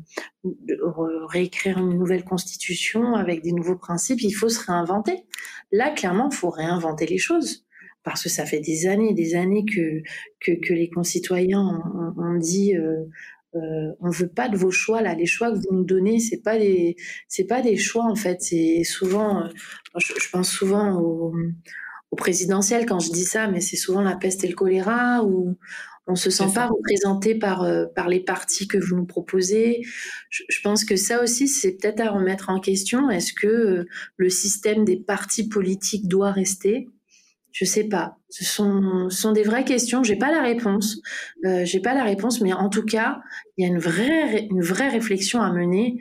réécrire 1.29 1.79
une 1.79 1.99
nouvelle 1.99 2.25
constitution 2.25 3.15
avec 3.15 3.43
des 3.43 3.53
nouveaux 3.53 3.77
principes, 3.77 4.21
il 4.23 4.33
faut 4.33 4.49
se 4.49 4.65
réinventer. 4.67 5.25
Là, 5.71 5.91
clairement, 5.91 6.29
il 6.31 6.37
faut 6.37 6.51
réinventer 6.51 7.07
les 7.07 7.19
choses. 7.19 7.65
Parce 8.05 8.25
que 8.25 8.29
ça 8.29 8.45
fait 8.45 8.61
des 8.61 8.87
années 8.87 9.11
et 9.11 9.15
des 9.15 9.37
années 9.37 9.65
que, 9.65 10.03
que, 10.41 10.73
les 10.73 10.91
concitoyens 10.91 11.81
ont, 12.19 12.37
dit 12.37 12.77
euh, 12.77 13.05
euh, 13.55 13.93
on 14.01 14.11
veut 14.11 14.29
pas 14.29 14.49
de 14.49 14.57
vos 14.57 14.73
choix 14.73 15.03
là 15.03 15.15
les 15.15 15.27
choix 15.27 15.53
que 15.53 15.59
vous 15.59 15.69
nous 15.71 15.85
donnez 15.85 16.19
c'est 16.19 16.43
pas 16.43 16.59
des 16.59 16.97
pas 17.49 17.63
des 17.63 17.77
choix 17.77 18.05
en 18.05 18.17
fait 18.17 18.41
c'est 18.41 18.83
souvent 18.83 19.49
je, 19.99 20.15
je, 20.21 20.31
pense 20.31 20.51
souvent 20.51 20.99
au, 20.99 21.33
au 22.11 22.17
présidentiel 22.17 22.87
quand 22.87 22.99
je 22.99 23.13
dis 23.13 23.25
ça 23.25 23.47
mais 23.47 23.61
c'est 23.61 23.77
souvent 23.77 24.01
la 24.01 24.17
peste 24.17 24.43
et 24.43 24.49
le 24.49 24.55
choléra 24.55 25.23
ou 25.23 25.57
on 26.07 26.17
se 26.17 26.31
sent 26.31 26.49
pas 26.55 26.67
représenté 26.67 27.35
par 27.35 27.63
euh, 27.63 27.87
par 27.95 28.09
les 28.09 28.21
partis 28.21 28.67
que 28.67 28.79
vous 28.79 28.97
nous 28.97 29.07
proposez. 29.07 29.83
Je, 30.31 30.43
je 30.49 30.61
pense 30.61 30.85
que 30.85 30.97
ça 30.97 31.23
aussi 31.23 31.49
c'est 31.49 31.77
peut-être 31.77 32.01
à 32.01 32.11
remettre 32.11 32.51
en 32.51 32.61
question. 32.61 33.11
Est-ce 33.11 33.33
que 33.33 33.47
euh, 33.47 33.85
le 34.17 34.29
système 34.29 34.85
des 34.85 34.97
partis 34.97 35.49
politiques 35.49 36.09
doit 36.09 36.33
rester? 36.33 36.89
Je 37.53 37.65
sais 37.65 37.85
pas. 37.85 38.17
Ce 38.31 38.45
sont, 38.45 39.09
ce 39.11 39.21
sont 39.21 39.33
des 39.33 39.43
vraies 39.43 39.65
questions. 39.65 40.03
J'ai 40.03 40.17
pas 40.17 40.31
la 40.31 40.43
réponse. 40.43 41.01
Euh, 41.45 41.65
J'ai 41.65 41.81
pas 41.81 41.95
la 41.95 42.05
réponse, 42.05 42.41
mais 42.41 42.53
en 42.53 42.71
tout 42.71 42.85
cas, 42.85 43.21
il 43.57 43.63
y 43.63 43.69
a 43.69 43.69
une 43.69 43.79
vraie 43.79 44.47
une 44.51 44.63
vraie 44.63 44.89
réflexion 44.89 45.41
à 45.41 45.53
mener 45.53 45.99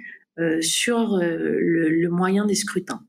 sur 0.62 1.18
le, 1.18 1.90
le 1.90 2.10
moyen 2.10 2.46
des 2.46 2.56
scrutins. 2.56 3.02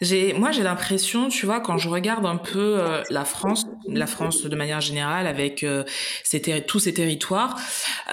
Moi, 0.00 0.50
j'ai 0.52 0.62
l'impression, 0.62 1.28
tu 1.28 1.46
vois, 1.46 1.60
quand 1.60 1.76
je 1.78 1.88
regarde 1.88 2.24
un 2.26 2.36
peu 2.36 2.80
euh, 2.80 3.02
la 3.10 3.24
France, 3.24 3.66
la 3.92 4.06
France 4.06 4.44
de 4.44 4.56
manière 4.56 4.80
générale, 4.80 5.26
avec 5.26 5.62
euh, 5.62 5.84
tous 6.66 6.78
ses 6.78 6.94
territoires, 6.94 7.58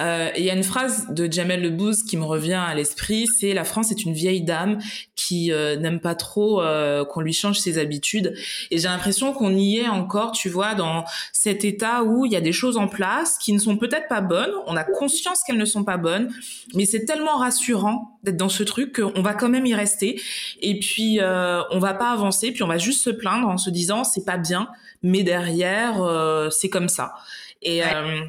euh, 0.00 0.30
il 0.36 0.44
y 0.44 0.50
a 0.50 0.54
une 0.54 0.62
phrase 0.62 1.06
de 1.10 1.30
Jamel 1.30 1.62
Debbouze 1.62 2.02
qui 2.02 2.16
me 2.16 2.24
revient 2.24 2.54
à 2.54 2.74
l'esprit, 2.74 3.26
c'est 3.26 3.52
la 3.52 3.64
France 3.64 3.90
est 3.90 4.04
une 4.04 4.12
vieille 4.12 4.42
dame 4.42 4.78
qui 5.14 5.52
euh, 5.52 5.76
n'aime 5.76 6.00
pas 6.00 6.14
trop 6.14 6.62
qu'on 7.10 7.20
lui 7.20 7.32
change 7.32 7.58
ses 7.58 7.78
habitudes. 7.78 8.34
Et 8.70 8.78
j'ai 8.78 8.88
l'impression 8.88 9.32
qu'on 9.32 9.54
y 9.54 9.78
est 9.78 9.88
encore, 9.88 10.32
tu 10.32 10.48
vois, 10.48 10.74
dans 10.74 11.04
cet 11.32 11.64
état 11.64 12.02
où 12.02 12.26
il 12.26 12.32
y 12.32 12.36
a 12.36 12.40
des 12.40 12.52
choses 12.52 12.76
en 12.76 12.88
place 12.88 13.38
qui 13.38 13.52
ne 13.52 13.58
sont 13.58 13.76
peut-être 13.76 14.08
pas 14.08 14.20
bonnes. 14.20 14.52
On 14.66 14.76
a 14.76 14.84
conscience 14.84 15.42
qu'elles 15.42 15.58
ne 15.58 15.64
sont 15.64 15.84
pas 15.84 15.96
bonnes, 15.96 16.32
mais 16.74 16.86
c'est 16.86 17.04
tellement 17.04 17.36
rassurant 17.38 18.18
d'être 18.22 18.36
dans 18.36 18.48
ce 18.48 18.62
truc 18.62 19.00
qu'on 19.00 19.22
va 19.22 19.34
quand 19.34 19.48
même 19.48 19.66
y 19.66 19.74
rester. 19.74 20.20
Et 20.60 20.78
puis 20.78 21.18
on 21.20 21.78
va 21.78 21.94
pas 21.94 22.10
avancer, 22.10 22.52
puis 22.52 22.62
on 22.62 22.68
va 22.68 22.78
juste 22.78 23.02
se 23.02 23.10
plaindre 23.10 23.48
en 23.48 23.58
se 23.58 23.70
disant 23.70 24.04
c'est 24.04 24.24
pas 24.24 24.38
bien, 24.38 24.68
mais 25.02 25.22
derrière 25.22 25.65
euh, 26.00 26.50
c'est 26.50 26.68
comme 26.68 26.88
ça. 26.88 27.14
Et 27.62 27.82
euh, 27.84 28.20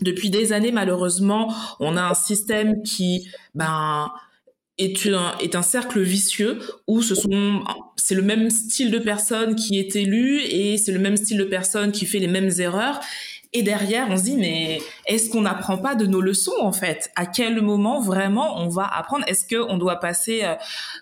depuis 0.00 0.30
des 0.30 0.52
années, 0.52 0.72
malheureusement, 0.72 1.54
on 1.80 1.96
a 1.96 2.02
un 2.02 2.14
système 2.14 2.82
qui, 2.82 3.28
ben, 3.54 4.10
est 4.78 5.06
un, 5.08 5.36
est 5.40 5.54
un 5.54 5.62
cercle 5.62 6.00
vicieux 6.00 6.60
où 6.86 7.02
ce 7.02 7.14
sont 7.14 7.64
c'est 7.96 8.14
le 8.14 8.22
même 8.22 8.48
style 8.48 8.90
de 8.90 8.98
personne 8.98 9.54
qui 9.56 9.78
est 9.78 9.96
élu 9.96 10.40
et 10.40 10.78
c'est 10.78 10.92
le 10.92 11.00
même 11.00 11.16
style 11.16 11.38
de 11.38 11.44
personne 11.44 11.92
qui 11.92 12.06
fait 12.06 12.20
les 12.20 12.28
mêmes 12.28 12.50
erreurs. 12.58 13.00
Et 13.52 13.62
derrière 13.62 14.06
on 14.10 14.16
se 14.16 14.24
dit 14.24 14.36
mais 14.36 14.80
est-ce 15.06 15.30
qu'on 15.30 15.40
n'apprend 15.40 15.78
pas 15.78 15.94
de 15.94 16.06
nos 16.06 16.20
leçons 16.20 16.52
en 16.60 16.72
fait? 16.72 17.10
À 17.16 17.26
quel 17.26 17.60
moment 17.60 18.00
vraiment 18.00 18.58
on 18.58 18.68
va 18.68 18.86
apprendre? 18.86 19.24
Est-ce 19.26 19.44
que 19.44 19.56
on 19.56 19.78
doit 19.78 19.96
passer 19.96 20.40
euh, 20.44 20.54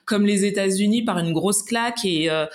comme 0.05 0.25
les 0.25 0.45
États-Unis 0.45 1.05
par 1.05 1.19
une 1.19 1.33
grosse 1.33 1.63
claque 1.63 2.05
et 2.05 2.31
euh, 2.31 2.47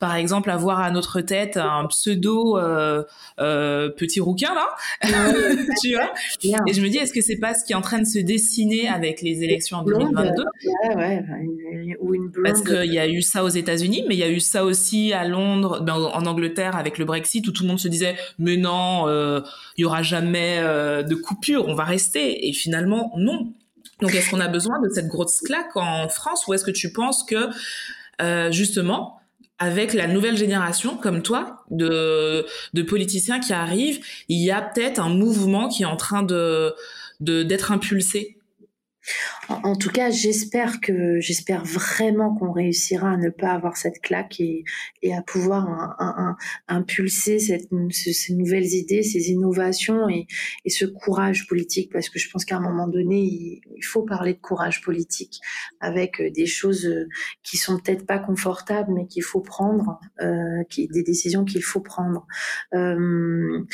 par 0.00 0.16
exemple 0.16 0.50
avoir 0.50 0.80
à 0.80 0.90
notre 0.90 1.20
tête 1.20 1.56
un 1.56 1.86
pseudo 1.86 2.58
euh, 2.58 3.04
euh, 3.38 3.90
petit 3.90 4.18
rouquin 4.18 4.54
là, 4.54 4.74
tu 5.82 5.94
vois? 5.94 6.12
Et 6.66 6.72
je 6.72 6.80
me 6.80 6.88
dis, 6.88 6.96
est-ce 6.96 7.12
que 7.12 7.20
c'est 7.20 7.36
pas 7.36 7.54
ce 7.54 7.64
qui 7.64 7.72
est 7.72 7.76
en 7.76 7.82
train 7.82 7.98
de 7.98 8.06
se 8.06 8.18
dessiner 8.18 8.88
avec 8.88 9.20
les 9.20 9.44
élections 9.44 9.78
en 9.78 9.84
2022 9.84 10.42
ouais, 10.42 10.96
ouais, 10.96 11.96
ou 12.00 12.14
une 12.14 12.28
blonde. 12.28 12.46
Parce 12.46 12.62
qu'il 12.62 12.92
y 12.92 12.98
a 12.98 13.06
eu 13.06 13.20
ça 13.20 13.44
aux 13.44 13.48
États-Unis, 13.48 14.04
mais 14.08 14.14
il 14.14 14.18
y 14.18 14.24
a 14.24 14.30
eu 14.30 14.40
ça 14.40 14.64
aussi 14.64 15.12
à 15.12 15.28
Londres, 15.28 15.84
en 15.86 16.26
Angleterre 16.26 16.76
avec 16.76 16.96
le 16.96 17.04
Brexit, 17.04 17.46
où 17.46 17.52
tout 17.52 17.62
le 17.64 17.68
monde 17.68 17.78
se 17.78 17.88
disait, 17.88 18.16
mais 18.38 18.56
non, 18.56 19.06
euh, 19.06 19.42
il 19.76 19.82
y 19.82 19.84
aura 19.84 20.02
jamais 20.02 20.58
euh, 20.60 21.02
de 21.02 21.14
coupure, 21.14 21.68
on 21.68 21.74
va 21.74 21.84
rester. 21.84 22.48
Et 22.48 22.52
finalement, 22.54 23.12
non. 23.18 23.52
Donc, 24.00 24.14
est-ce 24.14 24.30
qu'on 24.30 24.40
a 24.40 24.48
besoin 24.48 24.80
de 24.80 24.88
cette 24.88 25.08
grosse 25.08 25.40
claque 25.40 25.76
en 25.76 26.08
France, 26.08 26.46
ou 26.46 26.54
est-ce 26.54 26.64
que 26.64 26.70
tu 26.70 26.90
penses 26.90 27.22
que 27.24 27.50
euh, 28.22 28.50
justement 28.50 29.19
avec 29.60 29.92
la 29.92 30.08
nouvelle 30.08 30.38
génération 30.38 30.96
comme 30.96 31.22
toi 31.22 31.64
de, 31.70 32.46
politiciens 32.88 33.38
qui 33.38 33.52
arrivent, 33.52 34.00
il 34.28 34.42
y 34.42 34.50
a 34.50 34.62
peut-être 34.62 34.98
un 34.98 35.10
mouvement 35.10 35.68
qui 35.68 35.82
est 35.84 35.86
en 35.86 35.96
train 35.96 36.22
de 36.22 36.74
d'être 37.20 37.70
impulsé 37.70 38.38
en, 39.50 39.74
tout 39.74 39.90
cas, 39.90 40.10
j'espère 40.10 40.80
que 40.80 41.20
j'espère 41.20 41.64
vraiment 41.64 42.34
qu'on 42.34 42.52
réussira 42.52 43.10
à 43.10 43.16
ne 43.16 43.30
pas 43.30 43.50
avoir 43.50 43.76
cette 43.76 44.00
claque 44.00 44.40
et, 44.40 44.64
à 45.12 45.22
pouvoir 45.22 45.96
impulser 46.68 47.38
ces 47.38 48.34
nouvelles 48.34 48.74
idées, 48.74 49.02
ces 49.02 49.30
innovations 49.30 50.08
et, 50.08 50.26
ce 50.68 50.84
courage 50.84 51.46
politique, 51.48 51.92
parce 51.92 52.08
que 52.08 52.18
je 52.18 52.30
pense 52.30 52.44
qu'à 52.44 52.56
un 52.56 52.60
moment 52.60 52.86
donné, 52.86 53.20
il, 53.20 53.84
faut 53.84 54.02
parler 54.02 54.34
de 54.34 54.38
courage 54.38 54.82
politique 54.82 55.40
avec 55.80 56.22
des 56.32 56.46
choses 56.46 56.88
qui 57.42 57.56
sont 57.56 57.78
peut-être 57.78 58.06
pas 58.06 58.18
confortables, 58.18 58.92
mais 58.92 59.06
qu'il 59.06 59.24
faut 59.24 59.40
prendre, 59.40 59.98
euh, 60.20 60.62
des 60.76 61.02
décisions 61.02 61.44
qu'il 61.44 61.62
faut 61.62 61.80
prendre. 61.80 62.26
Euh, 62.74 63.64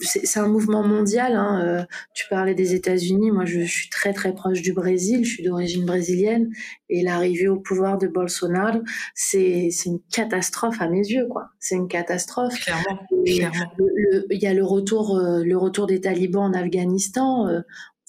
c'est 0.00 0.40
un 0.40 0.48
mouvement 0.48 0.82
mondial. 0.82 1.34
Hein, 1.34 1.62
euh, 1.64 1.84
tu 2.14 2.26
parlais 2.28 2.54
des 2.54 2.74
États-Unis, 2.74 3.30
moi 3.30 3.44
je, 3.44 3.60
je 3.60 3.72
suis 3.72 3.88
très 3.88 4.12
très 4.12 4.34
proche 4.34 4.62
du 4.62 4.72
Brésil 4.72 5.19
Brésil, 5.20 5.24
je 5.24 5.34
suis 5.34 5.42
d'origine 5.42 5.84
brésilienne, 5.84 6.50
et 6.88 7.02
l'arrivée 7.02 7.48
au 7.48 7.58
pouvoir 7.58 7.98
de 7.98 8.06
Bolsonaro, 8.06 8.80
c'est 9.14 9.70
une 9.86 10.00
catastrophe 10.12 10.80
à 10.80 10.88
mes 10.88 11.06
yeux, 11.06 11.26
quoi. 11.28 11.48
C'est 11.58 11.76
une 11.76 11.88
catastrophe. 11.88 12.58
Clairement. 12.60 13.00
Il 13.24 14.38
y 14.42 14.46
a 14.46 14.54
le 14.54 14.64
retour, 14.64 15.16
euh, 15.16 15.42
le 15.44 15.56
retour 15.56 15.86
des 15.86 16.00
talibans 16.00 16.42
en 16.42 16.52
Afghanistan. 16.52 17.46
Euh, 17.48 17.60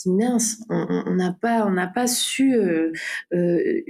mince, 0.06 0.58
on 0.70 1.16
n'a 1.16 1.32
pas, 1.34 1.66
on 1.66 1.72
n'a 1.72 1.88
pas 1.88 2.08
su 2.08 2.56
euh, 2.56 2.92
euh, 3.34 3.82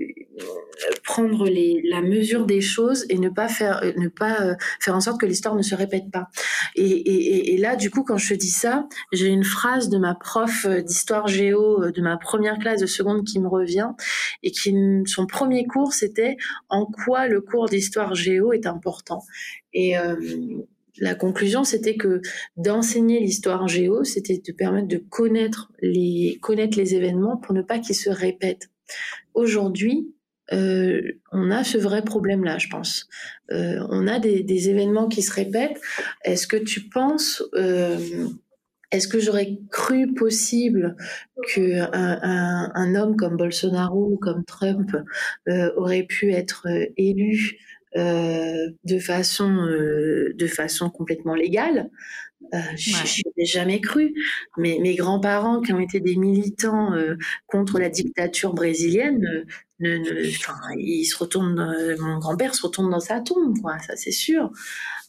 prendre 1.03 1.45
les, 1.47 1.81
la 1.89 2.01
mesure 2.01 2.45
des 2.45 2.61
choses 2.61 3.05
et 3.09 3.17
ne 3.17 3.29
pas 3.29 3.47
faire, 3.47 3.81
ne 3.97 4.07
pas 4.07 4.41
euh, 4.41 4.55
faire 4.79 4.95
en 4.95 5.01
sorte 5.01 5.19
que 5.19 5.25
l'histoire 5.25 5.55
ne 5.55 5.61
se 5.61 5.75
répète 5.75 6.11
pas. 6.11 6.29
Et, 6.75 7.57
là, 7.59 7.75
du 7.75 7.89
coup, 7.89 8.03
quand 8.03 8.17
je 8.17 8.33
dis 8.33 8.49
ça, 8.49 8.87
j'ai 9.11 9.27
une 9.27 9.43
phrase 9.43 9.89
de 9.89 9.97
ma 9.97 10.15
prof 10.15 10.65
d'histoire 10.67 11.27
géo 11.27 11.91
de 11.91 12.01
ma 12.01 12.17
première 12.17 12.57
classe 12.57 12.81
de 12.81 12.85
seconde 12.85 13.25
qui 13.25 13.39
me 13.39 13.47
revient 13.47 13.89
et 14.43 14.51
qui, 14.51 14.75
son 15.05 15.25
premier 15.25 15.65
cours, 15.65 15.93
c'était 15.93 16.37
en 16.69 16.85
quoi 16.85 17.27
le 17.27 17.41
cours 17.41 17.67
d'histoire 17.67 18.15
géo 18.15 18.53
est 18.53 18.65
important? 18.65 19.23
Et 19.73 19.95
la 20.97 21.15
conclusion, 21.15 21.63
c'était 21.63 21.95
que 21.95 22.21
d'enseigner 22.57 23.19
l'histoire 23.19 23.67
géo, 23.67 24.03
c'était 24.03 24.41
de 24.45 24.51
permettre 24.51 24.87
de 24.87 24.97
connaître 24.97 25.71
les, 25.81 26.39
événements 26.95 27.37
pour 27.37 27.53
ne 27.53 27.61
pas 27.61 27.79
qu'ils 27.79 27.95
se 27.95 28.09
répètent. 28.09 28.69
Aujourd'hui, 29.33 30.13
euh, 30.53 31.01
on 31.31 31.49
a 31.51 31.63
ce 31.63 31.77
vrai 31.77 32.03
problème-là, 32.03 32.57
je 32.57 32.67
pense. 32.67 33.07
Euh, 33.51 33.85
on 33.89 34.07
a 34.07 34.19
des, 34.19 34.69
événements 34.69 35.07
qui 35.07 35.21
se 35.21 35.33
répètent. 35.33 35.79
Est-ce 36.25 36.45
que 36.45 36.57
tu 36.57 36.89
penses, 36.89 37.41
euh, 37.55 37.97
est-ce 38.91 39.07
que 39.07 39.19
j'aurais 39.19 39.57
cru 39.69 40.13
possible 40.13 40.97
qu'un 41.53 41.89
un, 41.93 42.95
homme 42.95 43.15
comme 43.15 43.37
Bolsonaro 43.37 44.11
ou 44.11 44.17
comme 44.17 44.43
Trump 44.43 44.91
aurait 45.77 46.03
pu 46.03 46.33
être 46.33 46.67
élu 46.97 47.57
de 47.95 48.99
façon 48.99 49.49
euh, 49.67 50.33
de 50.35 50.47
façon 50.47 50.89
complètement 50.89 51.35
légale. 51.35 51.89
Euh, 52.53 52.57
Je 52.75 53.21
n'ai 53.37 53.45
jamais 53.45 53.81
cru. 53.81 54.13
Mais 54.57 54.79
mes 54.81 54.95
grands-parents 54.95 55.61
qui 55.61 55.73
ont 55.73 55.79
été 55.79 55.99
des 55.99 56.15
militants 56.15 56.93
euh, 56.93 57.15
contre 57.47 57.79
la 57.79 57.89
dictature 57.89 58.53
brésilienne, 58.53 59.45
ne, 59.79 59.97
ne, 59.97 60.29
enfin, 60.29 60.57
ils 60.77 61.05
se 61.05 61.17
retournent. 61.17 61.95
mon 61.99 62.17
grand-père 62.17 62.55
se 62.55 62.63
retourne 62.63 62.89
dans 62.89 62.99
sa 62.99 63.19
tombe, 63.21 63.57
quoi. 63.61 63.77
Ça 63.79 63.95
c'est 63.95 64.11
sûr. 64.11 64.51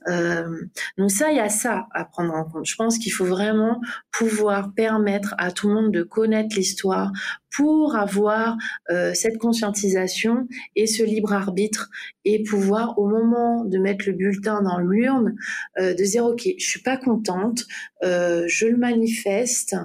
Euh, 0.08 0.62
donc 0.98 1.10
ça, 1.10 1.30
il 1.30 1.36
y 1.36 1.40
a 1.40 1.48
ça 1.48 1.86
à 1.92 2.04
prendre 2.04 2.34
en 2.34 2.44
compte. 2.44 2.66
Je 2.66 2.76
pense 2.76 2.98
qu'il 2.98 3.12
faut 3.12 3.24
vraiment 3.24 3.80
pouvoir 4.10 4.72
permettre 4.74 5.34
à 5.38 5.52
tout 5.52 5.68
le 5.68 5.74
monde 5.74 5.92
de 5.92 6.02
connaître 6.02 6.56
l'histoire 6.56 7.12
pour 7.54 7.96
avoir 7.96 8.56
euh, 8.90 9.12
cette 9.14 9.38
conscientisation 9.38 10.48
et 10.74 10.86
ce 10.86 11.02
libre 11.02 11.32
arbitre 11.32 11.90
et 12.24 12.42
pouvoir 12.42 12.98
au 12.98 13.06
moment 13.06 13.64
de 13.64 13.78
mettre 13.78 14.04
le 14.06 14.12
bulletin 14.12 14.62
dans 14.62 14.78
l'urne 14.78 15.36
euh, 15.78 15.94
de 15.94 16.02
dire 16.02 16.24
ok 16.24 16.48
je 16.58 16.64
suis 16.64 16.82
pas 16.82 16.96
contente 16.96 17.64
euh, 18.04 18.44
je 18.46 18.66
le 18.66 18.76
manifeste 18.76 19.76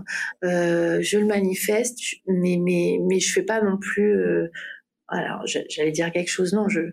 euh, 0.44 1.02
je 1.02 1.18
le 1.18 1.26
manifeste 1.26 2.00
mais 2.28 2.58
mais 2.58 3.00
mais 3.02 3.20
je 3.20 3.32
fais 3.32 3.44
pas 3.44 3.62
non 3.62 3.78
plus 3.78 4.16
euh, 4.16 4.52
alors 5.10 5.46
j'allais 5.46 5.92
dire 5.92 6.12
quelque 6.12 6.30
chose 6.30 6.54
non 6.54 6.70
je 6.70 6.92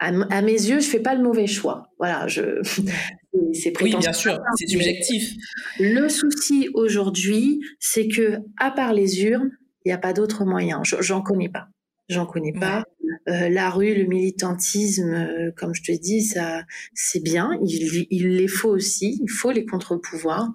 à, 0.00 0.42
mes 0.42 0.52
yeux, 0.52 0.80
je 0.80 0.86
fais 0.86 1.00
pas 1.00 1.14
le 1.14 1.22
mauvais 1.22 1.46
choix. 1.46 1.88
Voilà, 1.98 2.26
je. 2.26 2.60
C'est 3.52 3.72
oui, 3.82 3.96
bien 3.96 4.12
sûr, 4.12 4.38
c'est 4.56 4.68
subjectif. 4.68 5.34
Le 5.80 6.08
souci 6.08 6.68
aujourd'hui, 6.74 7.60
c'est 7.80 8.06
que 8.06 8.38
à 8.58 8.70
part 8.70 8.92
les 8.92 9.24
urnes, 9.24 9.50
il 9.84 9.88
n'y 9.88 9.92
a 9.92 9.98
pas 9.98 10.12
d'autre 10.12 10.44
moyen. 10.44 10.82
J'en 10.82 11.22
connais 11.22 11.48
pas. 11.48 11.68
J'en 12.08 12.26
connais 12.26 12.52
pas. 12.52 12.84
Euh, 13.28 13.48
la 13.48 13.70
rue, 13.70 13.94
le 13.94 14.04
militantisme, 14.04 15.10
euh, 15.10 15.50
comme 15.56 15.74
je 15.74 15.82
te 15.82 15.92
dis, 15.92 16.22
ça, 16.22 16.64
c'est 16.92 17.22
bien. 17.22 17.58
Il, 17.64 18.06
il 18.10 18.28
les 18.28 18.48
faut 18.48 18.68
aussi. 18.68 19.18
Il 19.22 19.30
faut 19.30 19.50
les 19.50 19.64
contre-pouvoirs. 19.64 20.50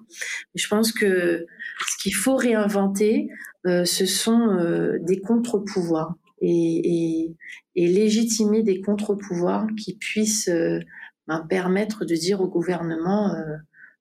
Je 0.54 0.68
pense 0.68 0.92
que 0.92 1.46
ce 1.88 2.02
qu'il 2.02 2.14
faut 2.14 2.36
réinventer, 2.36 3.28
euh, 3.66 3.84
ce 3.84 4.06
sont 4.06 4.56
des 5.00 5.20
contre-pouvoirs 5.20 6.14
et, 6.40 7.34
et, 7.74 7.86
légitimer 7.88 8.62
des 8.62 8.80
contre-pouvoirs 8.80 9.66
qui 9.76 9.96
puissent 9.96 10.50
ben, 11.26 11.46
permettre 11.48 12.04
de 12.04 12.14
dire 12.14 12.40
au 12.40 12.48
gouvernement 12.48 13.34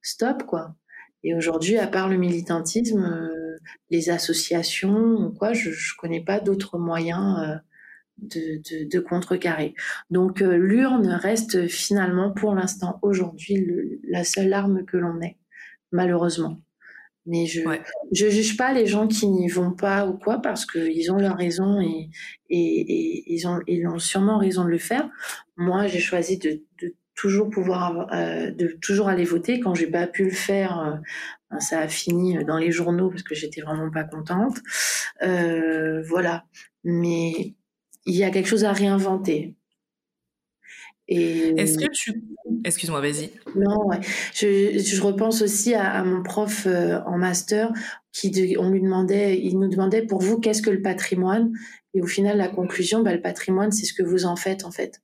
stop 0.02 0.44
quoi. 0.44 0.76
Et 1.24 1.36
aujourd'hui, 1.36 1.78
à 1.78 1.88
part 1.88 2.10
le 2.10 2.18
militantisme, 2.18 3.04
euh, 3.04 3.58
les 3.90 4.10
associations 4.10 5.32
quoi, 5.38 5.54
je, 5.54 5.72
je 5.72 5.94
connais 5.98 6.24
pas 6.24 6.40
d'autres 6.40 6.78
moyens 6.78 7.60
de, 8.18 8.58
de, 8.58 8.90
de, 8.90 9.00
contrecarrer. 9.00 9.74
Donc 10.10 10.40
l'urne 10.40 11.08
reste 11.08 11.68
finalement 11.68 12.32
pour 12.32 12.54
l'instant 12.56 13.00
aujourd'hui 13.02 14.00
la 14.08 14.24
seule 14.24 14.54
arme 14.54 14.86
que 14.86 14.98
l'on 14.98 15.22
ait, 15.22 15.38
malheureusement. 15.92 16.62
Mais 17.26 17.46
je 17.46 17.62
je 18.12 18.28
juge 18.30 18.58
pas 18.58 18.74
les 18.74 18.88
gens 18.88 19.08
qui 19.08 19.28
n'y 19.28 19.48
vont 19.50 19.72
pas 19.72 20.08
ou 20.08 20.18
quoi 20.18 20.40
parce 20.42 20.66
qu'ils 20.66 21.12
ont 21.12 21.18
leur 21.18 21.38
raison 21.38 21.80
et, 21.80 22.10
et, 22.50 22.82
et, 22.82 23.34
ils 23.34 23.48
ont 23.48 23.60
ils 23.68 23.88
ont 23.88 24.00
sûrement 24.00 24.40
raison 24.40 24.64
de 24.64 24.70
le 24.70 24.78
faire. 24.80 25.10
Moi, 25.58 25.88
j'ai 25.88 26.00
choisi 26.00 26.38
de, 26.40 26.64
de 26.82 26.96
toujours 27.20 27.50
pouvoir 27.50 28.08
euh, 28.14 28.50
de 28.52 28.68
toujours 28.82 29.10
aller 29.10 29.26
voter 29.26 29.60
quand 29.60 29.76
j'ai 29.76 29.88
pas 29.88 30.08
pu 30.08 30.24
le 30.24 30.32
faire. 30.32 30.80
Euh, 30.80 30.96
ben, 31.52 31.60
ça 31.60 31.80
a 31.80 31.88
fini 31.90 32.44
dans 32.46 32.58
les 32.58 32.72
journaux 32.72 33.10
parce 33.10 33.24
que 33.24 33.36
j'étais 33.36 33.62
vraiment 33.62 33.92
pas 33.92 34.06
contente. 34.06 34.60
Euh, 35.22 36.02
voilà. 36.04 36.46
Mais 36.86 37.56
il 38.06 38.16
y 38.16 38.24
a 38.24 38.30
quelque 38.30 38.48
chose 38.48 38.64
à 38.64 38.72
réinventer. 38.72 39.56
Est-ce 41.10 41.78
que 41.78 41.90
tu... 41.92 42.24
Excuse-moi, 42.64 43.02
vas-y. 43.02 43.32
Non, 43.56 43.88
ouais. 43.88 44.00
Je, 44.34 44.78
je 44.80 45.02
repense 45.02 45.42
aussi 45.42 45.74
à, 45.74 45.92
à 45.92 46.04
mon 46.04 46.22
prof 46.24 46.68
euh, 46.68 47.00
en 47.06 47.18
master 47.18 47.74
qui 48.14 48.56
on 48.60 48.70
lui 48.70 48.82
demandait, 48.82 49.40
il 49.40 49.60
nous 49.60 49.68
demandait 49.68 50.04
pour 50.04 50.22
vous 50.22 50.40
qu'est-ce 50.40 50.62
que 50.62 50.70
le 50.70 50.82
patrimoine? 50.82 51.52
Et 51.94 52.02
au 52.02 52.08
final 52.08 52.38
la 52.38 52.48
conclusion, 52.48 53.02
bah, 53.02 53.14
le 53.14 53.22
patrimoine 53.22 53.72
c'est 53.72 53.86
ce 53.86 53.94
que 53.94 54.04
vous 54.04 54.26
en 54.26 54.36
faites 54.36 54.64
en 54.66 54.72
fait. 54.72 55.02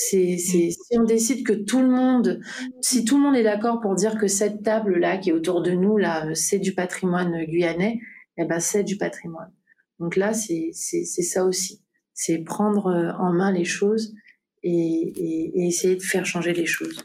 C'est, 0.00 0.38
c'est, 0.38 0.70
si 0.70 0.96
on 0.96 1.02
décide 1.02 1.44
que 1.44 1.52
tout 1.52 1.80
le 1.80 1.88
monde, 1.88 2.40
si 2.80 3.04
tout 3.04 3.16
le 3.16 3.22
monde 3.24 3.34
est 3.34 3.42
d'accord 3.42 3.80
pour 3.80 3.96
dire 3.96 4.16
que 4.16 4.28
cette 4.28 4.62
table 4.62 4.96
là 4.96 5.18
qui 5.18 5.30
est 5.30 5.32
autour 5.32 5.60
de 5.60 5.72
nous 5.72 5.96
là, 5.96 6.24
c'est 6.34 6.60
du 6.60 6.72
patrimoine 6.72 7.44
guyanais, 7.46 7.98
eh 8.36 8.44
ben 8.44 8.60
c'est 8.60 8.84
du 8.84 8.96
patrimoine. 8.96 9.50
Donc 9.98 10.14
là 10.14 10.34
c'est, 10.34 10.70
c'est, 10.72 11.02
c'est 11.02 11.22
ça 11.22 11.44
aussi, 11.44 11.82
c'est 12.14 12.38
prendre 12.38 12.86
euh, 12.86 13.10
en 13.18 13.32
main 13.32 13.50
les 13.50 13.64
choses 13.64 14.14
et, 14.62 15.66
essayer 15.66 15.96
de 15.96 16.02
faire 16.02 16.24
changer 16.24 16.52
les 16.52 16.66
choses. 16.66 17.04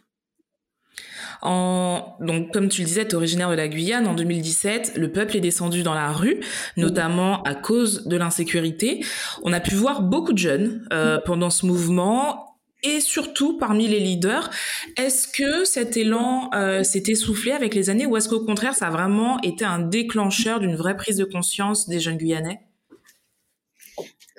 En, 1.42 2.16
donc, 2.20 2.54
comme 2.54 2.70
tu 2.70 2.82
le 2.82 2.88
disais, 2.88 3.06
tu 3.06 3.14
es 3.14 3.16
originaire 3.16 3.50
de 3.50 3.56
la 3.56 3.68
Guyane. 3.68 4.06
En 4.06 4.14
2017, 4.14 4.94
le 4.98 5.12
peuple 5.12 5.36
est 5.36 5.42
descendu 5.42 5.82
dans 5.82 5.96
la 5.96 6.12
rue, 6.12 6.40
notamment 6.78 7.42
à 7.42 7.56
cause 7.56 8.06
de 8.06 8.16
l'insécurité. 8.16 9.04
On 9.42 9.52
a 9.52 9.60
pu 9.60 9.74
voir 9.74 10.04
beaucoup 10.04 10.32
de 10.32 10.38
jeunes 10.38 10.88
euh, 10.94 11.20
pendant 11.26 11.50
ce 11.50 11.66
mouvement 11.66 12.53
et 12.84 13.00
surtout 13.00 13.58
parmi 13.58 13.88
les 13.88 14.00
leaders. 14.00 14.50
Est-ce 14.98 15.28
que 15.28 15.66
cet 15.66 15.98
élan 15.98 16.50
euh, 16.54 16.84
s'est 16.84 17.04
essoufflé 17.08 17.52
avec 17.52 17.74
les 17.74 17.90
années 17.90 18.06
ou 18.06 18.18
est-ce 18.18 18.30
qu'au 18.30 18.46
contraire, 18.46 18.76
ça 18.76 18.88
a 18.88 18.92
vraiment 18.92 19.42
été 19.42 19.66
un 19.66 19.80
déclencheur 19.80 20.60
d'une 20.60 20.76
vraie 20.76 20.96
prise 20.96 21.18
de 21.18 21.26
conscience 21.26 21.88
des 21.88 22.00
jeunes 22.00 22.18
Guyanais? 22.18 22.62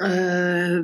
Euh, 0.00 0.82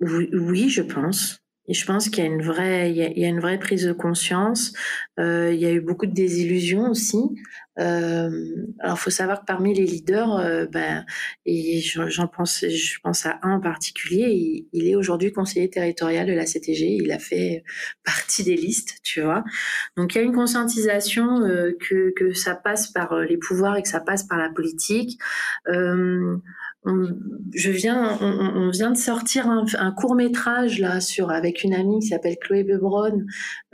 oui, 0.00 0.28
oui, 0.32 0.68
je 0.68 0.82
pense. 0.82 1.40
Et 1.68 1.74
je 1.74 1.84
pense 1.84 2.08
qu'il 2.08 2.24
y 2.24 2.26
a 2.26 2.30
une 2.30 2.42
vraie, 2.42 2.90
il 2.90 2.96
y 2.96 3.24
a, 3.24 3.28
une 3.28 3.40
vraie 3.40 3.58
prise 3.58 3.86
de 3.86 3.92
conscience. 3.92 4.72
Euh, 5.18 5.52
il 5.52 5.60
y 5.60 5.66
a 5.66 5.72
eu 5.72 5.80
beaucoup 5.80 6.06
de 6.06 6.14
désillusions 6.14 6.90
aussi. 6.90 7.18
Euh, 7.78 8.30
alors, 8.78 8.98
faut 8.98 9.10
savoir 9.10 9.40
que 9.40 9.44
parmi 9.44 9.74
les 9.74 9.84
leaders, 9.84 10.36
euh, 10.36 10.66
ben, 10.66 11.04
et 11.44 11.80
j'en 11.80 12.26
pense, 12.26 12.64
je 12.66 12.98
pense 13.02 13.26
à 13.26 13.38
un 13.42 13.56
en 13.56 13.60
particulier. 13.60 14.66
Il, 14.72 14.88
est 14.88 14.94
aujourd'hui 14.94 15.32
conseiller 15.32 15.68
territorial 15.68 16.26
de 16.26 16.32
la 16.32 16.46
CTG. 16.46 16.98
Il 17.02 17.12
a 17.12 17.18
fait 17.18 17.64
partie 18.04 18.44
des 18.44 18.56
listes, 18.56 18.98
tu 19.02 19.20
vois. 19.20 19.44
Donc, 19.96 20.14
il 20.14 20.18
y 20.18 20.20
a 20.20 20.24
une 20.24 20.34
conscientisation 20.34 21.40
euh, 21.42 21.72
que 21.78 22.12
que 22.14 22.32
ça 22.32 22.54
passe 22.54 22.88
par 22.88 23.12
euh, 23.12 23.24
les 23.24 23.36
pouvoirs 23.36 23.76
et 23.76 23.82
que 23.82 23.88
ça 23.88 24.00
passe 24.00 24.24
par 24.24 24.38
la 24.38 24.48
politique. 24.48 25.18
Euh, 25.68 26.36
je 27.54 27.70
viens, 27.70 28.18
on, 28.20 28.70
vient 28.70 28.90
de 28.90 28.96
sortir 28.96 29.48
un, 29.48 29.92
court 29.92 30.14
métrage 30.14 30.78
là 30.78 31.00
sur 31.00 31.30
avec 31.30 31.64
une 31.64 31.74
amie 31.74 32.00
qui 32.00 32.08
s'appelle 32.08 32.36
Chloé 32.40 32.64
Bebron, 32.64 33.24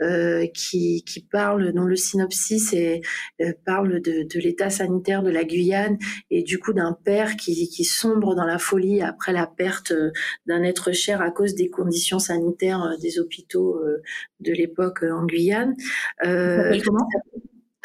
euh, 0.01 0.47
qui, 0.53 1.03
qui 1.05 1.21
parle, 1.21 1.73
dont 1.73 1.83
le 1.83 1.95
synopsis 1.95 2.73
et 2.73 3.01
euh, 3.41 3.53
parle 3.65 4.01
de, 4.01 4.27
de 4.27 4.39
l'état 4.39 4.69
sanitaire 4.69 5.23
de 5.23 5.29
la 5.29 5.43
Guyane 5.43 5.97
et 6.31 6.43
du 6.43 6.59
coup 6.59 6.73
d'un 6.73 6.93
père 6.93 7.35
qui, 7.35 7.69
qui 7.69 7.83
sombre 7.83 8.35
dans 8.35 8.45
la 8.45 8.57
folie 8.57 9.01
après 9.01 9.33
la 9.33 9.47
perte 9.47 9.91
euh, 9.91 10.11
d'un 10.45 10.63
être 10.63 10.91
cher 10.91 11.21
à 11.21 11.31
cause 11.31 11.55
des 11.55 11.69
conditions 11.69 12.19
sanitaires 12.19 12.83
euh, 12.83 12.97
des 12.97 13.19
hôpitaux 13.19 13.79
de 14.39 14.51
l'époque 14.51 15.03
en 15.03 15.25
Guyane. 15.25 15.75
Euh, 16.25 16.79
comment? 16.83 17.07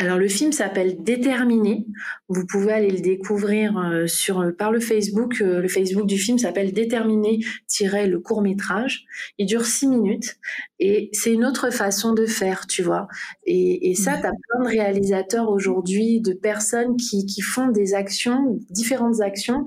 Alors 0.01 0.17
le 0.17 0.29
film 0.29 0.53
s'appelle 0.53 1.03
Déterminé. 1.03 1.85
Vous 2.29 2.47
pouvez 2.47 2.73
aller 2.73 2.91
le 2.91 3.01
découvrir 3.01 3.77
euh, 3.79 4.07
sur 4.07 4.41
euh, 4.41 4.53
par 4.53 4.71
le 4.71 4.79
Facebook. 4.79 5.41
Euh, 5.41 5.61
le 5.61 5.67
Facebook 5.67 6.07
du 6.07 6.17
film 6.17 6.39
s'appelle 6.39 6.73
Déterminé 6.73 7.41
le 7.81 8.17
court 8.19 8.41
métrage. 8.41 9.07
Il 9.39 9.47
dure 9.47 9.67
six 9.67 9.89
minutes 9.89 10.37
et 10.79 11.11
c'est 11.13 11.33
une 11.33 11.45
autre 11.45 11.71
façon 11.71 12.13
de 12.13 12.27
faire, 12.27 12.69
tu 12.69 12.83
vois. 12.83 13.09
Et, 13.45 13.91
et 13.91 13.95
ça, 13.97 14.13
tu 14.13 14.27
as 14.27 14.31
plein 14.31 14.63
de 14.63 14.69
réalisateurs 14.69 15.51
aujourd'hui, 15.51 16.21
de 16.21 16.33
personnes 16.33 16.97
qui, 16.97 17.27
qui 17.27 17.41
font 17.41 17.69
des 17.69 17.95
actions, 17.95 18.61
différentes 18.71 19.21
actions, 19.21 19.65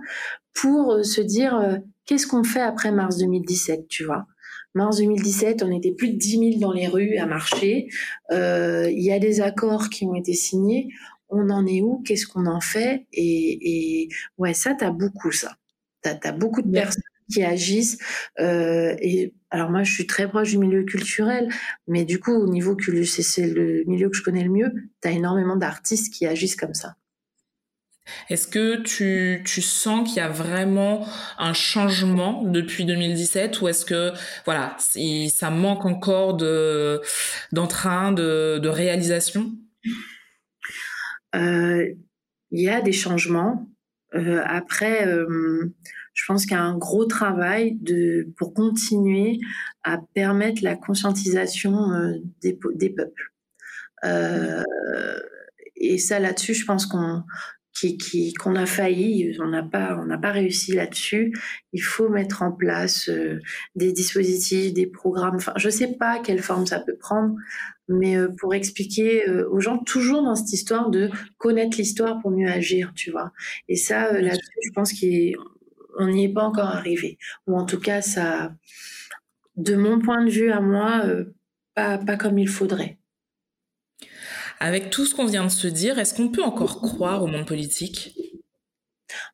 pour 0.53 1.03
se 1.03 1.21
dire 1.21 1.79
qu'est-ce 2.05 2.27
qu'on 2.27 2.43
fait 2.43 2.61
après 2.61 2.91
mars 2.91 3.17
2017, 3.17 3.88
tu 3.88 4.05
vois. 4.05 4.25
Mars 4.74 4.97
2017, 4.97 5.63
on 5.63 5.72
était 5.72 5.91
plus 5.91 6.09
de 6.09 6.17
10 6.17 6.57
000 6.57 6.59
dans 6.59 6.72
les 6.72 6.88
rues 6.88 7.17
à 7.17 7.26
marcher. 7.26 7.89
Euh, 8.32 8.89
il 8.89 9.03
y 9.03 9.11
a 9.11 9.19
des 9.19 9.41
accords 9.41 9.89
qui 9.89 10.05
ont 10.05 10.15
été 10.15 10.34
signés. 10.34 10.89
On 11.30 11.49
en 11.49 11.65
est 11.65 11.82
où? 11.82 12.01
Qu'est-ce 12.05 12.26
qu'on 12.28 12.45
en 12.45 12.61
fait? 12.61 13.05
Et, 13.13 14.03
et, 14.03 14.09
ouais, 14.38 14.53
ça, 14.53 14.74
tu 14.76 14.86
as 14.86 14.91
beaucoup 14.91 15.32
ça. 15.32 15.55
Tu 16.03 16.09
as, 16.09 16.32
beaucoup 16.32 16.61
de 16.61 16.72
personnes 16.72 17.03
qui 17.32 17.43
agissent. 17.43 17.97
Euh, 18.39 18.95
et 19.01 19.34
alors 19.49 19.69
moi, 19.69 19.84
je 19.84 19.93
suis 19.93 20.07
très 20.07 20.28
proche 20.28 20.51
du 20.51 20.57
milieu 20.57 20.84
culturel, 20.84 21.49
mais 21.88 22.05
du 22.05 22.19
coup, 22.19 22.34
au 22.34 22.47
niveau 22.47 22.76
culturel, 22.76 23.07
c'est 23.07 23.47
le 23.47 23.84
milieu 23.86 24.09
que 24.09 24.17
je 24.17 24.24
connais 24.24 24.43
le 24.43 24.49
mieux. 24.51 24.72
Tu 25.01 25.07
as 25.07 25.11
énormément 25.11 25.57
d'artistes 25.57 26.13
qui 26.13 26.26
agissent 26.26 26.55
comme 26.55 26.74
ça. 26.74 26.95
Est-ce 28.30 28.47
que 28.47 28.82
tu, 28.82 29.43
tu 29.45 29.62
sens 29.62 30.07
qu'il 30.07 30.18
y 30.18 30.26
a 30.26 30.30
vraiment 30.30 31.07
un 31.38 31.53
changement 31.53 32.43
depuis 32.43 32.86
2017 32.86 33.62
ou 33.62 33.68
est-ce 33.68 33.86
que 33.86 34.12
voilà 34.45 34.76
ça 34.80 35.49
manque 35.49 35.86
encore 35.86 36.36
de 36.36 37.01
d'entrain 37.51 38.12
de, 38.12 38.59
de 38.62 38.70
réalisation? 38.70 39.51
Euh, 41.36 41.93
Il 42.51 42.62
y 42.62 42.70
a 42.70 42.82
des 42.82 42.91
changements. 42.91 43.68
Euh, 44.14 44.41
après, 44.45 45.07
euh, 45.07 45.74
je 46.14 46.26
pense 46.28 46.45
qu'il 46.45 46.53
y 46.53 46.59
a 46.59 46.64
un 46.64 46.78
gros 46.78 47.05
travail 47.05 47.78
de 47.80 48.28
pour 48.38 48.53
continuer 48.53 49.39
à 49.84 49.99
permettre 50.14 50.64
la 50.64 50.76
conscientisation 50.76 51.74
des, 52.41 52.59
des 52.76 52.89
peuples. 52.89 53.32
Et 55.78 55.97
ça 55.97 56.20
là-dessus, 56.20 56.53
je 56.53 56.66
pense 56.66 56.86
qu'on 56.86 57.24
qui 57.74 58.34
qu'on 58.34 58.55
a 58.55 58.65
failli, 58.65 59.38
on 59.39 59.47
n'a 59.47 59.63
pas 59.63 59.97
on 59.99 60.05
n'a 60.05 60.17
pas 60.17 60.32
réussi 60.32 60.74
là-dessus. 60.74 61.34
Il 61.74 61.82
faut 61.82 62.09
mettre 62.09 62.41
en 62.43 62.51
place 62.51 63.09
euh, 63.09 63.39
des 63.76 63.91
dispositifs, 63.93 64.74
des 64.74 64.88
programmes. 64.88 65.36
Enfin, 65.36 65.53
je 65.55 65.69
sais 65.69 65.95
pas 65.97 66.19
quelle 66.19 66.41
forme 66.41 66.65
ça 66.65 66.80
peut 66.80 66.97
prendre, 66.97 67.36
mais 67.88 68.17
euh, 68.17 68.30
pour 68.39 68.53
expliquer 68.53 69.28
euh, 69.28 69.49
aux 69.49 69.59
gens 69.59 69.78
toujours 69.80 70.24
dans 70.24 70.36
cette 70.36 70.53
histoire 70.53 70.89
de 70.89 71.09
connaître 71.38 71.78
l'histoire 71.78 72.19
pour 72.22 72.32
mieux 72.32 72.49
agir, 72.49 72.91
tu 72.95 73.11
vois. 73.11 73.32
Et 73.67 73.76
ça 73.76 74.11
là-dessus, 74.11 74.59
je 74.63 74.72
pense 74.74 74.93
qu'on 74.93 76.07
n'y 76.07 76.26
est 76.26 76.34
pas 76.34 76.43
encore 76.43 76.67
arrivé, 76.69 77.17
ou 77.47 77.57
en 77.57 77.65
tout 77.65 77.80
cas 77.80 78.01
ça, 78.01 78.53
de 79.55 79.76
mon 79.76 79.99
point 79.99 80.24
de 80.26 80.30
vue 80.30 80.51
à 80.51 80.61
moi, 80.61 81.03
pas 81.76 81.97
pas 81.97 82.17
comme 82.17 82.38
il 82.38 82.49
faudrait. 82.49 83.01
Avec 84.64 84.91
tout 84.91 85.07
ce 85.07 85.16
qu'on 85.16 85.26
vient 85.26 85.43
de 85.43 85.49
se 85.49 85.66
dire, 85.66 85.97
est-ce 85.97 86.14
qu'on 86.14 86.30
peut 86.30 86.43
encore 86.43 86.82
croire 86.82 87.24
au 87.24 87.28
monde 87.28 87.47
politique? 87.47 88.14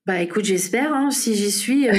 Bah 0.08 0.22
écoute, 0.22 0.46
j'espère. 0.46 0.94
Hein, 0.94 1.12
si 1.12 1.36
j'y 1.36 1.52
suis, 1.52 1.90
euh, 1.90 1.94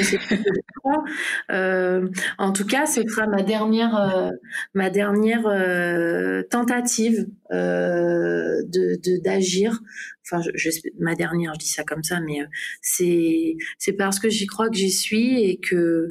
euh, 1.51 2.09
en 2.39 2.51
tout 2.51 2.65
cas, 2.65 2.87
ce 2.87 3.07
sera 3.07 3.27
ma 3.27 3.43
dernière, 3.43 3.95
euh, 3.95 4.31
ma 4.73 4.89
dernière 4.89 5.43
tentative 6.49 7.27
de 7.51 9.19
d'agir. 9.21 9.79
Enfin, 10.25 10.41
je, 10.55 10.69
ma 10.99 11.13
dernière, 11.13 11.53
je 11.53 11.59
dis 11.59 11.69
ça 11.69 11.83
comme 11.83 12.01
ça, 12.01 12.19
mais 12.19 12.39
c'est 12.81 13.55
c'est 13.77 13.93
parce 13.93 14.19
que 14.19 14.29
j'y 14.29 14.47
crois 14.47 14.69
que 14.69 14.75
j'y 14.75 14.91
suis 14.91 15.43
et 15.43 15.59
que 15.59 16.09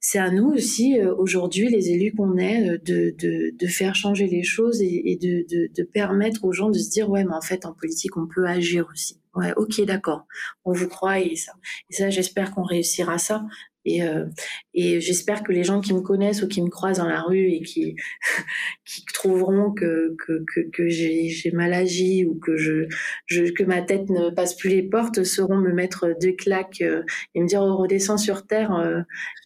c'est 0.00 0.18
à 0.18 0.30
nous 0.30 0.48
aussi 0.48 0.98
aujourd'hui, 1.18 1.68
les 1.68 1.90
élus 1.90 2.14
qu'on 2.14 2.38
est, 2.38 2.78
de, 2.86 3.14
de, 3.18 3.54
de 3.58 3.66
faire 3.66 3.94
changer 3.94 4.26
les 4.26 4.42
choses 4.42 4.80
et, 4.80 5.12
et 5.12 5.16
de, 5.16 5.44
de, 5.50 5.70
de 5.74 5.82
permettre 5.82 6.44
aux 6.44 6.52
gens 6.52 6.70
de 6.70 6.78
se 6.78 6.88
dire 6.90 7.10
ouais, 7.10 7.24
mais 7.24 7.34
en 7.34 7.42
fait, 7.42 7.66
en 7.66 7.74
politique, 7.74 8.16
on 8.16 8.26
peut 8.26 8.46
agir 8.46 8.88
aussi. 8.90 9.19
Ouais, 9.34 9.52
ok, 9.56 9.80
d'accord. 9.82 10.26
On 10.64 10.72
vous 10.72 10.88
croit 10.88 11.20
et 11.20 11.36
ça. 11.36 11.52
Et 11.88 11.94
ça, 11.94 12.10
j'espère 12.10 12.52
qu'on 12.52 12.64
réussira 12.64 13.18
ça. 13.18 13.44
Et, 13.86 14.02
euh, 14.02 14.26
et 14.74 15.00
j'espère 15.00 15.42
que 15.42 15.52
les 15.52 15.64
gens 15.64 15.80
qui 15.80 15.94
me 15.94 16.00
connaissent 16.02 16.42
ou 16.42 16.48
qui 16.48 16.60
me 16.60 16.68
croisent 16.68 16.98
dans 16.98 17.08
la 17.08 17.22
rue 17.22 17.50
et 17.50 17.62
qui, 17.62 17.96
qui 18.84 19.04
trouveront 19.06 19.72
que, 19.72 20.14
que, 20.18 20.44
que, 20.52 20.60
que 20.70 20.88
j'ai 20.88 21.50
mal 21.54 21.72
agi 21.72 22.26
ou 22.26 22.38
que, 22.38 22.56
je, 22.56 22.88
je, 23.26 23.44
que 23.52 23.62
ma 23.62 23.80
tête 23.80 24.10
ne 24.10 24.30
passe 24.30 24.54
plus 24.56 24.68
les 24.68 24.82
portes 24.82 25.24
sauront 25.24 25.56
me 25.56 25.72
mettre 25.72 26.14
deux 26.20 26.32
claques 26.32 26.82
euh, 26.82 27.02
et 27.34 27.40
me 27.40 27.46
dire 27.46 27.62
oh, 27.62 27.76
redescends 27.76 28.18
sur 28.18 28.46
terre. 28.46 28.74
Euh, 28.74 29.00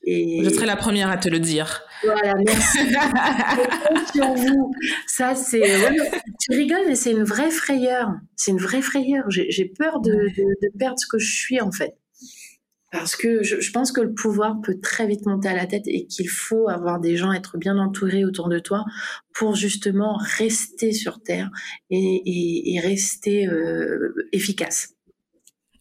et... 0.07 0.43
Je 0.45 0.51
serai 0.51 0.67
la 0.67 0.77
première 0.77 1.11
à 1.11 1.17
te 1.17 1.29
le 1.29 1.39
dire. 1.39 1.83
Voilà, 2.05 2.35
merci. 2.47 2.79
sur 4.15 4.35
vous. 4.35 4.73
Ça, 5.07 5.35
c'est. 5.35 5.63
tu 6.41 6.57
rigoles, 6.57 6.87
mais 6.87 6.95
c'est 6.95 7.13
une 7.13 7.25
vraie 7.25 7.51
frayeur. 7.51 8.11
C'est 8.37 8.51
une 8.51 8.59
vraie 8.59 8.83
frayeur. 8.83 9.25
J'ai 9.29 9.73
peur 9.79 10.01
de, 10.01 10.11
de, 10.11 10.45
de 10.63 10.79
perdre 10.79 10.99
ce 10.99 11.07
que 11.07 11.19
je 11.19 11.33
suis, 11.33 11.61
en 11.61 11.73
fait 11.73 11.95
parce 12.95 13.17
que 13.17 13.43
je, 13.43 13.73
pense 13.73 13.91
que 13.91 14.01
le 14.01 14.15
pouvoir 14.15 14.61
peut 14.61 14.79
très 14.81 15.09
vite 15.09 15.27
monter 15.27 15.49
à 15.49 15.55
la 15.55 15.67
tête 15.67 15.83
et 15.87 16.07
qu'il 16.07 16.29
faut 16.29 16.69
avoir 16.69 17.01
des 17.01 17.17
gens, 17.17 17.33
être 17.33 17.59
bien 17.59 17.77
entourés 17.77 18.25
autour 18.25 18.49
de 18.49 18.61
toi 18.61 18.85
pour 19.35 19.57
justement 19.57 20.17
rester 20.39 20.93
sur 20.93 21.21
Terre 21.21 21.51
et, 21.91 22.81
rester 22.81 23.49
euh, 23.49 24.15
efficace. 24.31 24.94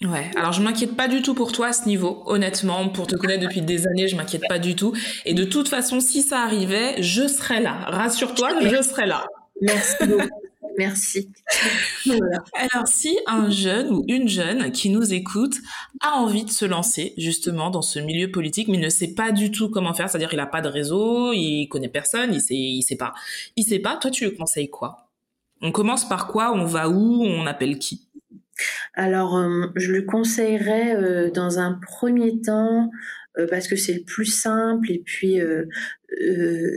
Ouais, 0.02 0.32
alors 0.36 0.52
je 0.52 0.62
m'inquiète 0.62 0.98
pas 0.98 1.08
du 1.08 1.22
tout 1.22 1.34
pour 1.34 1.52
toi 1.52 1.68
à 1.68 1.74
ce 1.74 1.88
niveau, 1.88 2.24
honnêtement, 2.26 2.90
pour 2.90 3.08
te 3.08 3.16
connaître 3.16 3.44
depuis 3.44 3.62
des 3.62 3.88
années, 3.88 4.08
je 4.08 4.16
m'inquiète 4.18 4.44
pas 4.50 4.60
du 4.60 4.76
tout. 4.76 4.94
Et 5.26 5.34
de 5.34 5.46
toute 5.46 5.70
façon, 5.70 6.02
si 6.02 6.24
ça 6.24 6.40
arrivait, 6.42 7.02
je 7.02 7.28
serais 7.28 7.62
là. 7.62 7.74
Rassure-toi, 7.88 8.50
je 8.62 8.82
serais 8.82 9.06
là. 9.06 9.26
Merci 9.62 9.96
beaucoup. 10.08 10.28
Merci. 10.78 11.30
Alors, 12.54 12.88
si 12.88 13.18
un 13.28 13.50
jeune 13.50 13.92
ou 13.92 14.04
une 14.08 14.28
jeune 14.28 14.72
qui 14.72 14.90
nous 14.90 15.14
écoute 15.14 15.58
a 16.02 16.18
envie 16.18 16.46
de 16.46 16.50
se 16.50 16.66
lancer 16.66 17.14
justement 17.16 17.70
dans 17.70 17.84
ce 17.84 18.00
milieu 18.00 18.32
politique, 18.32 18.68
mais 18.68 18.78
ne 18.78 18.90
sait 18.90 19.14
pas 19.14 19.32
du 19.32 19.52
tout 19.52 19.70
comment 19.70 19.94
faire, 19.94 20.10
c'est-à-dire 20.10 20.34
il 20.34 20.38
n'a 20.38 20.48
pas 20.48 20.62
de 20.62 20.70
réseau, 20.70 21.32
il 21.32 21.68
connaît 21.68 21.90
personne, 21.90 22.34
il 22.34 22.42
sait, 22.42 22.56
il 22.56 22.82
sait 22.82 22.96
pas, 22.96 23.14
il 23.56 23.64
sait 23.64 23.80
pas. 23.80 23.98
Toi, 23.98 24.10
tu 24.10 24.26
lui 24.28 24.36
conseilles 24.36 24.70
quoi? 24.70 25.08
On 25.62 25.72
commence 25.72 26.10
par 26.10 26.28
quoi? 26.28 26.52
On 26.54 26.66
va 26.66 26.90
où? 26.90 27.24
On 27.24 27.46
appelle 27.46 27.78
qui? 27.78 28.08
Alors, 28.94 29.38
euh, 29.38 29.68
je 29.76 29.92
le 29.92 30.04
conseillerais 30.04 30.96
euh, 30.96 31.32
dans 31.32 31.60
un 31.60 31.74
premier 31.74 32.42
temps 32.42 32.92
euh, 33.38 33.48
parce 33.50 33.68
que 33.68 33.76
c'est 33.76 33.94
le 33.94 34.04
plus 34.04 34.26
simple 34.26 34.92
et 34.92 35.00
puis 35.00 35.40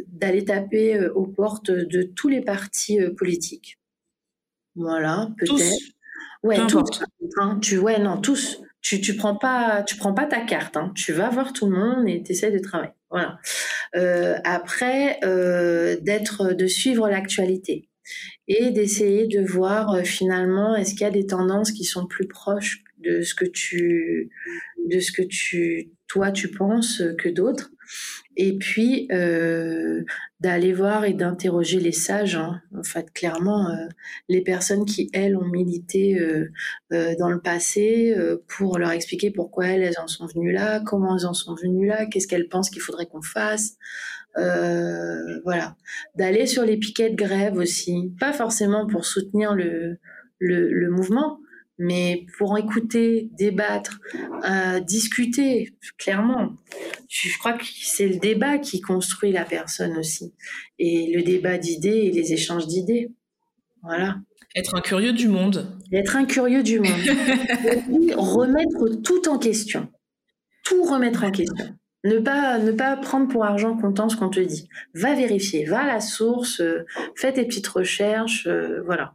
d'aller 0.09 0.45
taper 0.45 1.09
aux 1.11 1.27
portes 1.27 1.71
de 1.71 2.03
tous 2.03 2.29
les 2.29 2.41
partis 2.41 2.99
politiques. 3.17 3.79
Voilà, 4.75 5.31
peut-être. 5.39 5.75
Ouais, 6.43 6.59
tous. 6.69 7.03
Hein, 7.39 7.59
tu, 7.61 7.79
ouais, 7.79 7.99
non, 7.99 8.21
tous. 8.21 8.63
Tu, 8.81 9.01
tu 9.01 9.17
prends 9.17 9.35
pas, 9.35 9.83
tu 9.83 9.97
prends 9.97 10.15
pas 10.15 10.27
ta 10.27 10.41
carte. 10.41 10.77
Hein. 10.77 10.93
Tu 10.95 11.13
vas 11.13 11.29
voir 11.29 11.53
tout 11.53 11.67
le 11.69 11.77
monde 11.77 12.09
et 12.09 12.23
tu 12.23 12.33
essaies 12.33 12.53
de 12.53 12.59
travailler. 12.59 12.93
Voilà. 13.11 13.39
Après, 14.45 15.19
d'être, 16.03 16.53
de 16.55 16.67
suivre 16.67 17.09
l'actualité 17.09 17.89
et 18.49 18.71
d'essayer 18.71 19.27
de 19.27 19.41
voir 19.45 19.93
euh, 19.93 20.03
finalement 20.03 20.77
est-ce 20.77 20.93
qu'il 20.93 21.03
y 21.03 21.05
a 21.05 21.11
des 21.11 21.27
tendances 21.27 21.73
qui 21.73 21.85
sont 21.85 22.07
plus 22.07 22.29
proches 22.29 22.85
de 22.99 23.23
ce 23.23 23.35
que 23.35 23.45
tu, 23.45 24.31
de 24.87 25.01
ce 25.01 25.13
que 25.13 25.23
tu, 25.23 25.91
toi, 26.09 26.31
tu 26.33 26.51
penses 26.51 27.03
que 27.19 27.29
d'autres 27.29 27.71
et 28.37 28.59
puis 28.59 29.09
euh, 29.13 30.03
d'aller 30.41 30.73
voir 30.73 31.05
et 31.05 31.15
d'interroger 31.15 31.81
les 31.81 31.93
sages, 31.93 32.37
hein. 32.37 32.61
en 32.77 32.83
fait, 32.83 33.11
clairement, 33.13 33.71
euh, 33.71 33.87
les 34.29 34.43
personnes 34.43 34.85
qui, 34.85 35.09
elles, 35.13 35.37
ont 35.37 35.47
milité 35.47 36.19
euh, 36.19 36.53
euh 36.93 37.15
dans 37.19 37.31
le 37.31 37.41
passé 37.41 38.15
euh, 38.17 38.43
pour 38.47 38.79
leur 38.79 38.91
expliquer 38.91 39.31
pourquoi 39.31 39.69
elles, 39.69 39.83
elles 39.83 39.99
en 39.99 40.07
sont 40.07 40.27
venues 40.27 40.53
là, 40.53 40.81
comment 40.81 41.17
elles 41.17 41.27
en 41.27 41.35
sont 41.35 41.55
venues 41.55 41.87
là, 41.87 42.07
qu'est-ce 42.07 42.29
qu'elles 42.29 42.49
pensent 42.49 42.71
qu'il 42.71 42.83
faudrait 42.83 43.07
qu'on 43.07 43.23
fasse. 43.23 43.77
Voilà. 44.37 45.77
D'aller 46.15 46.47
sur 46.47 46.65
les 46.65 46.77
piquets 46.77 47.11
de 47.11 47.17
grève 47.17 47.57
aussi, 47.57 48.13
pas 48.21 48.33
forcément 48.33 48.87
pour 48.87 49.05
soutenir 49.05 49.55
le, 49.55 49.99
le, 50.39 50.73
le 50.73 50.91
mouvement, 50.91 51.41
mais 51.79 52.27
pour 52.39 52.57
écouter, 52.57 53.31
débattre, 53.39 54.01
euh, 54.49 54.81
discuter, 54.81 55.75
clairement, 55.99 56.55
je 57.09 57.39
crois 57.39 57.53
que 57.53 57.65
c'est 57.65 58.09
le 58.09 58.19
débat 58.19 58.59
qui 58.59 58.81
construit 58.81 59.33
la 59.33 59.45
personne 59.45 59.97
aussi, 59.99 60.33
et 60.79 61.13
le 61.15 61.23
débat 61.23 61.59
d'idées 61.59 62.07
et 62.07 62.11
les 62.13 62.33
échanges 62.33 62.67
d'idées. 62.67 63.13
Voilà. 63.83 64.17
Être 64.55 64.75
un 64.75 64.81
curieux 64.81 65.13
du 65.13 65.29
monde. 65.29 65.79
Être 65.93 66.17
un 66.17 66.25
curieux 66.25 66.63
du 66.63 66.81
monde. 66.81 66.87
remettre 68.17 69.03
tout 69.03 69.29
en 69.29 69.39
question. 69.39 69.89
Tout 70.65 70.83
remettre 70.85 71.25
en 71.25 71.31
question. 71.31 71.77
Ne 72.07 72.19
pas, 72.19 72.59
ne 72.59 72.73
pas 72.73 72.97
prendre 72.97 73.29
pour 73.29 73.45
argent 73.45 73.77
comptant 73.77 74.09
ce 74.09 74.17
qu'on 74.17 74.29
te 74.29 74.41
dit. 74.41 74.69
Va 74.95 75.15
vérifier, 75.15 75.65
va 75.65 75.81
à 75.81 75.87
la 75.87 76.01
source, 76.01 76.61
euh, 76.61 76.85
fais 77.17 77.33
tes 77.33 77.45
petites 77.45 77.67
recherches, 77.69 78.47
euh, 78.47 78.83
voilà. 78.85 79.15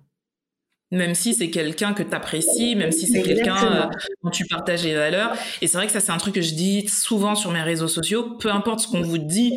même 0.92 1.16
si 1.16 1.34
c'est 1.34 1.50
quelqu'un 1.50 1.94
que 1.94 2.04
tu 2.04 2.14
apprécies, 2.14 2.76
même 2.76 2.92
si 2.92 3.08
c'est 3.08 3.22
quelqu'un 3.22 3.58
euh, 3.74 3.86
dont 4.24 4.30
tu 4.30 4.46
partages 4.46 4.84
les 4.84 4.94
valeurs. 4.96 5.34
Et 5.62 5.68
c'est 5.68 5.78
vrai 5.78 5.86
que 5.88 5.94
ça, 5.94 6.02
c'est 6.02 6.12
un 6.12 6.18
truc 6.18 6.36
que 6.36 6.42
je 6.42 6.54
dis 6.54 6.88
souvent 6.90 7.36
sur 7.36 7.52
mes 7.52 7.62
réseaux 7.62 7.88
sociaux. 7.88 8.36
Peu 8.40 8.50
importe 8.52 8.82
ce 8.82 8.88
qu'on 8.88 9.02
vous 9.02 9.18
dit, 9.18 9.54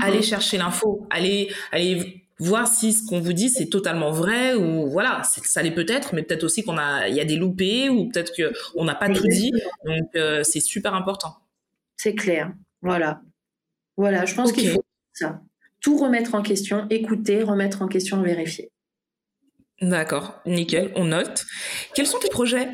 allez 0.00 0.22
chercher 0.22 0.58
l'info, 0.58 1.06
allez, 1.10 1.52
allez 1.72 2.24
voir 2.38 2.68
si 2.68 2.92
ce 2.92 3.06
qu'on 3.06 3.20
vous 3.20 3.32
dit 3.34 3.50
c'est 3.50 3.66
totalement 3.66 4.12
vrai 4.12 4.54
ou 4.54 4.88
voilà, 4.88 5.22
ça 5.24 5.62
l'est 5.62 5.72
peut-être, 5.72 6.14
mais 6.14 6.22
peut-être 6.22 6.44
aussi 6.44 6.64
qu'on 6.64 6.78
a, 6.78 7.08
il 7.08 7.14
y 7.16 7.20
a 7.20 7.24
des 7.24 7.36
loupés 7.36 7.88
ou 7.90 8.08
peut-être 8.08 8.32
que 8.34 8.52
on 8.76 8.84
n'a 8.84 8.94
pas 8.94 9.10
tout 9.10 9.26
dit. 9.26 9.52
Donc 9.84 10.08
euh, 10.16 10.42
c'est 10.44 10.60
super 10.60 10.94
important. 10.94 11.36
C'est 12.02 12.14
clair. 12.14 12.54
Voilà. 12.80 13.20
Voilà, 13.98 14.24
je 14.24 14.34
pense 14.34 14.52
qu'il 14.52 14.70
faut 14.70 14.82
ça. 15.12 15.42
Tout 15.82 15.98
remettre 15.98 16.34
en 16.34 16.40
question, 16.40 16.86
écouter, 16.88 17.42
remettre 17.42 17.82
en 17.82 17.88
question, 17.88 18.22
vérifier. 18.22 18.70
D'accord, 19.82 20.40
nickel, 20.46 20.92
on 20.96 21.04
note. 21.04 21.44
Quels 21.94 22.06
sont 22.06 22.18
tes 22.18 22.30
projets? 22.30 22.68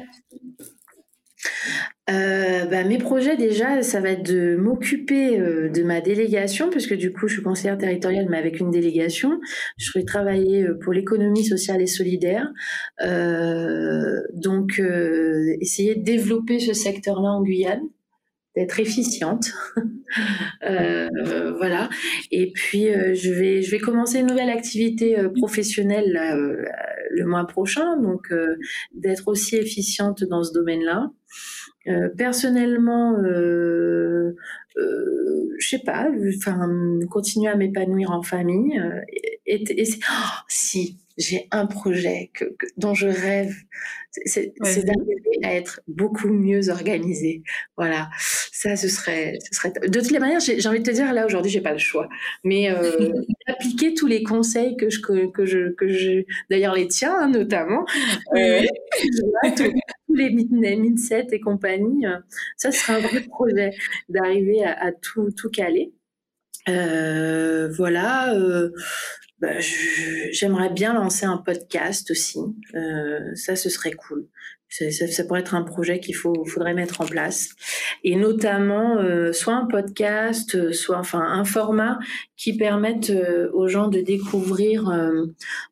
Euh, 2.09 2.67
bah, 2.67 2.85
mes 2.85 2.99
projets 2.99 3.37
déjà, 3.37 3.83
ça 3.83 3.99
va 3.99 4.11
être 4.11 4.23
de 4.23 4.55
m'occuper 4.55 5.41
euh, 5.41 5.71
de 5.71 5.83
ma 5.83 6.01
délégation, 6.01 6.71
puisque 6.71 6.95
du 6.95 7.13
coup 7.13 7.27
je 7.27 7.35
suis 7.35 7.43
conseillère 7.43 7.79
territoriale, 7.79 8.29
mais 8.31 8.39
avec 8.39 8.61
une 8.61 8.71
délégation. 8.71 9.41
Je 9.77 9.91
vais 9.97 10.05
travailler 10.05 10.63
euh, 10.63 10.79
pour 10.79 10.93
l'économie 10.93 11.45
sociale 11.45 11.83
et 11.83 11.89
solidaire. 11.89 12.47
donc 14.35 14.81
essayer 15.61 15.97
de 15.97 16.05
développer 16.05 16.61
ce 16.61 16.75
secteur-là 16.75 17.31
en 17.31 17.43
Guyane 17.43 17.89
d'être 18.57 18.81
efficiente. 18.81 19.53
voilà. 20.63 21.89
Et 22.31 22.53
puis 22.53 22.87
je 23.15 23.31
vais 23.33 23.63
je 23.63 23.71
vais 23.71 23.79
commencer 23.79 24.21
une 24.21 24.27
nouvelle 24.27 24.51
activité 24.51 25.17
professionnelle 25.35 26.67
le 27.11 27.25
mois 27.27 27.47
prochain, 27.47 27.97
donc 28.01 28.33
d'être 28.95 29.29
aussi 29.29 29.57
efficiente 29.57 30.25
dans 30.25 30.43
ce 30.43 30.53
domaine-là. 30.53 31.11
Euh, 31.89 32.09
personnellement, 32.17 33.17
euh, 33.19 34.35
euh, 34.77 35.55
je 35.59 35.69
sais 35.69 35.79
pas, 35.79 36.09
enfin, 36.37 36.69
continuer 37.09 37.49
à 37.49 37.55
m'épanouir 37.55 38.11
en 38.11 38.23
famille. 38.23 38.79
Euh, 38.79 39.01
et, 39.47 39.63
oh, 39.79 40.37
si 40.49 40.99
j'ai 41.17 41.47
un 41.53 41.67
projet 41.67 42.31
que, 42.35 42.45
dont 42.77 42.95
je 42.95 43.07
rêve, 43.07 43.55
c'est 44.25 44.53
d'arriver 44.59 45.17
à 45.43 45.55
être 45.55 45.81
beaucoup 45.87 46.29
mieux 46.29 46.71
organisée. 46.71 47.43
Voilà, 47.77 48.09
ça, 48.19 48.77
ce 48.77 48.89
serait, 48.89 49.39
ce 49.41 49.55
serait. 49.57 49.73
De 49.89 50.01
toutes 50.01 50.11
les 50.11 50.19
manières, 50.19 50.41
j'ai 50.41 50.67
envie 50.69 50.81
de 50.81 50.85
te 50.85 50.91
dire 50.91 51.13
là 51.13 51.27
aujourd'hui, 51.27 51.51
j'ai 51.51 51.61
pas 51.61 51.73
le 51.73 51.79
choix, 51.79 52.09
mais 52.45 52.71
euh, 52.71 53.13
appliquer 53.47 53.95
tous 53.95 54.07
les 54.07 54.23
conseils 54.23 54.77
que 54.77 54.91
je 54.91 55.01
que, 55.01 55.45
je 55.45 55.73
que 55.73 55.89
je, 55.89 56.25
d'ailleurs 56.51 56.75
les 56.75 56.89
tiens 56.89 57.17
hein, 57.19 57.29
notamment. 57.29 57.85
Oui, 58.33 58.67
tous 59.57 60.15
les 60.15 60.31
mindset 60.31 61.27
et 61.33 61.41
compagnie, 61.41 62.07
ça 62.57 62.73
serait 62.73 62.95
un 62.95 63.01
vrai 63.01 63.21
projet 63.21 63.71
d'arriver 64.09 64.65
à, 64.65 64.93
tout, 64.93 65.31
tout 65.37 65.51
caler. 65.51 65.93
Euh, 66.69 67.71
voilà. 67.77 68.35
Euh, 69.43 69.47
bah, 69.47 69.61
j'aimerais 70.31 70.71
bien 70.71 70.95
lancer 70.95 71.27
un 71.27 71.39
podcast 71.39 72.11
aussi. 72.11 72.41
Euh, 72.75 73.35
ça, 73.35 73.57
ce 73.57 73.69
serait 73.69 73.93
cool. 73.93 74.29
Ça, 74.69 74.91
ça, 74.91 75.25
pourrait 75.25 75.41
être 75.41 75.55
un 75.55 75.63
projet 75.63 76.01
qu'il 76.01 76.17
faut, 76.17 76.45
faudrait 76.45 76.75
mettre 76.75 77.01
en 77.01 77.07
place, 77.07 77.51
et 78.03 78.17
notamment 78.17 78.99
euh, 78.99 79.33
soit 79.33 79.55
un 79.55 79.67
podcast, 79.67 80.73
soit 80.73 80.99
enfin 80.99 81.21
un 81.21 81.45
format 81.45 82.01
qui 82.37 82.57
permette 82.57 83.11
euh, 83.11 83.49
aux 83.53 83.69
gens 83.69 83.87
de 83.87 84.01
découvrir 84.01 84.91
euh, 84.91 85.27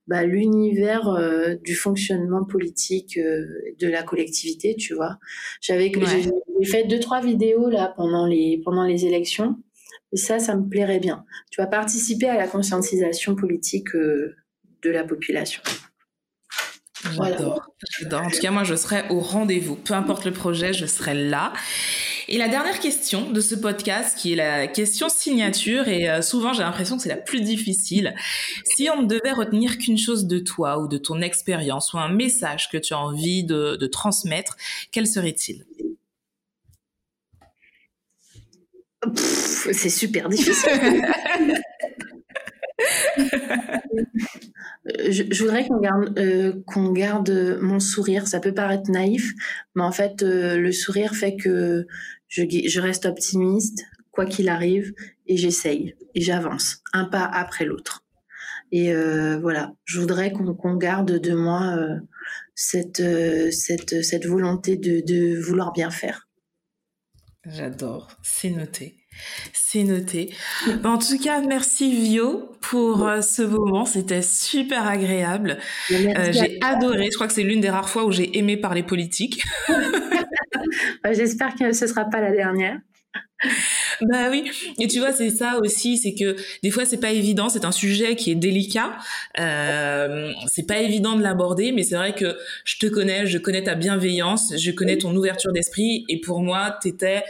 bah, 0.07 0.25
l'univers 0.25 1.09
euh, 1.09 1.57
du 1.65 1.75
fonctionnement 1.75 2.45
politique 2.45 3.19
de 3.19 3.89
la 3.89 4.05
collectivité. 4.05 4.77
Tu 4.77 4.95
vois, 4.95 5.19
j'avais 5.61 5.91
j'ai 6.61 6.67
fait 6.71 6.85
deux 6.85 7.01
trois 7.01 7.21
vidéos 7.21 7.69
là 7.69 7.93
pendant 7.97 8.27
les 8.27 8.63
pendant 8.65 8.85
les 8.85 9.07
élections 9.07 9.57
et 10.15 10.17
ça, 10.17 10.39
ça 10.39 10.55
me 10.55 10.69
plairait 10.69 11.01
bien. 11.01 11.25
Tu 11.51 11.61
vas 11.61 11.67
participer 11.67 12.29
à 12.29 12.37
la 12.37 12.47
conscientisation 12.47 13.35
politique 13.35 13.95
euh, 13.97 14.37
de 14.83 14.91
la 14.91 15.03
population. 15.03 15.61
J'adore. 17.13 17.69
En 18.13 18.31
tout 18.31 18.41
cas, 18.41 18.51
moi, 18.53 18.63
je 18.63 18.77
serai 18.77 19.03
au 19.11 19.19
rendez-vous. 19.19 19.75
Peu 19.75 19.93
importe 19.93 20.25
le 20.25 20.33
projet, 20.33 20.73
je 20.73 20.87
serai 20.87 21.15
là. 21.15 21.53
Et 22.29 22.39
la 22.39 22.49
dernière 22.49 22.79
question 22.79 23.33
de 23.33 23.41
ce 23.41 23.57
podcast, 23.57 24.17
qui 24.17 24.33
est 24.33 24.37
la 24.37 24.69
question 24.69 25.09
signature, 25.09 25.89
et 25.89 26.09
euh, 26.09 26.23
souvent 26.23 26.55
j'ai 26.55 26.63
l'impression 26.63 26.97
que 26.97 27.03
c'est 27.03 27.11
la 27.11 27.17
plus 27.17 27.43
difficile. 27.43 28.15
Si 28.65 28.89
on 28.89 29.03
ne 29.03 29.07
devait 29.07 29.33
retenir 29.33 29.77
qu'une 29.77 29.99
chose 29.99 30.27
de 30.27 30.39
toi 30.39 30.79
ou 30.79 30.89
de 30.89 30.97
ton 30.97 31.21
expérience 31.21 31.93
ou 31.93 31.99
un 31.99 32.09
message 32.09 32.71
que 32.71 32.79
tu 32.79 32.95
as 32.95 32.99
envie 32.99 33.45
de, 33.45 33.77
de 33.77 33.87
transmettre, 33.87 34.57
quel 34.91 35.07
serait-il? 35.07 35.67
C'est 39.15 39.91
super 39.91 40.29
difficile. 40.29 41.03
je, 45.09 45.43
voudrais 45.43 45.67
qu'on 45.67 45.81
garde, 45.81 46.19
euh, 46.19 46.53
qu'on 46.67 46.93
garde 46.93 47.59
mon 47.61 47.81
sourire. 47.81 48.27
Ça 48.27 48.41
peut 48.41 48.55
paraître 48.55 48.91
naïf, 48.91 49.33
mais 49.75 49.83
en 49.83 49.93
fait, 49.93 50.23
euh, 50.23 50.57
le 50.57 50.73
sourire 50.73 51.15
fait 51.15 51.37
que 51.37 51.87
je, 52.29 52.43
je 52.43 52.81
reste 52.81 53.07
optimiste, 53.07 53.85
quoi 54.11 54.27
qu'il 54.27 54.49
arrive, 54.49 54.93
et 55.27 55.37
j'essaye, 55.37 55.95
et 56.15 56.21
j'avance, 56.21 56.83
un 56.93 57.05
pas 57.05 57.25
après 57.25 57.65
l'autre. 57.65 58.05
Et 58.73 58.93
euh, 58.93 59.39
voilà, 59.41 59.73
je 59.85 60.01
voudrais 60.01 60.33
qu'on 60.33 60.75
garde 60.75 61.19
de 61.21 61.35
moi 61.35 61.77
cette, 62.55 63.03
cette, 63.53 64.03
cette 64.03 64.27
volonté 64.27 64.77
de, 64.77 65.01
de 65.01 65.39
vouloir 65.41 65.73
bien 65.73 65.91
faire. 65.91 66.24
J'adore, 67.47 68.09
c'est 68.23 68.51
noté. 68.51 68.97
C'est 69.53 69.85
noté. 69.85 70.35
En 70.83 70.99
tout 70.99 71.19
cas, 71.19 71.41
merci 71.41 71.93
Vio 71.95 72.53
pour 72.61 73.07
euh, 73.07 73.21
ce 73.21 73.43
moment. 73.43 73.85
C'était 73.85 74.23
super 74.23 74.87
agréable. 74.87 75.59
Euh, 75.93 76.33
j'ai 76.33 76.59
adoré. 76.63 77.09
Je 77.11 77.15
crois 77.15 77.27
que 77.27 77.33
c'est 77.33 77.43
l'une 77.43 77.61
des 77.61 77.71
rares 77.71 77.89
fois 77.89 78.05
où 78.05 78.13
j'ai 78.13 78.37
aimé 78.39 78.57
parler 78.57 78.83
politique. 78.83 79.43
J'espère 81.13 81.55
que 81.55 81.73
ce 81.73 81.87
sera 81.87 82.07
pas 82.07 82.21
la 82.21 82.33
dernière. 82.33 82.79
Bah 84.03 84.29
oui, 84.31 84.51
et 84.79 84.89
tu 84.89 84.99
vois, 84.99 85.13
c'est 85.13 85.31
ça 85.31 85.59
aussi, 85.63 85.99
c'est 85.99 86.15
que 86.15 86.37
des 86.63 86.71
fois 86.71 86.85
c'est 86.85 87.01
pas 87.01 87.13
évident, 87.13 87.49
c'est 87.49 87.65
un 87.65 87.73
sujet 87.73 88.17
qui 88.17 88.31
est 88.31 88.35
délicat, 88.35 88.97
euh, 89.39 90.33
c'est 90.47 90.67
pas 90.67 90.79
évident 90.79 91.17
de 91.17 91.23
l'aborder, 91.23 91.73
mais 91.73 91.83
c'est 91.83 91.97
vrai 91.97 92.15
que 92.15 92.37
je 92.65 92.79
te 92.79 92.87
connais, 92.87 93.27
je 93.27 93.39
connais 93.39 93.63
ta 93.63 93.75
bienveillance, 93.75 94.55
je 94.57 94.71
connais 94.71 94.99
ton 94.99 95.15
ouverture 95.15 95.53
d'esprit, 95.53 96.05
et 96.09 96.21
pour 96.21 96.41
moi, 96.41 96.77
t'étais 96.83 97.25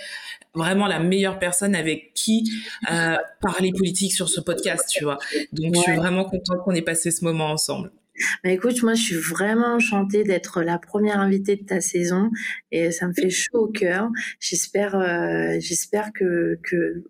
vraiment 0.55 0.87
la 0.87 1.01
meilleure 1.01 1.39
personne 1.39 1.75
avec 1.75 2.13
qui 2.15 2.51
euh, 2.91 3.17
parler 3.41 3.73
politique 3.77 4.13
sur 4.13 4.29
ce 4.29 4.41
podcast, 4.41 4.89
tu 4.89 5.05
vois. 5.05 5.19
Donc 5.53 5.75
je 5.75 5.81
suis 5.81 5.97
vraiment 5.97 6.25
contente 6.25 6.59
qu'on 6.65 6.73
ait 6.73 6.83
passé 6.83 7.11
ce 7.11 7.25
moment 7.25 7.51
ensemble. 7.51 7.91
Bah 8.45 8.51
écoute, 8.51 8.83
moi 8.83 8.95
je 8.95 9.03
suis 9.03 9.17
vraiment 9.17 9.75
enchantée 9.75 10.23
d'être 10.23 10.63
la 10.63 10.79
première 10.79 11.19
invitée 11.19 11.57
de 11.57 11.65
ta 11.65 11.81
saison 11.81 12.31
et 12.71 12.93
ça 12.93 13.09
me 13.09 13.13
fait 13.13 13.31
chaud 13.31 13.65
au 13.65 13.69
cœur. 13.69 14.09
J'espère, 14.39 14.95
euh, 14.95 15.57
j'espère 15.59 16.13
que, 16.13 16.59
que 16.63 17.05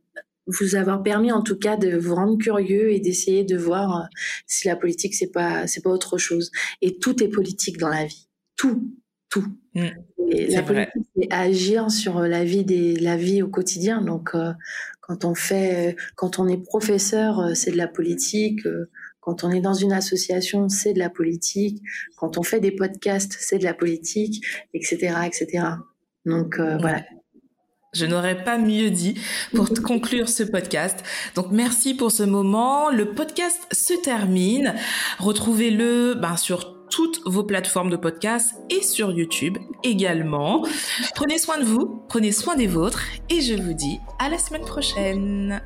vous 0.47 0.75
avoir 0.75 1.03
permis 1.03 1.33
en 1.33 1.43
tout 1.43 1.59
cas 1.59 1.77
de 1.77 1.97
vous 1.97 2.15
rendre 2.15 2.39
curieux 2.39 2.93
et 2.93 3.01
d'essayer 3.01 3.45
de 3.45 3.57
voir 3.57 3.97
euh, 3.97 4.05
si 4.47 4.67
la 4.69 4.77
politique 4.77 5.15
c'est 5.15 5.31
pas 5.31 5.67
c'est 5.67 5.83
pas 5.83 5.91
autre 5.91 6.17
chose. 6.17 6.51
Et 6.81 6.99
tout 6.99 7.23
est 7.23 7.29
politique 7.29 7.79
dans 7.79 7.89
la 7.89 8.07
vie, 8.07 8.29
tout, 8.57 8.91
tout. 9.29 9.47
Mmh. 9.75 9.89
Et 10.31 10.47
la 10.49 10.63
politique 10.63 11.07
c'est 11.17 11.31
agir 11.31 11.91
sur 11.91 12.21
la 12.21 12.45
vie 12.45 12.65
des 12.65 12.97
la 12.97 13.19
vie 13.19 13.43
au 13.43 13.49
quotidien. 13.49 14.01
Donc 14.01 14.31
euh, 14.35 14.53
quand 15.03 15.27
on 15.27 15.35
fait, 15.35 15.97
quand 16.17 16.39
on 16.39 16.49
est 16.49 16.57
professeur, 16.57 17.55
c'est 17.55 17.73
de 17.73 17.77
la 17.77 17.89
politique. 17.89 18.67
Quand 19.25 19.43
on 19.43 19.51
est 19.51 19.63
dans 19.63 19.73
une 19.73 19.93
association, 19.93 20.69
c'est 20.69 20.93
de 20.93 20.99
la 20.99 21.09
politique. 21.09 21.83
Quand 22.17 22.37
on 22.37 22.43
fait 22.43 22.61
des 22.61 22.71
podcasts, 22.71 23.35
c'est 23.41 23.59
de 23.59 23.65
la 23.65 23.73
politique, 23.73 24.45
etc., 24.75 25.15
etc. 25.25 25.65
Donc 26.27 26.59
euh, 26.59 26.77
voilà. 26.77 27.03
Je 27.95 28.05
n'aurais 28.05 28.45
pas 28.45 28.59
mieux 28.59 28.91
dit 28.91 29.19
pour 29.55 29.71
conclure 29.83 30.29
ce 30.29 30.43
podcast. 30.43 31.03
Donc 31.37 31.47
merci 31.53 31.95
pour 31.95 32.13
ce 32.13 32.23
moment. 32.23 32.91
Le 32.91 33.15
podcast 33.15 33.67
se 33.73 33.95
termine. 33.95 34.75
Retrouvez-le 35.19 36.15
ben, 36.15 36.37
sur 36.37 36.85
toutes 36.91 37.23
vos 37.25 37.45
plateformes 37.45 37.89
de 37.89 37.97
podcast 37.97 38.57
et 38.69 38.83
sur 38.83 39.11
YouTube 39.11 39.57
également. 39.85 40.67
Prenez 41.15 41.39
soin 41.39 41.57
de 41.59 41.65
vous, 41.65 42.03
prenez 42.11 42.31
soin 42.31 42.57
des 42.57 42.67
vôtres 42.67 43.05
et 43.31 43.41
je 43.41 43.55
vous 43.55 43.73
dis 43.73 43.99
à 44.19 44.29
la 44.29 44.39
semaine 44.39 44.67
prochaine. 44.67 45.63